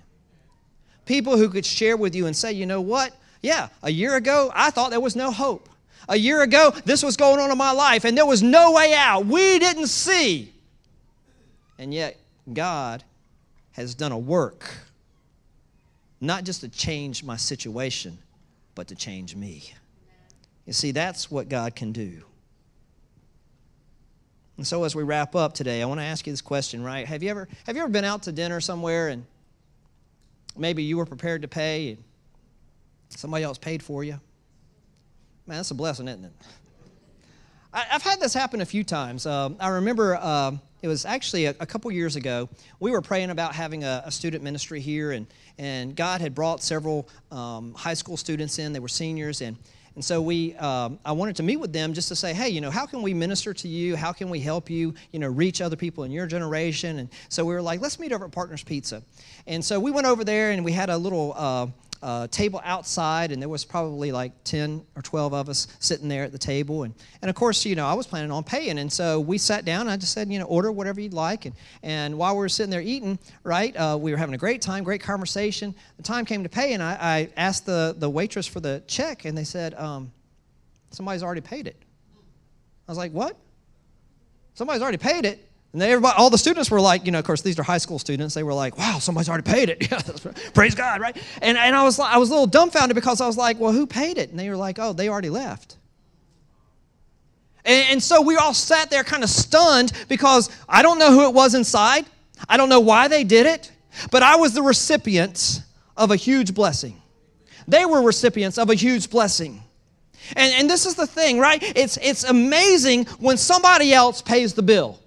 People 1.04 1.36
who 1.36 1.50
could 1.50 1.66
share 1.66 1.98
with 1.98 2.14
you 2.14 2.24
and 2.24 2.34
say, 2.34 2.52
you 2.52 2.64
know 2.64 2.80
what? 2.80 3.14
Yeah, 3.42 3.68
a 3.82 3.90
year 3.90 4.16
ago, 4.16 4.50
I 4.54 4.70
thought 4.70 4.92
there 4.92 4.98
was 4.98 5.14
no 5.14 5.30
hope. 5.30 5.68
A 6.08 6.16
year 6.16 6.40
ago, 6.40 6.72
this 6.86 7.02
was 7.02 7.18
going 7.18 7.38
on 7.38 7.50
in 7.50 7.58
my 7.58 7.72
life 7.72 8.06
and 8.06 8.16
there 8.16 8.24
was 8.24 8.42
no 8.42 8.72
way 8.72 8.94
out. 8.94 9.26
We 9.26 9.58
didn't 9.58 9.88
see. 9.88 10.54
And 11.78 11.92
yet, 11.92 12.18
God 12.52 13.02
has 13.72 13.94
done 13.94 14.12
a 14.12 14.18
work, 14.18 14.68
not 16.20 16.44
just 16.44 16.60
to 16.60 16.68
change 16.68 17.24
my 17.24 17.36
situation, 17.36 18.18
but 18.74 18.88
to 18.88 18.94
change 18.94 19.34
me. 19.34 19.72
You 20.66 20.72
see, 20.72 20.92
that's 20.92 21.30
what 21.30 21.48
God 21.48 21.74
can 21.74 21.92
do. 21.92 22.22
And 24.56 24.66
so 24.66 24.84
as 24.84 24.94
we 24.94 25.02
wrap 25.02 25.34
up 25.34 25.54
today, 25.54 25.82
I 25.82 25.86
want 25.86 26.00
to 26.00 26.04
ask 26.04 26.26
you 26.26 26.32
this 26.32 26.40
question, 26.40 26.84
right? 26.84 27.06
Have 27.06 27.22
you 27.22 27.30
ever 27.30 27.48
have 27.66 27.74
you 27.74 27.82
ever 27.82 27.90
been 27.90 28.04
out 28.04 28.22
to 28.24 28.32
dinner 28.32 28.60
somewhere 28.60 29.08
and 29.08 29.24
maybe 30.56 30.82
you 30.82 30.98
were 30.98 31.06
prepared 31.06 31.42
to 31.42 31.48
pay 31.48 31.90
and 31.90 32.04
somebody 33.08 33.44
else 33.44 33.58
paid 33.58 33.82
for 33.82 34.04
you? 34.04 34.20
Man, 35.46 35.56
that's 35.56 35.70
a 35.70 35.74
blessing, 35.74 36.06
isn't 36.06 36.26
it? 36.26 36.32
I, 37.72 37.80
have 37.88 38.02
had 38.02 38.20
this 38.20 38.34
happen 38.34 38.60
a 38.60 38.66
few 38.66 38.84
times. 38.84 39.26
Um, 39.26 39.56
I 39.58 39.68
remember 39.68 40.16
uh, 40.16 40.52
it 40.82 40.88
was 40.88 41.04
actually 41.06 41.46
a, 41.46 41.54
a, 41.60 41.66
couple 41.66 41.90
years 41.92 42.16
ago. 42.16 42.48
We 42.80 42.90
were 42.90 43.00
praying 43.00 43.30
about 43.30 43.54
having 43.54 43.84
a, 43.84 44.02
a, 44.04 44.10
student 44.10 44.42
ministry 44.42 44.80
here, 44.80 45.12
and, 45.12 45.26
and 45.56 45.94
God 45.94 46.20
had 46.20 46.34
brought 46.34 46.60
several 46.60 47.08
um, 47.30 47.72
high 47.74 47.94
school 47.94 48.16
students 48.16 48.58
in. 48.58 48.72
They 48.72 48.80
were 48.80 48.88
seniors, 48.88 49.40
and, 49.40 49.56
and 49.94 50.04
so 50.04 50.20
we, 50.20 50.54
um, 50.56 50.98
I 51.04 51.12
wanted 51.12 51.36
to 51.36 51.44
meet 51.44 51.58
with 51.58 51.72
them 51.72 51.92
just 51.92 52.08
to 52.08 52.16
say, 52.16 52.34
hey, 52.34 52.48
you 52.48 52.60
know, 52.60 52.70
how 52.70 52.84
can 52.84 53.00
we 53.00 53.14
minister 53.14 53.54
to 53.54 53.68
you? 53.68 53.94
How 53.94 54.12
can 54.12 54.28
we 54.28 54.40
help 54.40 54.68
you, 54.68 54.94
you 55.12 55.20
know, 55.20 55.28
reach 55.28 55.60
other 55.60 55.76
people 55.76 56.02
in 56.04 56.10
your 56.10 56.26
generation? 56.26 56.98
And 56.98 57.08
so 57.28 57.44
we 57.44 57.54
were 57.54 57.62
like, 57.62 57.80
let's 57.80 58.00
meet 58.00 58.12
over 58.12 58.24
at 58.24 58.32
Partners 58.32 58.64
Pizza. 58.64 59.02
And 59.46 59.64
so 59.64 59.78
we 59.78 59.90
went 59.90 60.06
over 60.06 60.24
there 60.24 60.50
and 60.50 60.64
we 60.64 60.72
had 60.72 60.90
a 60.90 60.96
little 60.96 61.34
uh, 61.36 61.66
uh, 62.02 62.26
table 62.28 62.60
outside, 62.64 63.30
and 63.32 63.40
there 63.40 63.48
was 63.48 63.64
probably 63.64 64.10
like 64.10 64.32
10 64.44 64.84
or 64.96 65.02
12 65.02 65.32
of 65.32 65.48
us 65.48 65.68
sitting 65.78 66.08
there 66.08 66.24
at 66.24 66.32
the 66.32 66.38
table. 66.38 66.82
And, 66.82 66.94
and 67.22 67.28
of 67.28 67.36
course, 67.36 67.64
you 67.64 67.74
know, 67.74 67.86
I 67.86 67.94
was 67.94 68.06
planning 68.06 68.30
on 68.30 68.42
paying. 68.42 68.78
And 68.78 68.92
so 68.92 69.20
we 69.20 69.38
sat 69.38 69.64
down, 69.64 69.82
and 69.82 69.90
I 69.90 69.96
just 69.96 70.12
said, 70.12 70.30
you 70.30 70.38
know, 70.38 70.46
order 70.46 70.72
whatever 70.72 71.00
you'd 71.00 71.14
like. 71.14 71.46
And, 71.46 71.54
and 71.82 72.18
while 72.18 72.34
we 72.34 72.40
were 72.40 72.48
sitting 72.48 72.70
there 72.70 72.80
eating, 72.80 73.18
right, 73.44 73.76
uh, 73.76 73.96
we 74.00 74.10
were 74.10 74.16
having 74.16 74.34
a 74.34 74.38
great 74.38 74.60
time, 74.60 74.82
great 74.84 75.00
conversation. 75.00 75.74
The 75.96 76.02
time 76.02 76.24
came 76.24 76.42
to 76.42 76.48
pay, 76.48 76.72
and 76.74 76.82
I, 76.82 76.98
I 77.00 77.28
asked 77.36 77.66
the, 77.66 77.94
the 77.96 78.10
waitress 78.10 78.46
for 78.46 78.60
the 78.60 78.82
check, 78.86 79.24
and 79.24 79.38
they 79.38 79.44
said, 79.44 79.74
um, 79.74 80.10
somebody's 80.90 81.22
already 81.22 81.40
paid 81.40 81.66
it. 81.66 81.76
I 82.88 82.90
was 82.90 82.98
like, 82.98 83.12
what? 83.12 83.36
Somebody's 84.54 84.82
already 84.82 84.98
paid 84.98 85.24
it. 85.24 85.48
And 85.72 85.80
they, 85.80 85.90
everybody, 85.92 86.14
all 86.18 86.28
the 86.28 86.38
students 86.38 86.70
were 86.70 86.80
like, 86.80 87.06
you 87.06 87.12
know, 87.12 87.18
of 87.18 87.24
course, 87.24 87.40
these 87.40 87.58
are 87.58 87.62
high 87.62 87.78
school 87.78 87.98
students. 87.98 88.34
They 88.34 88.42
were 88.42 88.52
like, 88.52 88.76
wow, 88.76 88.98
somebody's 88.98 89.28
already 89.28 89.50
paid 89.50 89.70
it. 89.70 89.88
Praise 90.54 90.74
God, 90.74 91.00
right? 91.00 91.16
And, 91.40 91.56
and 91.56 91.74
I, 91.74 91.82
was, 91.82 91.98
I 91.98 92.18
was 92.18 92.28
a 92.28 92.32
little 92.32 92.46
dumbfounded 92.46 92.94
because 92.94 93.20
I 93.20 93.26
was 93.26 93.38
like, 93.38 93.58
well, 93.58 93.72
who 93.72 93.86
paid 93.86 94.18
it? 94.18 94.30
And 94.30 94.38
they 94.38 94.50
were 94.50 94.56
like, 94.56 94.78
oh, 94.78 94.92
they 94.92 95.08
already 95.08 95.30
left. 95.30 95.76
And, 97.64 97.92
and 97.92 98.02
so 98.02 98.20
we 98.20 98.36
all 98.36 98.52
sat 98.52 98.90
there 98.90 99.04
kind 99.04 99.24
of 99.24 99.30
stunned 99.30 99.92
because 100.08 100.50
I 100.68 100.82
don't 100.82 100.98
know 100.98 101.10
who 101.10 101.24
it 101.24 101.32
was 101.32 101.54
inside. 101.54 102.04
I 102.48 102.56
don't 102.56 102.68
know 102.68 102.80
why 102.80 103.08
they 103.08 103.24
did 103.24 103.46
it, 103.46 103.72
but 104.10 104.22
I 104.22 104.36
was 104.36 104.52
the 104.52 104.62
recipient 104.62 105.62
of 105.96 106.10
a 106.10 106.16
huge 106.16 106.54
blessing. 106.54 107.00
They 107.66 107.86
were 107.86 108.02
recipients 108.02 108.58
of 108.58 108.68
a 108.68 108.74
huge 108.74 109.08
blessing. 109.08 109.62
And, 110.36 110.52
and 110.54 110.70
this 110.70 110.84
is 110.84 110.96
the 110.96 111.06
thing, 111.06 111.38
right? 111.38 111.62
It's, 111.76 111.96
it's 111.98 112.24
amazing 112.24 113.06
when 113.20 113.36
somebody 113.36 113.94
else 113.94 114.20
pays 114.20 114.54
the 114.54 114.62
bill. 114.62 114.98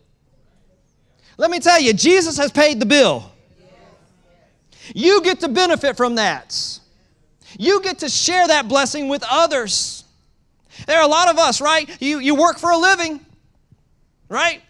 Let 1.38 1.52
me 1.52 1.60
tell 1.60 1.80
you, 1.80 1.94
Jesus 1.94 2.38
has 2.38 2.52
paid 2.52 2.80
the 2.80 2.86
bill. 2.86 3.32
You 4.94 5.22
get 5.22 5.40
to 5.42 5.50
benefit 5.50 5.98
from 5.98 6.16
that. 6.16 6.80
You 7.58 7.82
get 7.82 8.00
to 8.00 8.10
share 8.10 8.48
that 8.48 8.68
blessing 8.68 9.08
with 9.08 9.24
others. 9.30 10.04
There 10.88 10.98
are 10.98 11.04
a 11.04 11.08
lot 11.08 11.30
of 11.30 11.38
us, 11.38 11.62
right? 11.62 11.90
You, 12.02 12.20
you 12.20 12.36
work 12.36 12.60
for 12.60 12.72
a 12.72 12.78
living, 12.78 13.26
right? 14.30 14.62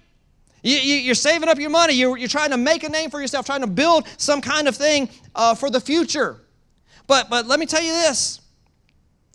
You, 0.61 0.77
you, 0.77 1.11
are 1.11 1.15
saving 1.15 1.49
up 1.49 1.59
your 1.59 1.69
money. 1.69 1.93
You're, 1.93 2.17
you're 2.17 2.29
trying 2.29 2.51
to 2.51 2.57
make 2.57 2.83
a 2.83 2.89
name 2.89 3.09
for 3.09 3.21
yourself, 3.21 3.45
trying 3.45 3.61
to 3.61 3.67
build 3.67 4.07
some 4.17 4.41
kind 4.41 4.67
of 4.67 4.75
thing 4.75 5.09
uh, 5.35 5.55
for 5.55 5.69
the 5.69 5.81
future. 5.81 6.37
But, 7.07 7.29
but 7.29 7.45
let 7.45 7.59
me 7.59 7.65
tell 7.65 7.83
you 7.83 7.91
this 7.91 8.41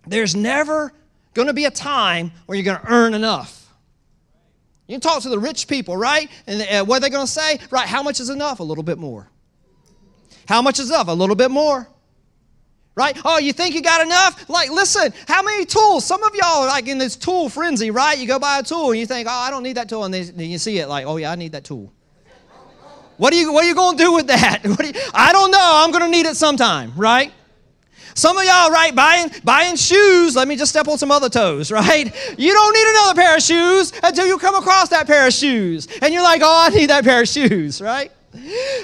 there's 0.06 0.34
never 0.34 0.92
going 1.34 1.48
to 1.48 1.54
be 1.54 1.66
a 1.66 1.70
time 1.70 2.32
where 2.46 2.56
you're 2.56 2.64
going 2.64 2.80
to 2.80 2.92
earn 2.92 3.14
enough. 3.14 3.59
You 4.90 4.94
can 4.94 5.02
talk 5.02 5.22
to 5.22 5.28
the 5.28 5.38
rich 5.38 5.68
people, 5.68 5.96
right? 5.96 6.28
And 6.48 6.62
uh, 6.62 6.84
what 6.84 6.96
are 6.96 7.00
they 7.02 7.10
going 7.10 7.24
to 7.24 7.30
say? 7.30 7.60
Right, 7.70 7.86
how 7.86 8.02
much 8.02 8.18
is 8.18 8.28
enough? 8.28 8.58
A 8.58 8.64
little 8.64 8.82
bit 8.82 8.98
more. 8.98 9.30
How 10.48 10.62
much 10.62 10.80
is 10.80 10.90
enough? 10.90 11.06
A 11.06 11.12
little 11.12 11.36
bit 11.36 11.52
more. 11.52 11.88
Right? 12.96 13.16
Oh, 13.24 13.38
you 13.38 13.52
think 13.52 13.76
you 13.76 13.82
got 13.82 14.04
enough? 14.04 14.50
Like, 14.50 14.68
listen, 14.68 15.14
how 15.28 15.44
many 15.44 15.64
tools? 15.64 16.04
Some 16.04 16.24
of 16.24 16.34
y'all 16.34 16.64
are 16.64 16.66
like 16.66 16.88
in 16.88 16.98
this 16.98 17.14
tool 17.14 17.48
frenzy, 17.48 17.92
right? 17.92 18.18
You 18.18 18.26
go 18.26 18.40
buy 18.40 18.58
a 18.58 18.64
tool 18.64 18.90
and 18.90 18.98
you 18.98 19.06
think, 19.06 19.28
oh, 19.30 19.32
I 19.32 19.48
don't 19.48 19.62
need 19.62 19.76
that 19.76 19.88
tool. 19.88 20.02
And 20.02 20.12
then 20.12 20.50
you 20.50 20.58
see 20.58 20.78
it 20.80 20.88
like, 20.88 21.06
oh, 21.06 21.18
yeah, 21.18 21.30
I 21.30 21.36
need 21.36 21.52
that 21.52 21.62
tool. 21.62 21.92
What 23.16 23.32
are 23.32 23.36
you, 23.36 23.52
what 23.52 23.64
are 23.64 23.68
you 23.68 23.76
going 23.76 23.96
to 23.96 24.02
do 24.02 24.12
with 24.12 24.26
that? 24.26 24.64
You, 24.64 24.76
I 25.14 25.30
don't 25.30 25.52
know. 25.52 25.82
I'm 25.84 25.92
going 25.92 26.02
to 26.02 26.10
need 26.10 26.26
it 26.26 26.36
sometime, 26.36 26.94
right? 26.96 27.32
Some 28.14 28.36
of 28.36 28.44
y'all, 28.44 28.70
right, 28.70 28.94
buying, 28.94 29.30
buying 29.44 29.76
shoes, 29.76 30.36
let 30.36 30.48
me 30.48 30.56
just 30.56 30.70
step 30.70 30.88
on 30.88 30.98
some 30.98 31.10
other 31.10 31.28
toes, 31.28 31.70
right? 31.72 32.06
You 32.38 32.52
don't 32.52 32.72
need 32.72 32.90
another 32.90 33.20
pair 33.20 33.36
of 33.36 33.42
shoes 33.42 33.92
until 34.02 34.26
you 34.26 34.38
come 34.38 34.54
across 34.54 34.88
that 34.88 35.06
pair 35.06 35.26
of 35.26 35.32
shoes. 35.32 35.88
And 36.02 36.12
you're 36.12 36.22
like, 36.22 36.42
oh, 36.44 36.66
I 36.66 36.74
need 36.74 36.90
that 36.90 37.04
pair 37.04 37.22
of 37.22 37.28
shoes, 37.28 37.80
right? 37.82 38.10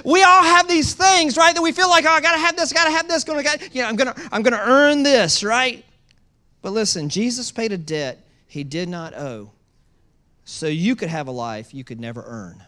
We 0.04 0.22
all 0.22 0.42
have 0.42 0.66
these 0.66 0.94
things, 0.94 1.36
right, 1.36 1.54
that 1.54 1.62
we 1.62 1.70
feel 1.72 1.88
like, 1.88 2.04
oh, 2.04 2.10
I 2.10 2.20
gotta 2.20 2.38
have 2.38 2.56
this, 2.56 2.72
gotta 2.72 2.90
have 2.90 3.06
this, 3.08 3.22
gonna, 3.22 3.42
gotta, 3.42 3.68
you 3.72 3.82
know, 3.82 3.88
I'm 3.88 3.96
gonna, 3.96 4.14
I'm 4.32 4.42
gonna 4.42 4.62
earn 4.62 5.02
this, 5.04 5.44
right? 5.44 5.84
But 6.62 6.72
listen, 6.72 7.08
Jesus 7.08 7.52
paid 7.52 7.72
a 7.72 7.78
debt 7.78 8.26
he 8.48 8.64
did 8.64 8.88
not 8.88 9.14
owe. 9.14 9.50
So 10.44 10.66
you 10.66 10.96
could 10.96 11.08
have 11.08 11.28
a 11.28 11.32
life 11.32 11.74
you 11.74 11.84
could 11.84 12.00
never 12.00 12.24
earn. 12.26 12.64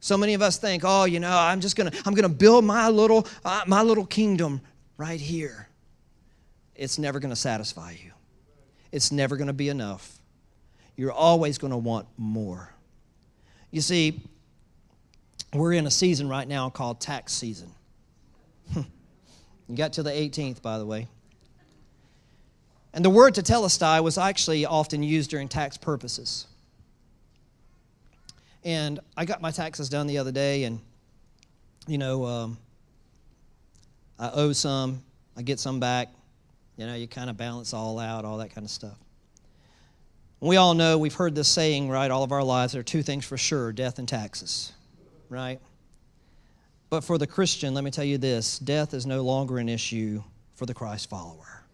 So 0.00 0.16
many 0.16 0.34
of 0.34 0.42
us 0.42 0.58
think, 0.58 0.82
oh, 0.84 1.04
you 1.04 1.20
know, 1.20 1.36
I'm 1.36 1.60
just 1.60 1.76
gonna, 1.76 1.92
I'm 2.04 2.14
gonna 2.14 2.28
build 2.28 2.64
my 2.64 2.88
little, 2.88 3.26
uh, 3.44 3.62
my 3.66 3.82
little 3.82 4.06
kingdom 4.06 4.60
right 4.96 5.20
here, 5.20 5.68
it's 6.74 6.98
never 6.98 7.20
going 7.20 7.30
to 7.30 7.36
satisfy 7.36 7.92
you. 7.92 8.12
It's 8.92 9.12
never 9.12 9.36
going 9.36 9.48
to 9.48 9.52
be 9.52 9.68
enough. 9.68 10.18
You're 10.96 11.12
always 11.12 11.58
going 11.58 11.72
to 11.72 11.76
want 11.76 12.06
more. 12.16 12.72
You 13.70 13.80
see, 13.80 14.22
we're 15.52 15.72
in 15.72 15.86
a 15.86 15.90
season 15.90 16.28
right 16.28 16.46
now 16.46 16.70
called 16.70 17.00
tax 17.00 17.32
season. 17.32 17.70
you 18.74 19.76
got 19.76 19.94
to 19.94 20.02
the 20.02 20.10
18th, 20.10 20.62
by 20.62 20.78
the 20.78 20.86
way. 20.86 21.08
And 22.94 23.04
the 23.04 23.10
word 23.10 23.34
to 23.34 23.42
tetelestai 23.42 24.02
was 24.02 24.16
actually 24.16 24.64
often 24.64 25.02
used 25.02 25.30
during 25.30 25.48
tax 25.48 25.76
purposes. 25.76 26.46
And 28.64 29.00
I 29.16 29.26
got 29.26 29.42
my 29.42 29.50
taxes 29.50 29.88
done 29.88 30.06
the 30.06 30.18
other 30.18 30.32
day, 30.32 30.64
and, 30.64 30.80
you 31.86 31.98
know, 31.98 32.24
um, 32.24 32.58
I 34.18 34.30
owe 34.30 34.52
some, 34.52 35.02
I 35.36 35.42
get 35.42 35.60
some 35.60 35.80
back. 35.80 36.08
You 36.76 36.86
know, 36.86 36.94
you 36.94 37.08
kind 37.08 37.30
of 37.30 37.36
balance 37.36 37.72
all 37.72 37.98
out, 37.98 38.24
all 38.24 38.38
that 38.38 38.54
kind 38.54 38.64
of 38.64 38.70
stuff. 38.70 38.96
We 40.40 40.56
all 40.56 40.74
know, 40.74 40.98
we've 40.98 41.14
heard 41.14 41.34
this 41.34 41.48
saying, 41.48 41.88
right, 41.88 42.10
all 42.10 42.22
of 42.22 42.30
our 42.30 42.44
lives 42.44 42.74
there 42.74 42.80
are 42.80 42.84
two 42.84 43.02
things 43.02 43.24
for 43.24 43.38
sure 43.38 43.72
death 43.72 43.98
and 43.98 44.06
taxes, 44.06 44.72
right? 45.30 45.58
But 46.90 47.02
for 47.02 47.18
the 47.18 47.26
Christian, 47.26 47.74
let 47.74 47.84
me 47.84 47.90
tell 47.90 48.04
you 48.04 48.18
this 48.18 48.58
death 48.58 48.94
is 48.94 49.06
no 49.06 49.22
longer 49.22 49.58
an 49.58 49.68
issue 49.68 50.22
for 50.54 50.66
the 50.66 50.74
Christ 50.74 51.08
follower. 51.08 51.64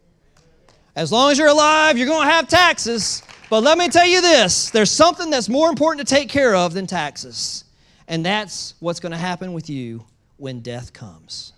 As 0.95 1.11
long 1.11 1.30
as 1.30 1.38
you're 1.38 1.49
alive, 1.49 1.97
you're 1.97 2.07
going 2.07 2.26
to 2.26 2.32
have 2.32 2.49
taxes. 2.49 3.22
But 3.49 3.62
let 3.62 3.78
me 3.78 3.88
tell 3.88 4.07
you 4.07 4.20
this 4.20 4.70
there's 4.70 4.90
something 4.90 5.30
that's 5.30 5.49
more 5.49 5.68
important 5.68 6.07
to 6.07 6.14
take 6.14 6.28
care 6.28 6.55
of 6.55 6.74
than 6.74 6.86
taxes. 6.86 7.64
And 8.09 8.24
that's 8.24 8.74
what's 8.80 9.01
going 9.01 9.12
to 9.12 9.18
happen 9.18 9.53
with 9.53 9.70
you 9.70 10.05
when 10.36 10.61
death 10.61 10.93
comes. 10.93 11.52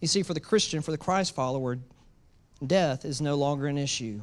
You 0.00 0.08
see, 0.08 0.22
for 0.22 0.34
the 0.34 0.40
Christian, 0.40 0.82
for 0.82 0.90
the 0.90 0.98
Christ 0.98 1.34
follower, 1.34 1.78
death 2.66 3.04
is 3.04 3.20
no 3.20 3.34
longer 3.36 3.66
an 3.66 3.78
issue. 3.78 4.20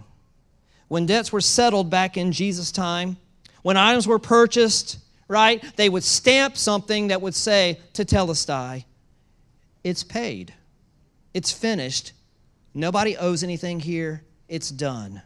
When 0.88 1.06
debts 1.06 1.32
were 1.32 1.42
settled 1.42 1.90
back 1.90 2.18
in 2.18 2.32
Jesus' 2.32 2.72
time, 2.72 3.18
when 3.62 3.78
items 3.78 4.08
were 4.08 4.20
purchased, 4.20 5.00
right, 5.28 5.64
they 5.76 5.90
would 5.90 6.04
stamp 6.04 6.58
something 6.58 7.10
that 7.10 7.22
would 7.22 7.36
say, 7.36 7.80
Tetelestai, 7.94 8.86
it's 9.84 10.04
paid, 10.04 10.54
it's 11.34 11.52
finished, 11.52 12.14
nobody 12.74 13.18
owes 13.18 13.44
anything 13.44 13.80
here, 13.80 14.24
it's 14.48 14.70
done. 14.70 15.22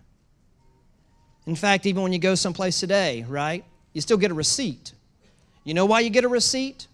In 1.45 1.56
fact, 1.56 1.86
even 1.86 2.04
when 2.04 2.14
you 2.14 2.20
go 2.20 2.36
someplace 2.36 2.80
today, 2.80 3.26
right, 3.28 3.64
you 3.93 4.02
still 4.02 4.18
get 4.18 4.32
a 4.32 4.34
receipt. 4.34 4.93
You 5.64 5.74
know 5.74 5.86
why 5.86 5.99
you 5.99 6.10
get 6.10 6.24
a 6.24 6.30
receipt? 6.30 6.88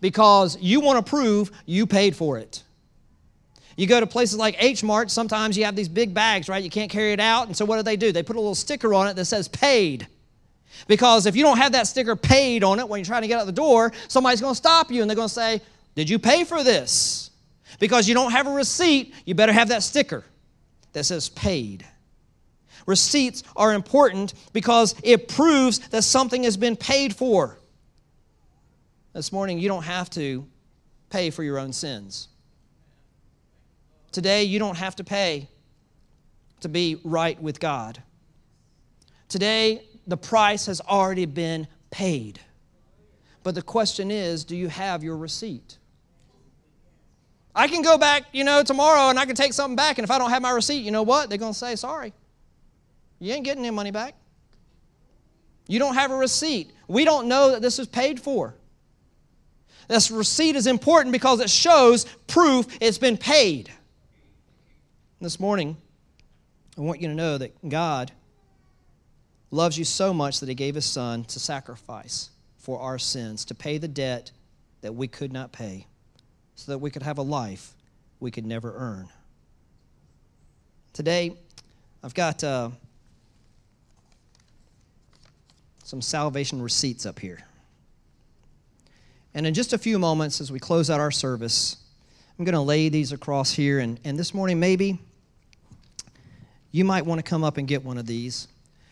Because 0.00 0.56
you 0.60 0.80
want 0.80 1.04
to 1.04 1.08
prove 1.08 1.50
you 1.66 1.86
paid 1.86 2.16
for 2.16 2.38
it. 2.38 2.62
You 3.80 3.86
go 3.86 3.98
to 3.98 4.06
places 4.06 4.36
like 4.36 4.62
H 4.62 4.84
Mart, 4.84 5.10
sometimes 5.10 5.56
you 5.56 5.64
have 5.64 5.74
these 5.74 5.88
big 5.88 6.12
bags, 6.12 6.50
right? 6.50 6.62
You 6.62 6.68
can't 6.68 6.90
carry 6.90 7.12
it 7.14 7.18
out. 7.18 7.46
And 7.46 7.56
so 7.56 7.64
what 7.64 7.78
do 7.78 7.82
they 7.82 7.96
do? 7.96 8.12
They 8.12 8.22
put 8.22 8.36
a 8.36 8.38
little 8.38 8.54
sticker 8.54 8.92
on 8.92 9.08
it 9.08 9.16
that 9.16 9.24
says 9.24 9.48
paid. 9.48 10.06
Because 10.86 11.24
if 11.24 11.34
you 11.34 11.42
don't 11.42 11.56
have 11.56 11.72
that 11.72 11.86
sticker 11.86 12.14
paid 12.14 12.62
on 12.62 12.78
it 12.78 12.86
when 12.86 12.98
you're 13.00 13.06
trying 13.06 13.22
to 13.22 13.28
get 13.28 13.40
out 13.40 13.46
the 13.46 13.52
door, 13.52 13.90
somebody's 14.06 14.42
going 14.42 14.52
to 14.52 14.56
stop 14.56 14.90
you 14.90 15.00
and 15.00 15.08
they're 15.08 15.16
going 15.16 15.28
to 15.28 15.32
say, 15.34 15.62
Did 15.94 16.10
you 16.10 16.18
pay 16.18 16.44
for 16.44 16.62
this? 16.62 17.30
Because 17.78 18.06
you 18.06 18.12
don't 18.12 18.32
have 18.32 18.46
a 18.46 18.50
receipt, 18.50 19.14
you 19.24 19.34
better 19.34 19.50
have 19.50 19.68
that 19.68 19.82
sticker 19.82 20.24
that 20.92 21.04
says 21.04 21.30
paid. 21.30 21.86
Receipts 22.84 23.44
are 23.56 23.72
important 23.72 24.34
because 24.52 24.94
it 25.02 25.26
proves 25.26 25.78
that 25.88 26.02
something 26.02 26.42
has 26.42 26.58
been 26.58 26.76
paid 26.76 27.16
for. 27.16 27.58
This 29.14 29.32
morning, 29.32 29.58
you 29.58 29.68
don't 29.68 29.84
have 29.84 30.10
to 30.10 30.46
pay 31.08 31.30
for 31.30 31.42
your 31.42 31.58
own 31.58 31.72
sins. 31.72 32.28
Today, 34.12 34.44
you 34.44 34.58
don't 34.58 34.76
have 34.76 34.96
to 34.96 35.04
pay 35.04 35.48
to 36.60 36.68
be 36.68 37.00
right 37.04 37.40
with 37.40 37.60
God. 37.60 38.02
Today, 39.28 39.82
the 40.06 40.16
price 40.16 40.66
has 40.66 40.80
already 40.80 41.26
been 41.26 41.66
paid. 41.90 42.40
But 43.42 43.54
the 43.54 43.62
question 43.62 44.10
is 44.10 44.44
do 44.44 44.56
you 44.56 44.68
have 44.68 45.02
your 45.02 45.16
receipt? 45.16 45.78
I 47.54 47.68
can 47.68 47.82
go 47.82 47.98
back, 47.98 48.24
you 48.32 48.44
know, 48.44 48.62
tomorrow 48.62 49.10
and 49.10 49.18
I 49.18 49.26
can 49.26 49.34
take 49.34 49.52
something 49.52 49.76
back, 49.76 49.98
and 49.98 50.04
if 50.04 50.10
I 50.10 50.18
don't 50.18 50.30
have 50.30 50.42
my 50.42 50.50
receipt, 50.50 50.84
you 50.84 50.90
know 50.90 51.02
what? 51.02 51.28
They're 51.28 51.38
going 51.38 51.52
to 51.52 51.58
say, 51.58 51.76
sorry. 51.76 52.12
You 53.18 53.32
ain't 53.34 53.44
getting 53.44 53.64
any 53.64 53.74
money 53.74 53.90
back. 53.90 54.14
You 55.66 55.78
don't 55.78 55.94
have 55.94 56.10
a 56.10 56.16
receipt. 56.16 56.70
We 56.88 57.04
don't 57.04 57.28
know 57.28 57.52
that 57.52 57.62
this 57.62 57.78
was 57.78 57.86
paid 57.86 58.20
for. 58.20 58.54
This 59.88 60.10
receipt 60.10 60.56
is 60.56 60.66
important 60.66 61.12
because 61.12 61.40
it 61.40 61.50
shows 61.50 62.04
proof 62.26 62.66
it's 62.80 62.98
been 62.98 63.16
paid 63.16 63.70
this 65.20 65.38
morning, 65.38 65.76
I 66.78 66.80
want 66.80 67.02
you 67.02 67.08
to 67.08 67.14
know 67.14 67.36
that 67.36 67.68
God 67.68 68.10
loves 69.50 69.76
you 69.76 69.84
so 69.84 70.14
much 70.14 70.40
that 70.40 70.48
he 70.48 70.54
gave 70.54 70.74
his 70.74 70.86
son 70.86 71.24
to 71.24 71.38
sacrifice 71.38 72.30
for 72.56 72.80
our 72.80 72.98
sins, 72.98 73.44
to 73.46 73.54
pay 73.54 73.76
the 73.76 73.88
debt 73.88 74.30
that 74.80 74.94
we 74.94 75.08
could 75.08 75.30
not 75.30 75.52
pay, 75.52 75.86
so 76.54 76.72
that 76.72 76.78
we 76.78 76.90
could 76.90 77.02
have 77.02 77.18
a 77.18 77.22
life 77.22 77.74
we 78.18 78.30
could 78.30 78.46
never 78.46 78.74
earn. 78.74 79.10
Today, 80.94 81.36
I've 82.02 82.14
got 82.14 82.42
uh, 82.42 82.70
some 85.84 86.00
salvation 86.00 86.62
receipts 86.62 87.04
up 87.04 87.18
here. 87.18 87.44
And 89.34 89.46
in 89.46 89.52
just 89.52 89.74
a 89.74 89.78
few 89.78 89.98
moments, 89.98 90.40
as 90.40 90.50
we 90.50 90.58
close 90.58 90.88
out 90.88 90.98
our 90.98 91.10
service, 91.10 91.76
I'm 92.38 92.46
going 92.46 92.54
to 92.54 92.60
lay 92.60 92.88
these 92.88 93.12
across 93.12 93.52
here. 93.52 93.80
And, 93.80 94.00
and 94.02 94.18
this 94.18 94.32
morning, 94.32 94.58
maybe 94.58 94.98
you 96.72 96.84
might 96.84 97.04
want 97.04 97.18
to 97.18 97.28
come 97.28 97.44
up 97.44 97.56
and 97.56 97.66
get 97.66 97.84
one 97.84 97.98
of 97.98 98.06
these. 98.06 98.48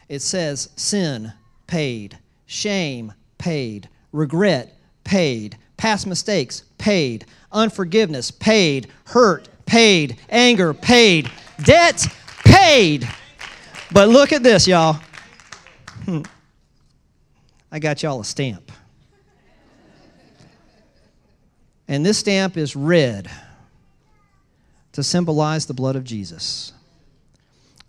It 0.08 0.20
says, 0.20 0.70
Sin 0.76 1.32
paid, 1.66 2.18
shame 2.46 3.12
paid, 3.38 3.88
regret 4.12 4.76
paid, 5.04 5.56
past 5.76 6.06
mistakes 6.06 6.64
paid, 6.78 7.26
unforgiveness 7.52 8.30
paid, 8.30 8.88
hurt 9.06 9.48
paid, 9.66 10.18
anger 10.28 10.74
paid, 10.74 11.30
debt 11.62 12.06
paid. 12.44 13.08
But 13.92 14.08
look 14.08 14.32
at 14.32 14.42
this, 14.42 14.66
y'all. 14.66 15.00
Hmm. 16.04 16.22
I 17.70 17.78
got 17.78 18.02
y'all 18.02 18.20
a 18.20 18.24
stamp. 18.24 18.72
And 21.86 22.04
this 22.04 22.18
stamp 22.18 22.56
is 22.56 22.76
red 22.76 23.30
to 24.92 25.02
symbolize 25.02 25.66
the 25.66 25.74
blood 25.74 25.96
of 25.96 26.04
Jesus. 26.04 26.72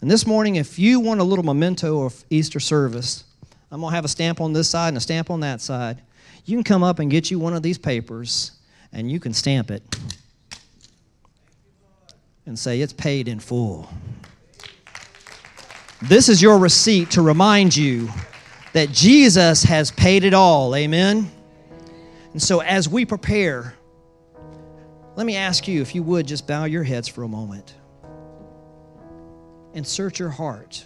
And 0.01 0.09
this 0.09 0.25
morning, 0.25 0.55
if 0.55 0.79
you 0.79 1.01
want 1.01 1.19
a 1.19 1.25
little 1.25 1.43
memento 1.43 2.05
of 2.05 2.23
Easter 2.29 2.61
service, 2.61 3.25
I'm 3.69 3.81
going 3.81 3.91
to 3.91 3.95
have 3.95 4.05
a 4.05 4.09
stamp 4.09 4.39
on 4.39 4.53
this 4.53 4.69
side 4.69 4.89
and 4.89 4.97
a 4.97 5.01
stamp 5.01 5.29
on 5.29 5.41
that 5.41 5.59
side. 5.59 6.01
You 6.45 6.55
can 6.55 6.63
come 6.63 6.83
up 6.83 6.99
and 6.99 7.11
get 7.11 7.29
you 7.29 7.37
one 7.37 7.53
of 7.53 7.61
these 7.61 7.77
papers 7.77 8.53
and 8.93 9.11
you 9.11 9.19
can 9.19 9.33
stamp 9.33 9.71
it 9.71 9.83
and 12.45 12.57
say 12.57 12.79
it's 12.79 12.93
paid 12.93 13.27
in 13.27 13.41
full. 13.41 13.89
This 16.01 16.29
is 16.29 16.41
your 16.41 16.57
receipt 16.59 17.11
to 17.11 17.21
remind 17.21 17.75
you 17.75 18.07
that 18.71 18.91
Jesus 18.93 19.63
has 19.63 19.91
paid 19.91 20.23
it 20.23 20.33
all. 20.33 20.77
Amen? 20.77 21.29
And 22.31 22.41
so, 22.41 22.61
as 22.61 22.87
we 22.87 23.03
prepare, 23.03 23.73
let 25.17 25.25
me 25.25 25.35
ask 25.35 25.67
you 25.67 25.81
if 25.81 25.93
you 25.93 26.03
would 26.03 26.25
just 26.25 26.47
bow 26.47 26.63
your 26.63 26.83
heads 26.83 27.09
for 27.09 27.23
a 27.23 27.27
moment 27.27 27.73
and 29.73 29.85
search 29.85 30.19
your 30.19 30.29
heart. 30.29 30.85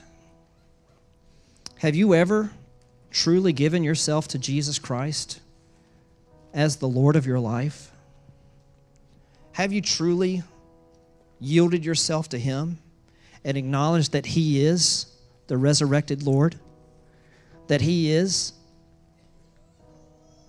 Have 1.80 1.96
you 1.96 2.14
ever 2.14 2.52
truly 3.12 3.54
given 3.54 3.84
yourself 3.84 4.28
to 4.30 4.40
Jesus 4.40 4.80
Christ 4.80 5.40
as 6.54 6.78
the 6.78 6.88
Lord 6.88 7.16
of 7.16 7.26
your 7.26 7.40
life? 7.40 7.92
Have 9.54 9.72
you 9.72 9.82
truly 9.82 10.44
yielded 11.40 11.86
yourself 11.86 12.30
to 12.30 12.40
Him 12.40 12.80
and 13.44 13.58
acknowledged 13.58 14.14
that 14.14 14.26
He 14.26 14.66
is 14.66 15.06
the 15.48 15.58
resurrected 15.58 16.24
Lord? 16.24 16.56
That 17.68 17.82
He 17.82 18.12
is 18.12 18.54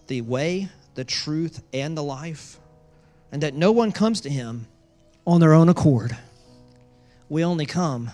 the 0.06 0.22
way, 0.22 0.68
the 0.94 1.04
truth, 1.04 1.62
and 1.72 1.96
the 1.96 2.02
life? 2.02 2.58
And 3.32 3.42
that 3.42 3.54
no 3.54 3.72
one 3.72 3.92
comes 3.92 4.22
to 4.22 4.30
Him 4.30 4.66
on 5.26 5.40
their 5.40 5.52
own 5.52 5.68
accord. 5.68 6.16
We 7.28 7.44
only 7.44 7.66
come 7.66 8.10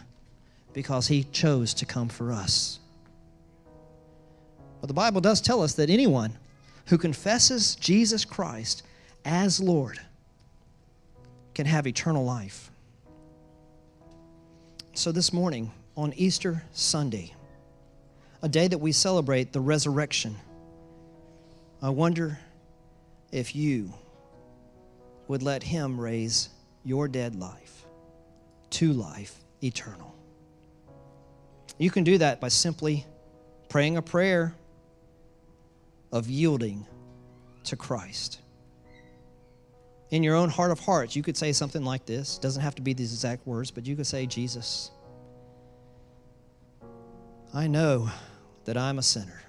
because 0.73 1.09
He 1.09 1.25
chose 1.25 1.75
to 1.75 1.87
come 1.87 2.09
for 2.09 2.33
us. 2.33 2.79
But 4.81 4.87
the 4.87 4.95
Bible 4.95 5.21
does 5.21 5.41
tell 5.41 5.62
us 5.62 5.75
that 5.75 5.91
anyone 5.91 6.33
who 6.87 6.99
confesses 6.99 7.75
Jesus 7.77 8.25
Christ 8.25 8.83
as 9.25 9.61
Lord 9.61 10.01
can 11.55 11.66
have 11.66 11.87
eternal 11.87 12.25
life. 12.25 12.71
So, 14.95 15.12
this 15.12 15.33
morning, 15.33 15.71
on 15.97 16.12
Easter 16.16 16.62
Sunday, 16.73 17.35
a 18.43 18.49
day 18.49 18.66
that 18.68 18.79
we 18.79 18.93
celebrate 18.93 19.53
the 19.53 19.61
resurrection, 19.61 20.37
I 21.83 21.91
wonder 21.91 22.39
if 23.31 23.55
you 23.55 23.93
would 25.29 25.43
let 25.43 25.62
Him 25.62 26.01
raise 26.01 26.49
your 26.85 27.07
dead 27.09 27.37
life 27.37 27.85
to 28.71 28.93
life 28.93 29.39
eternal. 29.62 30.14
You 31.81 31.91
can 31.91 32.05
do 32.05 32.18
that 32.18 32.41
by 32.41 32.47
simply 32.47 33.05
praying 33.68 33.97
a 33.97 34.03
prayer 34.03 34.55
of 36.12 36.28
yielding 36.28 36.87
to 37.64 37.74
Christ 37.74 38.41
in 40.11 40.24
your 40.24 40.35
own 40.35 40.49
heart 40.49 40.70
of 40.70 40.81
hearts, 40.81 41.14
you 41.14 41.22
could 41.22 41.37
say 41.37 41.53
something 41.53 41.85
like 41.85 42.05
this. 42.05 42.37
It 42.37 42.43
doesn't 42.43 42.62
have 42.62 42.74
to 42.76 42.83
be 42.83 42.93
these 42.93 43.12
exact 43.12 43.47
words, 43.47 43.70
but 43.70 43.87
you 43.87 43.95
could 43.97 44.07
say, 44.07 44.26
Jesus, 44.26 44.91
I 47.55 47.68
know 47.68 48.11
that 48.64 48.76
I'm 48.76 48.99
a 48.99 49.03
sinner 49.03 49.41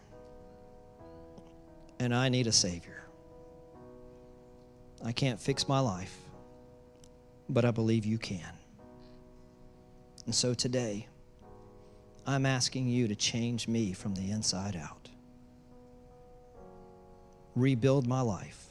and 2.00 2.14
I 2.14 2.30
need 2.30 2.48
a 2.48 2.52
Savior. 2.52 3.04
I 5.04 5.12
can't 5.12 5.40
fix 5.40 5.68
my 5.68 5.80
life, 5.80 6.16
but 7.50 7.66
I 7.66 7.72
believe 7.72 8.06
you 8.06 8.20
can. 8.20 8.54
And 10.26 10.36
so 10.36 10.54
today, 10.54 11.08
I'm 12.26 12.46
asking 12.46 12.88
you 12.88 13.08
to 13.08 13.16
change 13.16 13.68
me 13.68 13.94
from 13.94 14.16
the 14.16 14.32
inside 14.32 14.76
out, 14.76 15.10
rebuild 17.56 18.08
my 18.08 18.22
life 18.22 18.68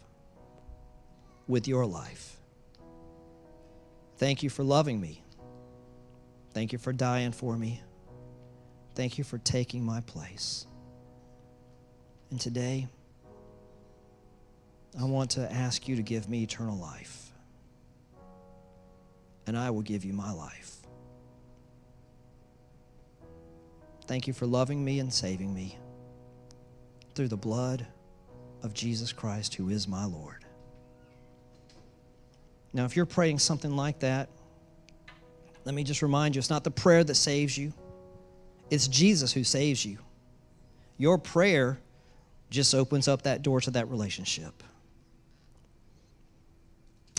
with 1.48 1.66
your 1.66 1.84
life. 1.84 2.36
Thank 4.18 4.42
you 4.42 4.50
for 4.50 4.62
loving 4.62 5.00
me. 5.00 5.22
Thank 6.52 6.72
you 6.72 6.78
for 6.78 6.92
dying 6.92 7.32
for 7.32 7.56
me. 7.56 7.80
Thank 8.94 9.18
you 9.18 9.24
for 9.24 9.38
taking 9.38 9.84
my 9.84 10.00
place. 10.02 10.66
And 12.30 12.40
today, 12.40 12.88
I 14.98 15.04
want 15.04 15.30
to 15.32 15.50
ask 15.52 15.88
you 15.88 15.96
to 15.96 16.02
give 16.02 16.28
me 16.28 16.42
eternal 16.42 16.76
life. 16.76 17.32
And 19.46 19.56
I 19.56 19.70
will 19.70 19.82
give 19.82 20.04
you 20.04 20.12
my 20.12 20.32
life. 20.32 20.79
Thank 24.10 24.26
you 24.26 24.32
for 24.32 24.44
loving 24.44 24.84
me 24.84 24.98
and 24.98 25.14
saving 25.14 25.54
me 25.54 25.78
through 27.14 27.28
the 27.28 27.36
blood 27.36 27.86
of 28.64 28.74
Jesus 28.74 29.12
Christ, 29.12 29.54
who 29.54 29.68
is 29.68 29.86
my 29.86 30.04
Lord. 30.04 30.44
Now, 32.72 32.86
if 32.86 32.96
you're 32.96 33.06
praying 33.06 33.38
something 33.38 33.76
like 33.76 34.00
that, 34.00 34.28
let 35.64 35.76
me 35.76 35.84
just 35.84 36.02
remind 36.02 36.34
you 36.34 36.40
it's 36.40 36.50
not 36.50 36.64
the 36.64 36.72
prayer 36.72 37.04
that 37.04 37.14
saves 37.14 37.56
you, 37.56 37.72
it's 38.68 38.88
Jesus 38.88 39.32
who 39.32 39.44
saves 39.44 39.84
you. 39.84 39.98
Your 40.98 41.16
prayer 41.16 41.78
just 42.50 42.74
opens 42.74 43.06
up 43.06 43.22
that 43.22 43.42
door 43.42 43.60
to 43.60 43.70
that 43.70 43.88
relationship. 43.90 44.64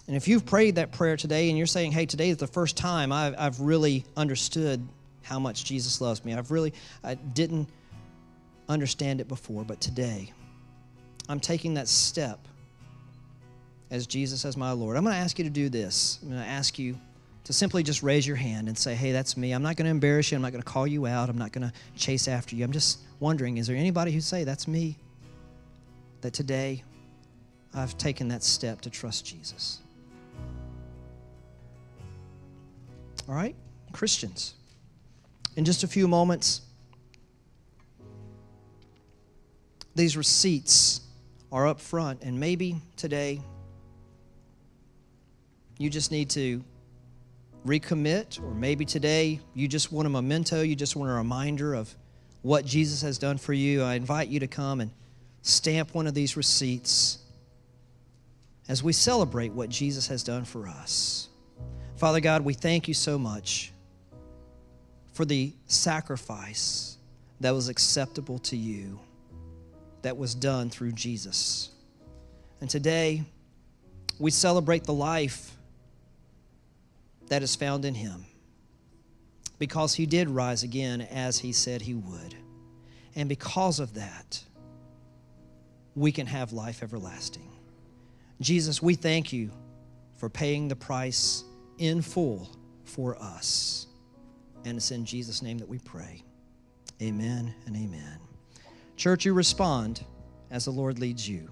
And 0.07 0.17
if 0.17 0.27
you've 0.27 0.45
prayed 0.45 0.75
that 0.75 0.91
prayer 0.91 1.15
today 1.15 1.47
and 1.47 1.57
you're 1.57 1.67
saying, 1.67 1.93
hey, 1.93 2.05
today 2.05 2.31
is 2.31 2.35
the 2.37 2.47
first 2.47 2.75
time 2.75 3.13
I've, 3.13 3.35
I've 3.37 3.61
really 3.61 4.03
understood 4.17 4.85
how 5.21 5.39
much 5.39 5.65
Jesus 5.65 6.01
loves 6.01 6.23
me, 6.25 6.33
I've 6.33 6.51
really, 6.51 6.73
I 7.03 7.15
didn't 7.15 7.67
understand 8.69 9.21
it 9.21 9.27
before, 9.27 9.63
but 9.63 9.81
today 9.81 10.31
I'm 11.29 11.39
taking 11.39 11.75
that 11.75 11.87
step 11.87 12.47
as 13.91 14.07
Jesus 14.07 14.45
as 14.45 14.55
my 14.55 14.71
Lord, 14.71 14.95
I'm 14.95 15.03
going 15.03 15.13
to 15.13 15.19
ask 15.19 15.37
you 15.37 15.43
to 15.43 15.51
do 15.51 15.69
this. 15.69 16.17
I'm 16.23 16.29
going 16.29 16.41
to 16.41 16.47
ask 16.47 16.79
you 16.79 16.97
to 17.43 17.53
simply 17.53 17.83
just 17.83 18.01
raise 18.01 18.25
your 18.25 18.37
hand 18.37 18.69
and 18.69 18.77
say, 18.77 18.95
Hey, 18.95 19.11
that's 19.11 19.35
me. 19.35 19.51
I'm 19.51 19.61
not 19.61 19.75
going 19.75 19.85
to 19.85 19.91
embarrass 19.91 20.31
you. 20.31 20.37
I'm 20.37 20.41
not 20.41 20.53
going 20.53 20.63
to 20.63 20.69
call 20.69 20.87
you 20.87 21.05
out. 21.05 21.29
I'm 21.29 21.37
not 21.37 21.51
going 21.51 21.69
to 21.69 21.73
chase 21.97 22.27
after 22.27 22.55
you. 22.55 22.63
I'm 22.63 22.71
just 22.71 22.99
wondering, 23.19 23.57
is 23.57 23.67
there 23.67 23.75
anybody 23.75 24.11
who 24.11 24.21
say, 24.21 24.45
That's 24.45 24.67
me? 24.67 24.97
That 26.21 26.33
today 26.33 26.83
I've 27.73 27.97
taken 27.97 28.29
that 28.29 28.43
step 28.43 28.79
to 28.81 28.89
trust 28.89 29.25
Jesus. 29.25 29.79
All 33.27 33.35
right? 33.35 33.55
Christians, 33.91 34.53
in 35.55 35.65
just 35.65 35.83
a 35.83 35.87
few 35.87 36.07
moments, 36.07 36.61
these 39.95 40.15
receipts 40.15 41.01
are 41.51 41.67
up 41.67 41.79
front, 41.79 42.23
and 42.23 42.39
maybe 42.39 42.81
today 42.95 43.41
you 45.77 45.89
just 45.89 46.11
need 46.11 46.29
to 46.29 46.63
recommit, 47.65 48.41
or 48.41 48.53
maybe 48.53 48.85
today 48.85 49.39
you 49.53 49.67
just 49.67 49.91
want 49.91 50.07
a 50.07 50.09
memento, 50.09 50.61
you 50.61 50.75
just 50.75 50.95
want 50.95 51.11
a 51.11 51.13
reminder 51.13 51.73
of 51.73 51.93
what 52.41 52.65
Jesus 52.65 53.01
has 53.01 53.17
done 53.17 53.37
for 53.37 53.53
you. 53.53 53.83
I 53.83 53.95
invite 53.95 54.29
you 54.29 54.39
to 54.39 54.47
come 54.47 54.81
and 54.81 54.91
stamp 55.41 55.93
one 55.93 56.07
of 56.07 56.13
these 56.13 56.37
receipts 56.37 57.19
as 58.69 58.81
we 58.81 58.93
celebrate 58.93 59.51
what 59.51 59.69
Jesus 59.69 60.07
has 60.07 60.23
done 60.23 60.45
for 60.45 60.67
us. 60.67 61.27
Father 61.97 62.19
God, 62.19 62.43
we 62.43 62.53
thank 62.53 62.87
you 62.87 62.93
so 62.93 63.19
much 63.19 63.70
for 65.21 65.25
the 65.25 65.53
sacrifice 65.67 66.97
that 67.41 67.51
was 67.51 67.69
acceptable 67.69 68.39
to 68.39 68.57
you, 68.57 68.99
that 70.01 70.17
was 70.17 70.33
done 70.33 70.67
through 70.67 70.91
Jesus. 70.93 71.69
And 72.59 72.67
today, 72.67 73.21
we 74.17 74.31
celebrate 74.31 74.83
the 74.83 74.95
life 74.95 75.55
that 77.27 77.43
is 77.43 77.55
found 77.55 77.85
in 77.85 77.93
him 77.93 78.25
because 79.59 79.93
he 79.93 80.07
did 80.07 80.27
rise 80.27 80.63
again 80.63 81.01
as 81.01 81.37
he 81.37 81.51
said 81.51 81.83
he 81.83 81.93
would. 81.93 82.33
And 83.15 83.29
because 83.29 83.79
of 83.79 83.93
that, 83.93 84.43
we 85.93 86.11
can 86.11 86.25
have 86.25 86.51
life 86.51 86.81
everlasting. 86.81 87.51
Jesus, 88.39 88.81
we 88.81 88.95
thank 88.95 89.31
you 89.31 89.51
for 90.17 90.29
paying 90.29 90.67
the 90.67 90.75
price 90.75 91.43
in 91.77 92.01
full 92.01 92.49
for 92.85 93.21
us. 93.21 93.85
And 94.65 94.77
it's 94.77 94.91
in 94.91 95.05
Jesus' 95.05 95.41
name 95.41 95.57
that 95.57 95.67
we 95.67 95.79
pray. 95.79 96.23
Amen 97.01 97.53
and 97.65 97.75
amen. 97.75 98.19
Church, 98.95 99.25
you 99.25 99.33
respond 99.33 100.05
as 100.51 100.65
the 100.65 100.71
Lord 100.71 100.99
leads 100.99 101.27
you. 101.27 101.49